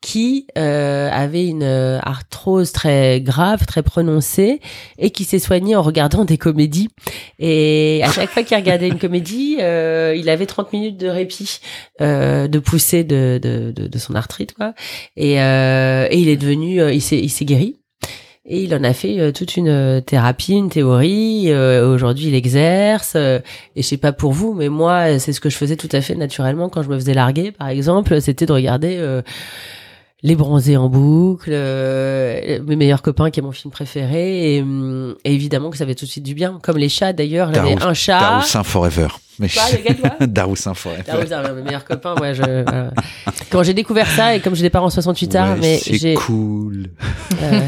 [0.00, 4.60] qui euh, avait une euh, arthrose très grave, très prononcée,
[4.98, 6.88] et qui s'est soigné en regardant des comédies.
[7.40, 11.58] Et à chaque fois qu'il regardait une comédie, euh, il avait 30 minutes de répit,
[12.00, 14.72] euh, de poussée de, de, de, de son arthrite, quoi.
[15.16, 17.76] Et, euh, et il est devenu, euh, il s'est, il s'est guéri.
[18.50, 21.52] Et il en a fait toute une thérapie, une théorie.
[21.52, 23.12] Euh, Aujourd'hui, il exerce.
[23.14, 23.40] euh,
[23.76, 26.00] et je sais pas pour vous, mais moi, c'est ce que je faisais tout à
[26.00, 28.22] fait naturellement quand je me faisais larguer, par exemple.
[28.22, 29.20] C'était de regarder euh,
[30.22, 35.14] les bronzés en boucle, euh, mes meilleurs copains qui est mon film préféré et, hum,
[35.24, 37.74] et évidemment que ça fait tout de suite du bien comme les chats d'ailleurs j'avais
[37.76, 39.08] Darou- un chat Daroussin Forever.
[39.40, 41.02] Mais Quoi, lequel, toi Daroussin Forever.
[41.06, 42.90] Daroussin, mes meilleurs copains ouais je voilà.
[43.50, 46.88] quand j'ai découvert ça et comme j'ai des parents 68 ans Ouais, mais c'est cool.
[47.42, 47.60] euh,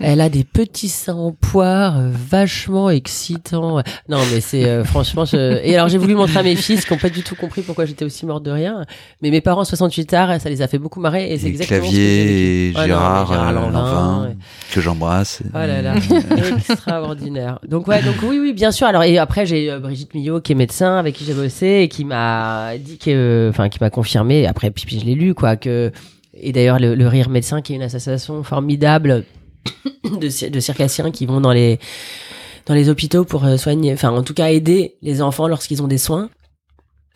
[0.00, 5.24] elle a des petits seins en poire euh, vachement excitants non mais c'est euh, franchement
[5.24, 5.60] je...
[5.64, 7.84] et alors j'ai voulu montrer à mes fils qui n'ont pas du tout compris pourquoi
[7.86, 8.84] j'étais aussi morte de rien
[9.22, 11.84] mais mes parents 68 arts ça les a fait beaucoup marrer et c'est exactement ce
[11.86, 11.90] que.
[11.90, 14.36] Clavier Ah non, Gérard, euh, Lanvin, ouais.
[14.72, 15.42] que j'embrasse.
[15.52, 15.94] Oh là là,
[16.70, 17.58] extraordinaire.
[17.66, 18.86] Donc ouais, donc oui, oui, bien sûr.
[18.86, 21.88] Alors et après j'ai euh, Brigitte Millot qui est médecin avec qui j'ai bossé et
[21.88, 24.46] qui m'a dit que, enfin, qui m'a confirmé.
[24.46, 25.92] Après, puis, je l'ai lu quoi que.
[26.34, 29.24] Et d'ailleurs le, Rire Médecin qui est une association formidable
[30.04, 31.78] de circassiens qui vont dans les
[32.66, 35.88] dans les hôpitaux pour euh, soigner, enfin en tout cas aider les enfants lorsqu'ils ont
[35.88, 36.30] des soins.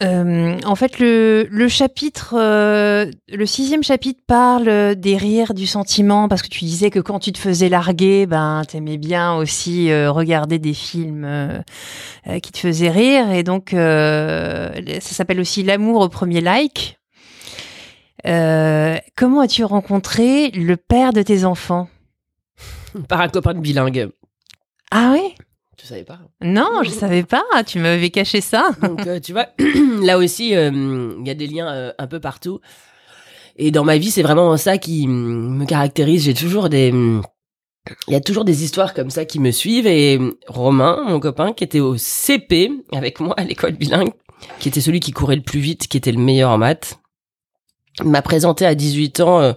[0.03, 6.29] Euh, en fait, le, le chapitre, euh, le sixième chapitre parle des rires, du sentiment,
[6.29, 10.11] parce que tu disais que quand tu te faisais larguer, ben, t'aimais bien aussi euh,
[10.11, 11.61] regarder des films euh,
[12.27, 14.69] euh, qui te faisaient rire, et donc euh,
[15.01, 16.99] ça s'appelle aussi l'amour au premier like.
[18.27, 21.89] Euh, comment as-tu rencontré le père de tes enfants?
[23.09, 24.09] Par un copain de bilingue.
[24.91, 25.35] Ah oui
[25.77, 27.43] Tu savais pas Non, je savais pas.
[27.67, 28.71] Tu m'avais caché ça.
[28.83, 29.49] Donc, euh, tu vois,
[30.03, 32.61] là aussi, euh, il y a des liens euh, un peu partout.
[33.57, 36.25] Et dans ma vie, c'est vraiment ça qui mm, me caractérise.
[36.25, 36.93] J'ai toujours des...
[36.93, 37.23] mm,
[38.09, 39.87] Il y a toujours des histoires comme ça qui me suivent.
[39.87, 44.13] Et mm, Romain, mon copain, qui était au CP avec moi à l'école bilingue,
[44.59, 47.01] qui était celui qui courait le plus vite, qui était le meilleur en maths,
[48.05, 49.55] m'a présenté à 18 ans...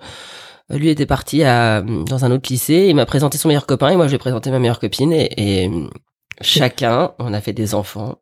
[0.70, 3.96] lui était parti à, dans un autre lycée, il m'a présenté son meilleur copain et
[3.96, 5.72] moi je lui ai présenté ma meilleure copine et, et
[6.42, 8.18] chacun, on a fait des enfants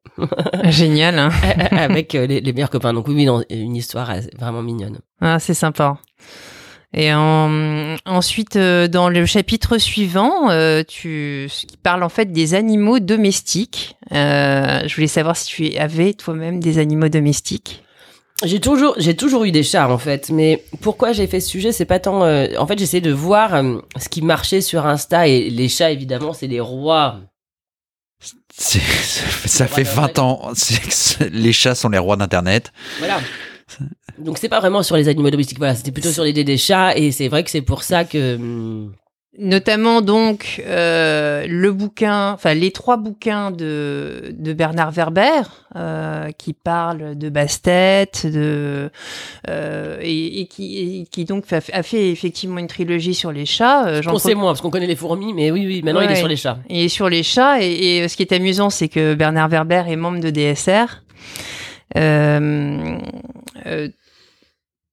[0.66, 1.20] Génial.
[1.20, 1.30] Hein
[1.72, 2.94] avec euh, les, les meilleurs copains.
[2.94, 5.00] Donc oui, une histoire vraiment mignonne.
[5.22, 5.98] Ah, c'est sympa.
[6.94, 12.54] Et en- ensuite, euh, dans le chapitre suivant, euh, tu, qui parle en fait des
[12.54, 13.98] animaux domestiques.
[14.14, 17.84] Euh, je voulais savoir si tu avais toi-même des animaux domestiques.
[18.44, 21.72] J'ai toujours, j'ai toujours eu des chats en fait, mais pourquoi j'ai fait ce sujet,
[21.72, 22.24] c'est pas tant.
[22.24, 25.92] euh, en fait, j'essayais de voir euh, ce qui marchait sur Insta et les chats
[25.92, 27.20] évidemment, c'est les rois.
[28.52, 30.52] Ça fait 20 ans.
[31.32, 32.72] Les chats sont les rois d'Internet.
[33.00, 33.20] Voilà.
[34.18, 36.96] Donc c'est pas vraiment sur les animaux domestiques, voilà, c'était plutôt sur l'idée des chats
[36.96, 38.88] et c'est vrai que c'est pour ça que.
[39.38, 45.42] Notamment donc euh, le bouquin, enfin les trois bouquins de, de Bernard Werber
[45.76, 48.90] euh, qui parlent de Bastet, de
[49.50, 53.46] euh, et, et qui, et qui donc a, a fait effectivement une trilogie sur les
[53.46, 53.88] chats.
[53.88, 56.12] Euh, j'en On sait moins parce qu'on connaît les fourmis, mais oui, oui, maintenant il
[56.12, 56.60] est sur les chats.
[56.70, 59.84] Et sur les chats, et, et, euh, ce qui est amusant, c'est que Bernard Werber
[59.90, 61.02] est membre de DSR.
[61.98, 62.98] Euh,
[63.66, 63.90] euh,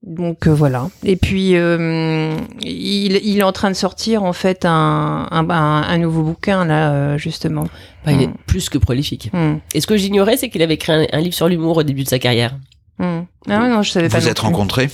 [0.05, 0.89] donc euh, voilà.
[1.05, 5.83] Et puis euh, il, il est en train de sortir en fait un, un, un-
[5.83, 7.65] un nouveau bouquin là euh, justement.
[8.05, 8.35] Bah, il est Hmm.
[8.47, 9.31] plus que prolifique.
[9.33, 11.83] Hmm, Et ce que j'ignorais, c'est qu'il avait écrit un, un livre sur l'humour au
[11.85, 12.57] début de sa carrière.
[12.99, 13.21] hmm.
[13.49, 14.19] Ah ouais, non, je savais pas.
[14.19, 14.89] Vous êtes rencontrés?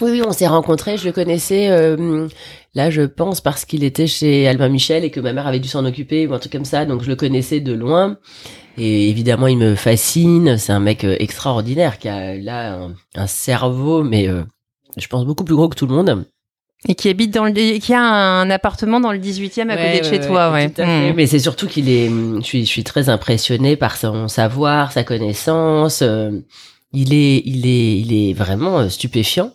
[0.00, 0.96] Oui, oui, on s'est rencontrés.
[0.96, 2.26] Je le connaissais, euh,
[2.74, 5.68] là, je pense, parce qu'il était chez Albin Michel et que ma mère avait dû
[5.68, 6.84] s'en occuper ou un truc comme ça.
[6.86, 8.16] Donc, je le connaissais de loin.
[8.78, 10.56] Et évidemment, il me fascine.
[10.56, 14.42] C'est un mec euh, extraordinaire qui a là un, un cerveau, mais euh,
[14.96, 16.24] je pense beaucoup plus gros que tout le monde.
[16.88, 20.04] Et qui habite dans le, qui a un appartement dans le 18e à côté de
[20.04, 20.68] chez toi, ouais.
[20.70, 21.12] tout à fait.
[21.12, 21.14] Hmm.
[21.14, 25.04] Mais c'est surtout qu'il est, je suis, je suis très impressionnée par son savoir, sa
[25.04, 26.00] connaissance.
[26.02, 26.32] euh,
[26.92, 29.52] il est, il est, il est vraiment euh, stupéfiant.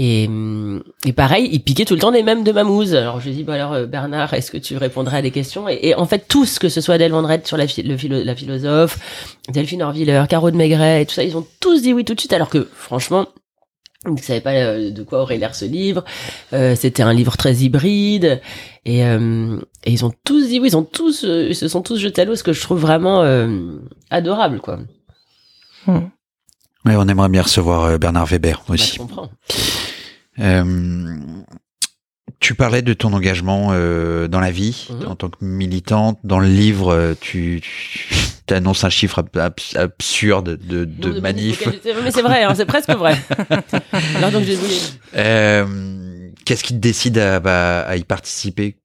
[0.00, 2.94] Et, hum, et pareil, il piquait tout le temps des mêmes de Mamouze.
[2.94, 5.68] Alors je lui dis, bah alors euh, Bernard, est-ce que tu répondrais à des questions?
[5.68, 7.12] Et, et en fait, tous, que ce soit Del
[7.44, 8.98] sur la, le philo- la philosophe,
[9.48, 12.20] Delphine Orviller, Caro de Maigret et tout ça, ils ont tous dit oui tout de
[12.20, 13.26] suite, alors que franchement,
[14.06, 16.04] ils ne savaient pas euh, de quoi aurait l'air ce livre.
[16.52, 18.40] Euh, C'était un livre très hybride.
[18.84, 21.98] Et, euh, et ils ont tous dit oui, ils ont tous, ils se sont tous
[21.98, 23.22] jetés à l'eau, ce que je trouve vraiment
[24.10, 24.78] adorable, quoi.
[26.84, 28.92] Ouais, on aimerait bien recevoir euh, Bernard Weber Bah, aussi.
[28.94, 29.30] je comprends.
[30.38, 31.16] Euh,
[32.40, 35.08] tu parlais de ton engagement euh, dans la vie Mhm.
[35.08, 36.18] en tant que militante.
[36.22, 38.08] Dans le livre, euh, tu, tu
[38.54, 41.66] annonces un chiffre ab- ab- absurde de, de manifs.
[41.66, 43.18] Mais c'est vrai, hein, c'est presque vrai.
[44.16, 44.74] Alors donc j'ai voulu.
[45.16, 48.76] Euh, Qu'est-ce qui te décide à, bah, à y participer?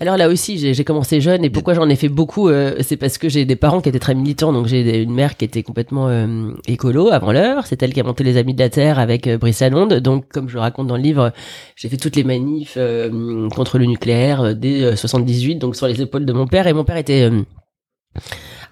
[0.00, 3.16] Alors là aussi, j'ai commencé jeune et pourquoi j'en ai fait beaucoup, euh, c'est parce
[3.16, 4.52] que j'ai des parents qui étaient très militants.
[4.52, 7.66] Donc j'ai une mère qui était complètement euh, écolo avant l'heure.
[7.66, 9.94] C'est elle qui a monté les Amis de la Terre avec euh, Brice Lalonde.
[9.94, 11.32] Donc comme je le raconte dans le livre,
[11.76, 15.86] j'ai fait toutes les manifs euh, contre le nucléaire euh, dès euh, 78, donc sur
[15.86, 16.66] les épaules de mon père.
[16.66, 17.42] Et mon père était euh,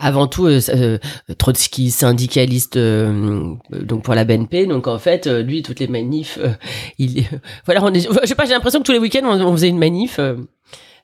[0.03, 0.99] avant tout euh, euh,
[1.39, 6.39] Trotsky syndicaliste euh, donc pour la BNP donc en fait euh, lui toutes les manifs
[6.43, 6.51] euh,
[6.99, 7.25] il
[7.67, 9.69] voilà on est, je sais pas j'ai l'impression que tous les week-ends on, on faisait
[9.69, 10.37] une manif euh.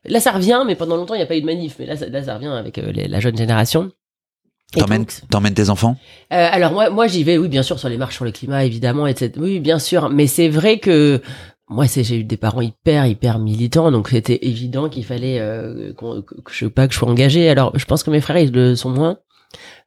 [0.09, 1.97] Là ça revient mais pendant longtemps il n'y a pas eu de manif mais là
[1.97, 3.91] ça, là ça revient avec euh, les- la jeune génération
[4.73, 5.97] T'emmènes t'emmènes tes enfants?
[6.31, 8.67] euh, alors moi, moi j'y vais, oui, bien sûr, sur les marches sur le climat,
[8.67, 9.33] évidemment, etc.
[9.39, 10.11] Oui, bien sûr.
[10.11, 11.23] Mais c'est vrai que
[11.71, 15.95] moi, c'est j'ai eu des parents hyper, hyper militants, donc c'était évident qu'il fallait euh,
[15.95, 17.49] qu'on- que, je pas que je sois engagé.
[17.49, 19.17] Alors, je pense que mes frères ils le sont moins.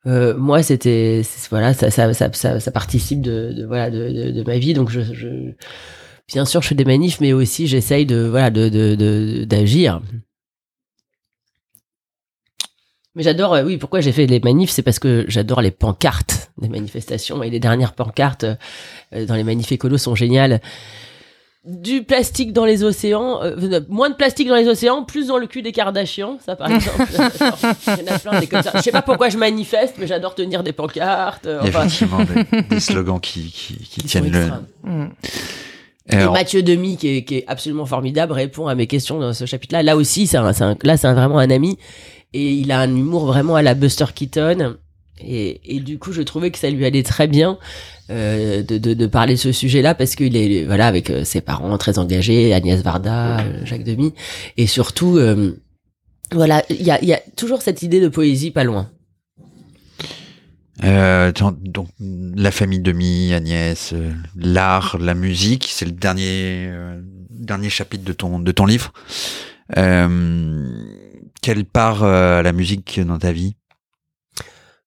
[0.07, 1.21] Euh, moi, c'était
[1.51, 4.73] voilà, ça, ça, ça, ça, ça participe de, de voilà de, de, de ma vie,
[4.73, 5.27] donc je, je
[6.31, 10.01] bien sûr je fais des manifs, mais aussi j'essaye de voilà de de de- d'agir.
[13.13, 16.49] Mais j'adore, euh, oui, pourquoi j'ai fait les manifs, c'est parce que j'adore les pancartes
[16.61, 18.45] des manifestations et les dernières pancartes
[19.13, 20.61] euh, dans les manifs écolos sont géniales.
[21.65, 25.45] Du plastique dans les océans, euh, moins de plastique dans les océans, plus dans le
[25.45, 27.03] cul des Kardashians, ça par exemple.
[27.87, 28.71] Il y en a plein des comme ça.
[28.75, 31.45] Je sais pas pourquoi je manifeste, mais j'adore tenir des pancartes.
[31.47, 33.51] euh, Il y a enfin, effectivement des, des slogans qui,
[34.07, 34.49] tiennent le.
[36.09, 39.33] Et Alors, Mathieu Demy, qui est, qui est absolument formidable, répond à mes questions dans
[39.33, 39.83] ce chapitre-là.
[39.83, 41.77] Là aussi, c'est un, c'est un- là, c'est vraiment un ami.
[42.33, 44.77] Et il a un humour vraiment à la Buster Keaton.
[45.23, 47.59] Et, et du coup, je trouvais que ça lui allait très bien
[48.09, 51.41] euh, de, de, de parler de ce sujet-là parce qu'il est voilà avec euh, ses
[51.41, 54.13] parents très engagés, Agnès Varda, euh, Jacques Demy,
[54.57, 55.51] et surtout euh,
[56.33, 58.89] voilà, il y a, il y a toujours cette idée de poésie pas loin.
[60.83, 61.31] Euh,
[61.63, 66.99] donc la famille Demi, Agnès, euh, l'art, la musique, c'est le dernier euh,
[67.29, 68.91] dernier chapitre de ton de ton livre.
[69.77, 70.83] Euh,
[71.41, 73.55] quelle part euh, à la musique dans ta vie?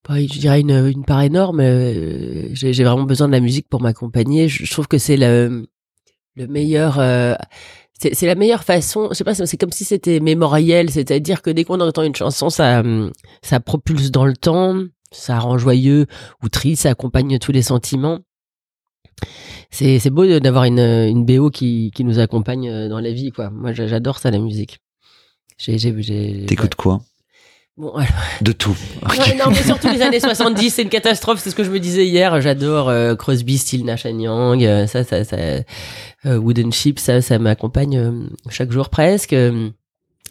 [0.07, 1.61] Bah, je dirais une, une part énorme.
[1.61, 4.49] euh, J'ai vraiment besoin de la musique pour m'accompagner.
[4.49, 5.67] Je, trouve que c'est le,
[6.37, 6.99] le meilleur.
[6.99, 7.35] euh,
[7.99, 9.09] c'est la meilleure façon.
[9.11, 12.51] Je sais pas, c'est comme si c'était mémoriel, c'est-à-dire que dès qu'on entend une chanson,
[12.51, 12.83] ça,
[13.43, 14.79] ça propulse dans le temps,
[15.15, 16.07] ça rend joyeux
[16.43, 18.19] ou triste, ça accompagne tous les sentiments.
[19.71, 23.31] C'est c'est beau d'avoir une, une BO qui, qui nous accompagne euh, dans la vie,
[23.31, 23.51] quoi.
[23.51, 24.79] Moi, j'a- j'adore ça, la musique.
[25.59, 27.01] J'ai, j'ai, j'ai- T'écoutes quoi?
[27.77, 28.09] Bon, alors,
[28.41, 28.77] De tout.
[29.09, 31.41] Ouais, non, mais surtout les années 70, c'est une catastrophe.
[31.43, 32.41] C'est ce que je me disais hier.
[32.41, 34.63] J'adore euh, Crosby, Still, Nash Young.
[34.65, 35.63] euh, ça, ça, ça, euh,
[36.39, 38.13] Wooden Ship, ça, ça m'accompagne euh,
[38.49, 39.35] chaque jour presque.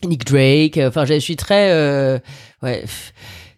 [0.05, 0.77] Nick Drake.
[0.77, 2.17] Enfin, je suis très, euh,
[2.61, 2.85] ouais.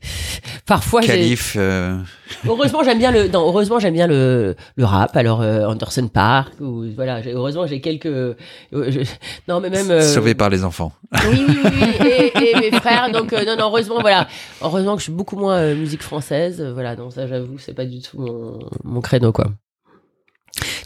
[0.66, 1.56] Parfois, Calife.
[1.60, 1.98] euh,
[2.48, 5.16] heureusement j'aime bien le, non, heureusement j'aime bien le, le rap.
[5.16, 7.22] Alors euh, Anderson Park ou voilà.
[7.26, 8.36] Heureusement j'ai quelques, euh,
[8.72, 9.02] je-
[9.48, 9.92] non mais même.
[9.92, 10.92] euh, Sauvé par les enfants.
[11.30, 11.58] oui, oui,
[12.02, 13.12] oui, et, et mes frères.
[13.12, 14.28] Donc, non, non, heureusement, voilà.
[14.62, 16.62] Heureusement que je suis beaucoup moins musique française.
[16.74, 19.46] Voilà, donc ça, j'avoue, c'est pas du tout mon, mon créneau, quoi.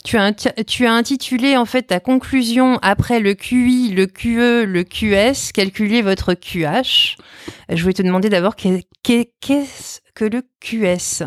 [0.04, 4.82] Tu as, tu as intitulé en fait ta conclusion après le QI, le QE, le
[4.82, 7.16] QS, calculer votre QH.
[7.68, 11.22] Je voulais te demander d'abord qu'est- qu'est- qu'est-ce que le QS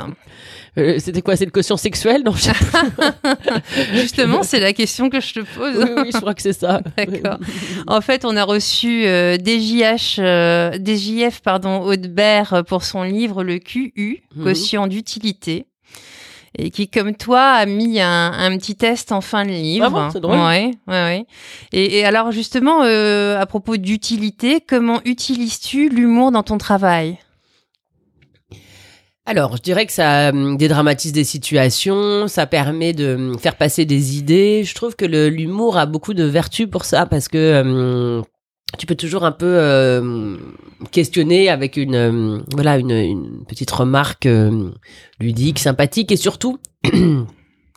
[0.78, 1.36] Euh, C'était quoi?
[1.38, 2.34] C'est le quotient sexuel Non.
[3.94, 5.78] Justement, c'est la question que je te pose.
[5.78, 6.82] oui, oui, je crois que c'est ça.
[6.98, 7.38] D'accord.
[7.88, 13.60] En fait, on a reçu euh, DJH, euh, DJF pardon, Audebert pour son livre Le
[13.60, 14.44] QU, Mhm.
[14.44, 15.68] quotient d'utilité,
[16.58, 19.86] et qui, comme toi, a mis un, un petit test en fin de livre.
[19.88, 20.38] Ah bon, c'est drôle.
[20.38, 21.26] Ouais, ouais, ouais.
[21.72, 27.18] Et, et alors, justement, euh, à propos d'utilité, comment utilises-tu l'humour dans ton travail?
[29.26, 33.86] Alors, je dirais que ça hum, dédramatise des situations, ça permet de hum, faire passer
[33.86, 34.64] des idées.
[34.66, 38.24] Je trouve que l'humour a beaucoup de vertus pour ça parce que hum,
[38.78, 40.38] tu peux toujours un peu euh,
[40.91, 44.74] questionner avec une hum, voilà une, petite remarque hum,
[45.20, 46.60] ludique, sympathique et surtout.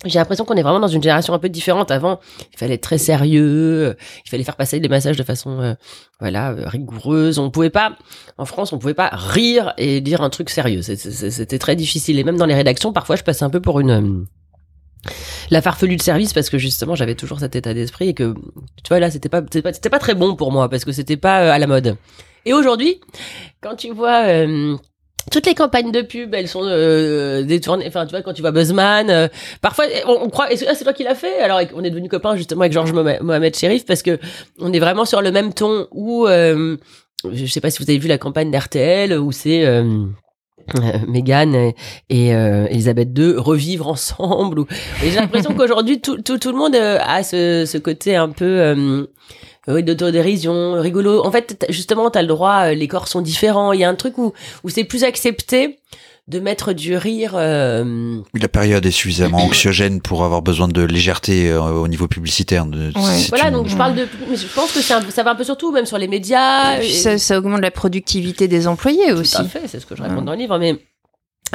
[0.04, 1.90] J'ai l'impression qu'on est vraiment dans une génération un peu différente.
[1.90, 2.20] Avant,
[2.52, 3.94] il fallait être très sérieux, euh,
[4.24, 5.74] il fallait faire passer des messages de façon, euh,
[6.20, 7.38] voilà, euh, rigoureuse.
[7.38, 7.96] On pouvait pas,
[8.36, 10.82] en France, on pouvait pas rire et dire un truc sérieux.
[10.82, 12.18] C'était très difficile.
[12.18, 14.24] Et même dans les rédactions, parfois, je passais un peu pour une euh,
[15.50, 18.34] la farfelue de service parce que justement, j'avais toujours cet état d'esprit et que,
[18.82, 21.16] tu vois, là, c'était pas, c'était pas, pas très bon pour moi parce que c'était
[21.16, 21.96] pas euh, à la mode.
[22.44, 23.00] Et aujourd'hui,
[23.60, 24.76] quand tu vois euh,
[25.30, 27.86] toutes les campagnes de pub, elles sont euh, détournées.
[27.88, 29.28] Enfin, tu vois, quand tu vois Buzzman, euh,
[29.60, 30.48] parfois on, on croit.
[30.50, 31.40] Ah, c'est toi qui l'as fait?
[31.40, 34.18] Alors, on est devenu copains justement avec Georges Mohamed Sherif parce que
[34.60, 35.88] on est vraiment sur le même ton.
[35.90, 36.76] Où euh,
[37.32, 39.64] je sais pas si vous avez vu la campagne d'RTL où c'est
[40.74, 41.74] euh, Meghan et,
[42.08, 44.60] et, euh, Elisabeth II revivre ensemble.
[44.60, 44.66] Ou...
[45.04, 48.30] Et j'ai l'impression qu'aujourd'hui tout, tout, tout le monde euh, a ce, ce côté un
[48.30, 49.06] peu
[49.68, 51.24] euh, d'autodérision, rigolo.
[51.24, 53.72] En fait, justement, tu as le droit, euh, les corps sont différents.
[53.72, 54.32] Il y a un truc où,
[54.62, 55.78] où c'est plus accepté
[56.28, 57.32] de mettre du rire.
[57.34, 58.20] Euh...
[58.34, 62.66] La période est suffisamment anxiogène pour avoir besoin de légèreté euh, au niveau publicitaire.
[62.66, 62.90] De,
[63.28, 64.08] Voilà, donc je parle de.
[64.34, 66.82] Je pense que ça va un peu surtout, même sur les médias.
[66.82, 69.36] ça, ça, augmente la productivité des employés aussi.
[69.36, 70.78] Tout à fait, c'est ce que je raconte dans le livre, mais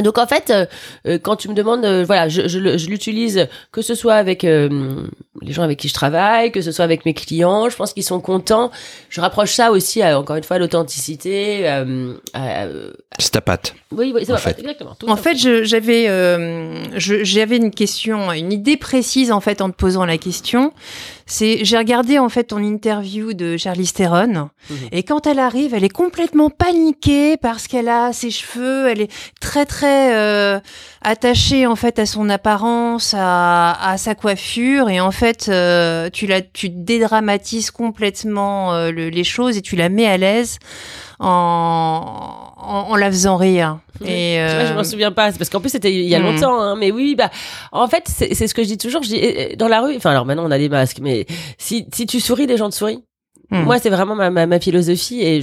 [0.01, 0.65] donc en fait, euh,
[1.05, 4.43] euh, quand tu me demandes, euh, voilà, je, je, je l'utilise que ce soit avec
[4.43, 4.69] les
[5.49, 8.21] gens avec qui je travaille, que ce soit avec mes clients, je pense qu'ils sont
[8.21, 8.71] contents.
[9.09, 11.69] Je rapproche ça aussi, à, encore une fois, à l'authenticité.
[13.19, 13.75] c'est ta patte.
[13.91, 14.59] Oui, oui, c'est fait.
[14.59, 14.95] exactement.
[15.07, 16.05] en fait, j'avais,
[16.97, 20.73] j'avais une question, une idée précise en fait en te posant la question.
[21.25, 24.77] C'est, j'ai regardé en fait ton interview de Charlize Theron, mhm.
[24.91, 29.11] et quand elle arrive, elle est complètement paniquée parce qu'elle a ses cheveux, elle est
[29.39, 30.59] très très euh,
[31.01, 36.27] attachée en fait à son apparence, à, à sa coiffure, et en fait, euh, tu
[36.27, 40.59] la, tu dédramatises complètement euh, les choses et tu la mets à l'aise
[41.19, 43.79] en, en, la faisant rire.
[44.05, 44.67] Et euh...
[44.67, 46.23] je m'en souviens pas, parce qu'en plus c'était il y a hmm.
[46.23, 47.29] longtemps, hein, mais oui, bah
[47.71, 49.03] en fait c'est ce que je dis toujours.
[49.03, 51.25] Je dis eh, eh, dans la rue, enfin alors maintenant on a des masques, mais
[51.57, 53.03] si si tu souris, les gens te sourient.
[53.51, 53.63] Hmm.
[53.63, 55.41] Moi, c'est vraiment ma, ma, ma, philosophie et,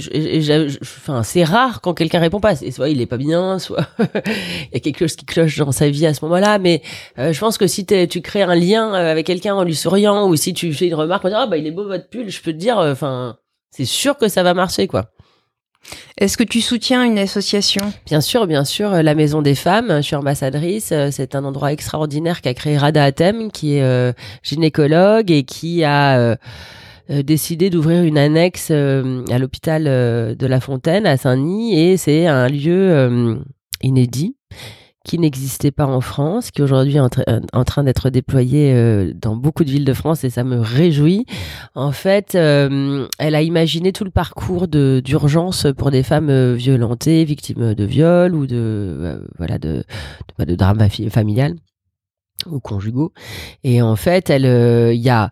[0.81, 2.55] enfin, c'est rare quand quelqu'un répond pas.
[2.55, 5.89] Soit il est pas bien, soit il y a quelque chose qui cloche dans sa
[5.89, 6.57] vie à ce moment-là.
[6.57, 6.81] Mais
[7.19, 10.27] euh, je pense que si tu crées un lien euh, avec quelqu'un en lui souriant
[10.27, 12.29] ou si tu fais une remarque en disant ah bah il est beau votre pull,
[12.29, 13.37] je peux te dire, euh, enfin,
[13.69, 15.11] c'est sûr que ça va marcher quoi.
[16.17, 17.93] Est-ce que tu soutiens une association?
[18.05, 18.91] Bien sûr, bien sûr.
[18.91, 20.93] La Maison des Femmes, je suis ambassadrice.
[21.11, 24.11] C'est un endroit extraordinaire qu'a créé Rada Atem, qui est euh,
[24.43, 26.35] gynécologue et qui a euh, euh,
[27.09, 31.79] décidé d'ouvrir une annexe à l'hôpital de La Fontaine à Saint-Denis.
[31.79, 33.39] Et c'est un lieu
[33.81, 34.35] inédit
[35.05, 36.99] qui n'existait pas en France, qui aujourd'hui est
[37.29, 40.59] euh, en, train d'être déployé euh, dans beaucoup de villes de France et ça me
[40.59, 41.25] réjouit.
[41.73, 47.73] En fait, euh, elle a imaginé tout le parcours d'urgence pour des femmes violentées, victimes
[47.73, 49.83] de viol ou de voilà de de,
[50.37, 51.55] bah, de drame familial
[52.45, 53.13] ou conjugaux.
[53.63, 54.45] Et en fait, elle
[54.93, 55.31] il y a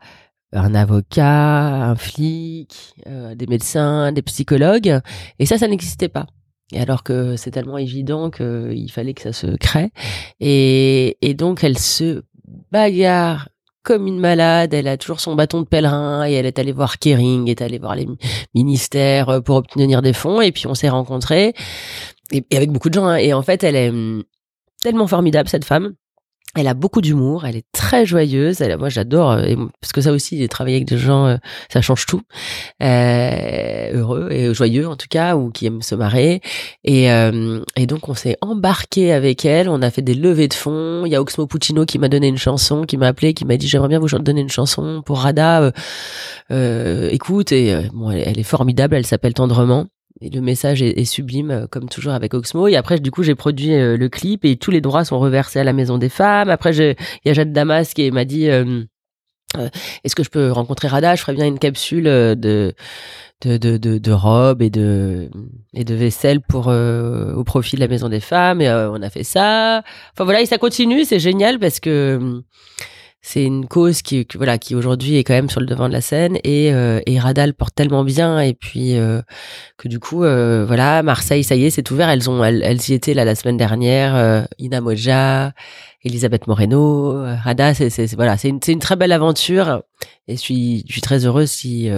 [0.53, 5.01] un avocat, un flic, des médecins, des psychologues,
[5.39, 6.27] et ça, ça n'existait pas.
[6.73, 9.91] Et alors que c'est tellement évident qu'il fallait que ça se crée.
[10.39, 12.23] Et, donc, elle se
[12.71, 13.49] bagarre
[13.83, 14.73] comme une malade.
[14.73, 17.79] Elle a toujours son bâton de pèlerin et elle est allée voir Kering, est allée
[17.79, 18.07] voir les
[18.53, 20.41] ministères euh, pour obtenir des fonds.
[20.41, 21.53] Et puis, on s'est rencontrés.
[22.31, 23.05] Et, avec beaucoup de gens.
[23.05, 23.15] Hein.
[23.15, 24.23] Et en fait, elle est hum,
[24.83, 25.93] tellement formidable, cette femme.
[26.57, 28.61] Elle a beaucoup d'humour, elle est très joyeuse.
[28.61, 31.37] Elle, moi, j'adore euh, parce que ça aussi, travailler avec des gens, euh,
[31.71, 32.21] ça change tout.
[32.81, 36.41] Euh, heureux et joyeux en tout cas, ou qui aiment se marrer.
[36.83, 37.07] Et,
[37.85, 39.69] donc, on s'est embarqué avec elle.
[39.69, 41.03] On a fait des levées de fonds.
[41.05, 43.55] Il y a Oxmo Puccino qui m'a donné une chanson, qui m'a appelé, qui m'a
[43.55, 45.71] dit j'aimerais bien vous donner une chanson pour Rada.
[46.49, 48.95] écoute, et bon, elle est formidable.
[48.95, 49.87] Elle s'appelle Tendrement
[50.21, 52.67] et le message est, sublime euh, comme toujours avec Oxmo.
[52.67, 55.59] Et après du coup j'ai produit euh, le clip et tous les droits sont reversés
[55.59, 56.49] à la maison des femmes.
[56.49, 56.95] Après il
[57.25, 58.83] y a Jade Damas qui m'a dit euh,
[60.03, 61.15] est-ce que je peux rencontrer Rada?
[61.15, 62.73] Je ferais bien une capsule de
[63.41, 65.29] de, de, robes et de
[65.73, 68.61] et de vaisselle pour au profit de la maison des femmes.
[68.61, 69.83] Et on a fait ça.
[70.13, 71.05] Enfin voilà et ça continue.
[71.05, 72.43] C'est génial parce que
[73.21, 76.01] c'est une cause qui, voilà qui aujourd'hui est quand même sur le devant de la
[76.01, 79.21] scène et euh, et Radal porte tellement bien et puis euh,
[79.77, 82.09] que du coup euh, voilà Marseille ça y est c'est ouvert.
[82.09, 85.53] Elles ont elles, elles y étaient là la semaine dernière euh, Ina Moja
[86.03, 89.81] Elisabeth Moreno Rada c'est voilà c'est une c'est une très belle aventure
[90.27, 91.89] et je suis je suis très heureuse si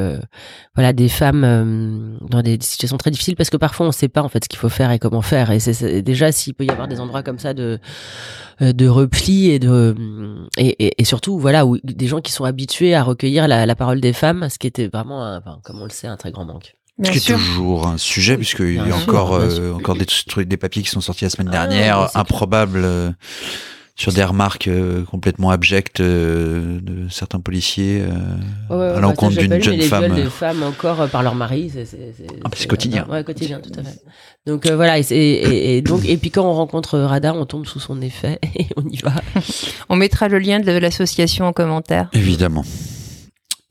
[0.73, 4.29] voilà des femmes dans des situations très difficiles parce que parfois on sait pas en
[4.29, 6.87] fait ce qu'il faut faire et comment faire et c'est déjà s'il peut y avoir
[6.87, 7.79] des endroits comme ça de
[8.61, 9.95] de repli et de
[10.57, 14.01] et, et, surtout voilà où des gens qui sont habitués à recueillir la, la parole
[14.01, 16.75] des femmes, ce qui était vraiment, un, comme on le sait, un très grand manque.
[17.03, 20.57] Ce qui est toujours un sujet, puisqu'il y a encore, euh, encore des trucs, des
[20.57, 23.15] papiers qui sont sortis la semaine ah dernière, improbables.
[23.99, 28.01] Sur des remarques euh, complètement abjectes euh, de certains policiers
[28.71, 30.15] euh, à l'encontre d'une jeune femme.
[30.15, 31.85] Les femmes encore par leur mari, c'est
[32.45, 33.05] ah, quotidien.
[33.09, 33.99] Ouais, quotidien, tout à fait.
[34.45, 37.81] Donc voilà, et, et, et, donc et puis quand on rencontre Radar, on tombe sous
[37.81, 39.15] son effet et on y va.
[39.89, 42.07] on mettra le lien de l'association en commentaire.
[42.13, 42.63] Évidemment.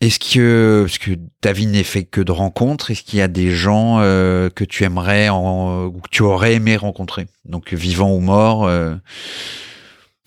[0.03, 3.29] Est-ce que, parce que ta vie n'est fait que de rencontres, est-ce qu'il y a
[3.29, 8.69] des gens que tu aimerais ou que tu aurais aimé rencontrer, donc vivants ou morts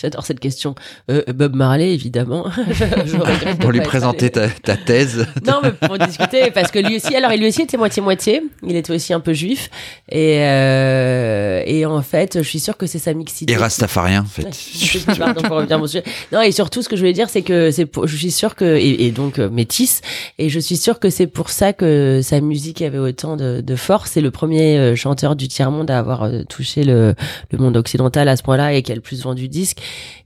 [0.00, 0.74] J'adore cette question.
[1.10, 2.50] Euh, Bob Marley, évidemment.
[2.70, 5.26] Je- Pour lui présenter ta, ta thèse.
[5.46, 8.42] Non, mais pour discuter, parce que lui aussi, alors lui aussi était moitié-moitié.
[8.66, 9.70] Il était aussi un peu juif.
[10.10, 13.52] Et, euh, et en fait, je suis sûre que c'est sa mixité.
[13.52, 15.16] Et rastafarien, en fait.
[15.18, 16.04] Pardon pour revenir à mon sujet.
[16.32, 18.54] Non, et surtout, ce que je voulais dire, c'est que c'est pour, je suis sûre
[18.54, 20.02] que, et, et donc, euh, métisse,
[20.38, 23.76] et je suis sûre que c'est pour ça que sa musique avait autant de, de
[23.76, 24.12] force.
[24.12, 27.14] C'est le premier euh, chanteur du tiers-monde à avoir euh, touché le,
[27.50, 29.78] le monde occidental à ce point-là et qui a le plus vendu de disques.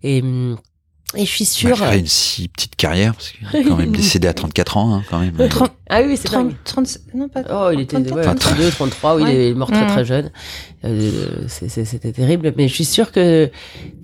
[0.03, 0.57] Et, hum,
[1.17, 1.77] et je suis sûre.
[1.79, 5.03] Malgré une si petite carrière, parce qu'il est quand même décédé à 34 ans, hein,
[5.09, 5.33] quand même.
[5.49, 6.57] 30, Ah oui, c'est 30, dingue.
[6.65, 8.51] 30, non pas Oh, il était 34, ouais, 33.
[8.53, 9.89] 32, 33, oui, il est mort très Mm.
[9.89, 10.31] très jeune.
[10.85, 11.11] Euh,
[11.47, 13.49] C'était terrible, mais je suis sûre que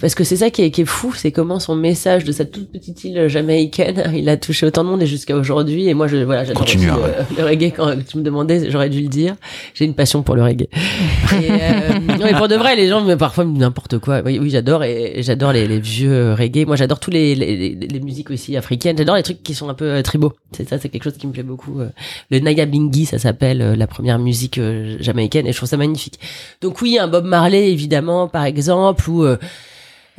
[0.01, 2.53] parce que c'est ça qui est, qui est fou, c'est comment son message de cette
[2.53, 5.89] toute petite île jamaïcaine, il a touché autant de monde et jusqu'à aujourd'hui.
[5.89, 7.73] Et moi, je voilà, j'adore aussi Continue, le, le reggae.
[7.77, 9.35] Quand tu me demandais, j'aurais dû le dire.
[9.74, 10.69] J'ai une passion pour le reggae.
[11.32, 14.22] et, euh, non, mais pour de vrai, les gens mais parfois n'importe quoi.
[14.24, 16.66] Oui, oui j'adore et, j'adore les, vieux euh, reggae.
[16.66, 18.97] Moi, j'adore tous les, les, musiques aussi africaines.
[18.97, 20.32] J'adore les trucs qui sont un peu euh, tribaux.
[20.52, 21.80] C'est ça, c'est quelque chose qui me plaît beaucoup.
[21.80, 21.88] euh.
[22.30, 24.60] Le Naya Bingi, ça s'appelle la première musique
[25.01, 26.20] jamaïcaine et je trouve ça magnifique.
[26.60, 29.24] Donc oui, un Bob Marley évidemment par exemple ou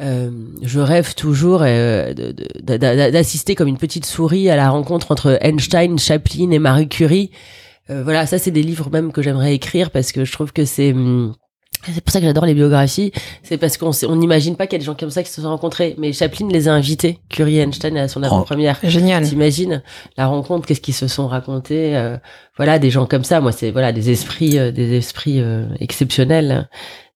[0.02, 0.32] euh,
[0.64, 1.60] je rêve toujours
[2.64, 7.30] d'assister comme une petite souris à la rencontre entre Einstein, Chaplin et Marie Curie.
[7.90, 10.66] Euh, voilà, ça c'est des livres même que j'aimerais écrire parce que je trouve que
[10.66, 11.34] c'est hum,
[11.86, 13.12] c'est pour ça que j'adore les biographies.
[13.44, 15.42] C'est parce qu'on on n'imagine pas qu'il y a des gens comme ça qui se
[15.42, 15.96] sont rencontrés.
[15.98, 18.80] Mais Chaplin les a invités, Curie et Einstein à son avant-première.
[18.84, 19.28] Génial.
[19.28, 19.82] T'imagines
[20.18, 22.18] la rencontre, qu'est-ce qu'ils se sont racontés euh,
[22.58, 23.42] Voilà, des gens comme ça.
[23.42, 26.70] Moi, c'est voilà des esprits, euh, des esprits euh, exceptionnels,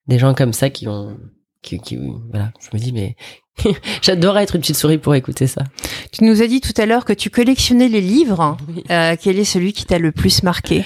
[0.08, 1.18] des gens comme ça qui ont,
[1.62, 1.98] qui, qui
[2.32, 2.52] voilà.
[2.60, 3.16] Je me dis mais
[4.02, 5.64] j'adorerais être une petite souris pour écouter ça.
[6.12, 8.58] Tu nous as dit tout à l'heure que tu collectionnais les livres.
[8.68, 8.84] Oui.
[8.92, 10.84] Euh, quel est celui qui t'a le plus marqué?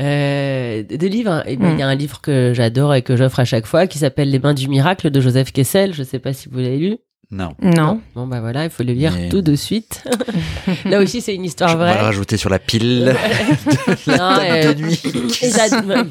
[0.00, 1.30] Euh, des livres.
[1.30, 1.42] hein.
[1.46, 1.78] Ben, Il Mm.
[1.78, 4.38] y a un livre que j'adore et que j'offre à chaque fois qui s'appelle Les
[4.38, 5.92] Mains du Miracle de Joseph Kessel.
[5.94, 6.96] Je sais pas si vous l'avez lu.
[7.32, 7.50] Non.
[7.62, 8.00] Non.
[8.16, 10.02] Bon bah voilà, il faut le lire Mais- tout de suite.
[10.84, 12.00] Là aussi, c'est une histoire Je vais le vraie.
[12.00, 13.14] rajouter sur la pile.
[14.08, 15.00] Non, table euh, de nuit.
[15.42, 16.08] Et j'ad-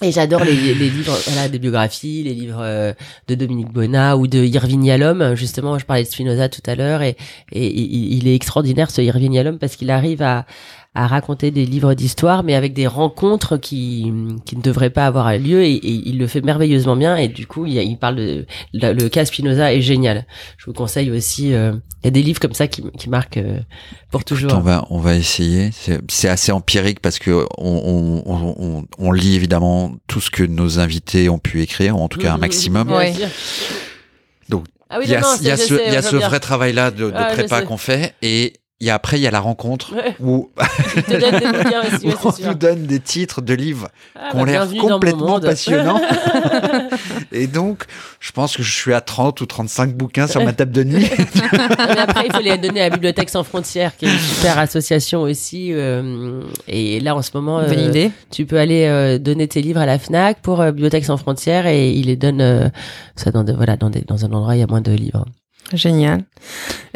[0.00, 2.92] Et j'adore les, les livres, voilà, des biographies, les livres euh,
[3.26, 5.34] de Dominique Bonnat ou de Irving Yalom.
[5.34, 7.16] Justement, je parlais de Spinoza tout à l'heure et,
[7.50, 10.46] et il il est extraordinaire ce Irving Yalom parce qu'il arrive à,
[10.98, 14.12] à raconter des livres d'histoire, mais avec des rencontres qui,
[14.44, 17.16] qui ne devraient pas avoir lieu et, et il le fait merveilleusement bien.
[17.16, 20.26] Et du coup, il, parle de le, le cas Spinoza est génial.
[20.56, 21.54] Je vous conseille aussi.
[21.54, 21.72] euh,
[22.02, 23.60] Il y a des livres comme ça qui, qui marquent euh,
[24.10, 24.52] pour toujours.
[24.54, 25.70] On va, on va essayer.
[26.08, 30.42] C'est assez empirique parce que on, on, on, on- on lit évidemment tout ce que
[30.42, 32.88] nos invités ont pu écrire, ou en tout cas un maximum.
[34.48, 36.00] Donc, Ah oui, il y a, non, non, il y a ce, il y a
[36.28, 39.26] vrai travail-là de, de Ah, prépa qu'on fait et il y a, après il y
[39.26, 40.14] a la rencontre Ouais.
[40.20, 40.50] où
[41.06, 42.46] te ouais, on sûr.
[42.48, 46.00] nous donne des titres de livres Ah, qui ont bah, l'air complètement passionnants.
[47.32, 47.84] et donc,
[48.20, 51.10] je pense que je suis à 30 ou 35 bouquins sur ma table de nuit.
[51.10, 55.22] Mais après, il faut les donner à Bibliothèque Sans Frontières, qui est une super association
[55.22, 55.72] aussi.
[55.72, 58.10] euh, et là, en ce moment, Bonne euh, idée.
[58.30, 61.66] tu peux aller euh, donner tes livres à la Fnac pour euh, Bibliothèque Sans Frontières
[61.66, 62.68] et ils les donnent euh,
[63.16, 64.92] ça dans, de- voilà, dans, des, dans un endroit où il y a moins de
[64.92, 65.24] livres.
[65.72, 66.24] Génial.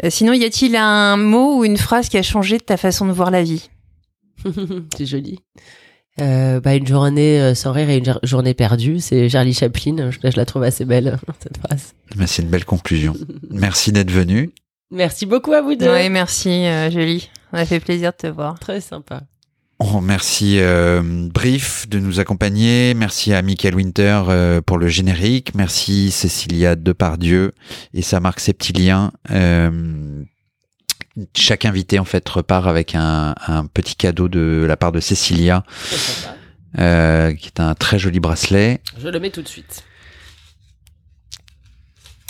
[0.03, 3.05] Euh, sinon, y a-t-il un mot ou une phrase qui a changé de ta façon
[3.05, 3.69] de voir la vie?
[4.97, 5.39] C'est joli.
[6.21, 10.11] Euh, bah, une journée euh, sans rire et une jour- journée perdue, c'est Charlie Chaplin.
[10.11, 11.93] Je, je la trouve assez belle, cette phrase.
[12.15, 13.15] Mais c'est une belle conclusion.
[13.49, 14.51] Merci d'être venu.
[14.91, 15.91] Merci beaucoup à vous deux.
[15.91, 17.31] Oui, merci, euh, Julie.
[17.51, 18.59] On a fait plaisir de te voir.
[18.59, 19.23] Très sympa.
[19.79, 22.93] On remercie euh, Brief de nous accompagner.
[22.93, 25.55] Merci à Michael Winter euh, pour le générique.
[25.55, 27.53] Merci Cécilia Depardieu
[27.93, 29.11] et sa marque Septilien.
[29.31, 30.23] Euh,
[31.35, 35.63] chaque invité en fait repart avec un, un petit cadeau de la part de Cécilia,
[36.79, 38.79] euh, qui est un très joli bracelet.
[38.97, 39.83] Je le mets tout de suite.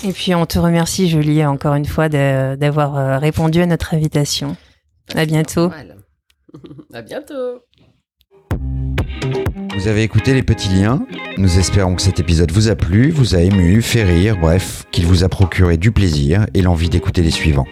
[0.04, 4.58] Et puis, on te remercie, Julie, encore une fois, d'avoir répondu à notre invitation.
[5.16, 5.70] À bientôt.
[5.70, 5.94] Voilà.
[6.94, 7.62] à bientôt.
[9.76, 11.06] Vous avez écouté les petits liens
[11.38, 15.06] Nous espérons que cet épisode vous a plu, vous a ému, fait rire, bref, qu'il
[15.06, 17.68] vous a procuré du plaisir et l'envie d'écouter les suivants.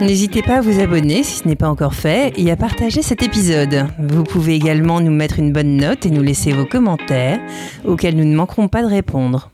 [0.00, 3.22] N'hésitez pas à vous abonner si ce n'est pas encore fait et à partager cet
[3.22, 3.86] épisode.
[3.98, 7.38] Vous pouvez également nous mettre une bonne note et nous laisser vos commentaires
[7.84, 9.50] auxquels nous ne manquerons pas de répondre.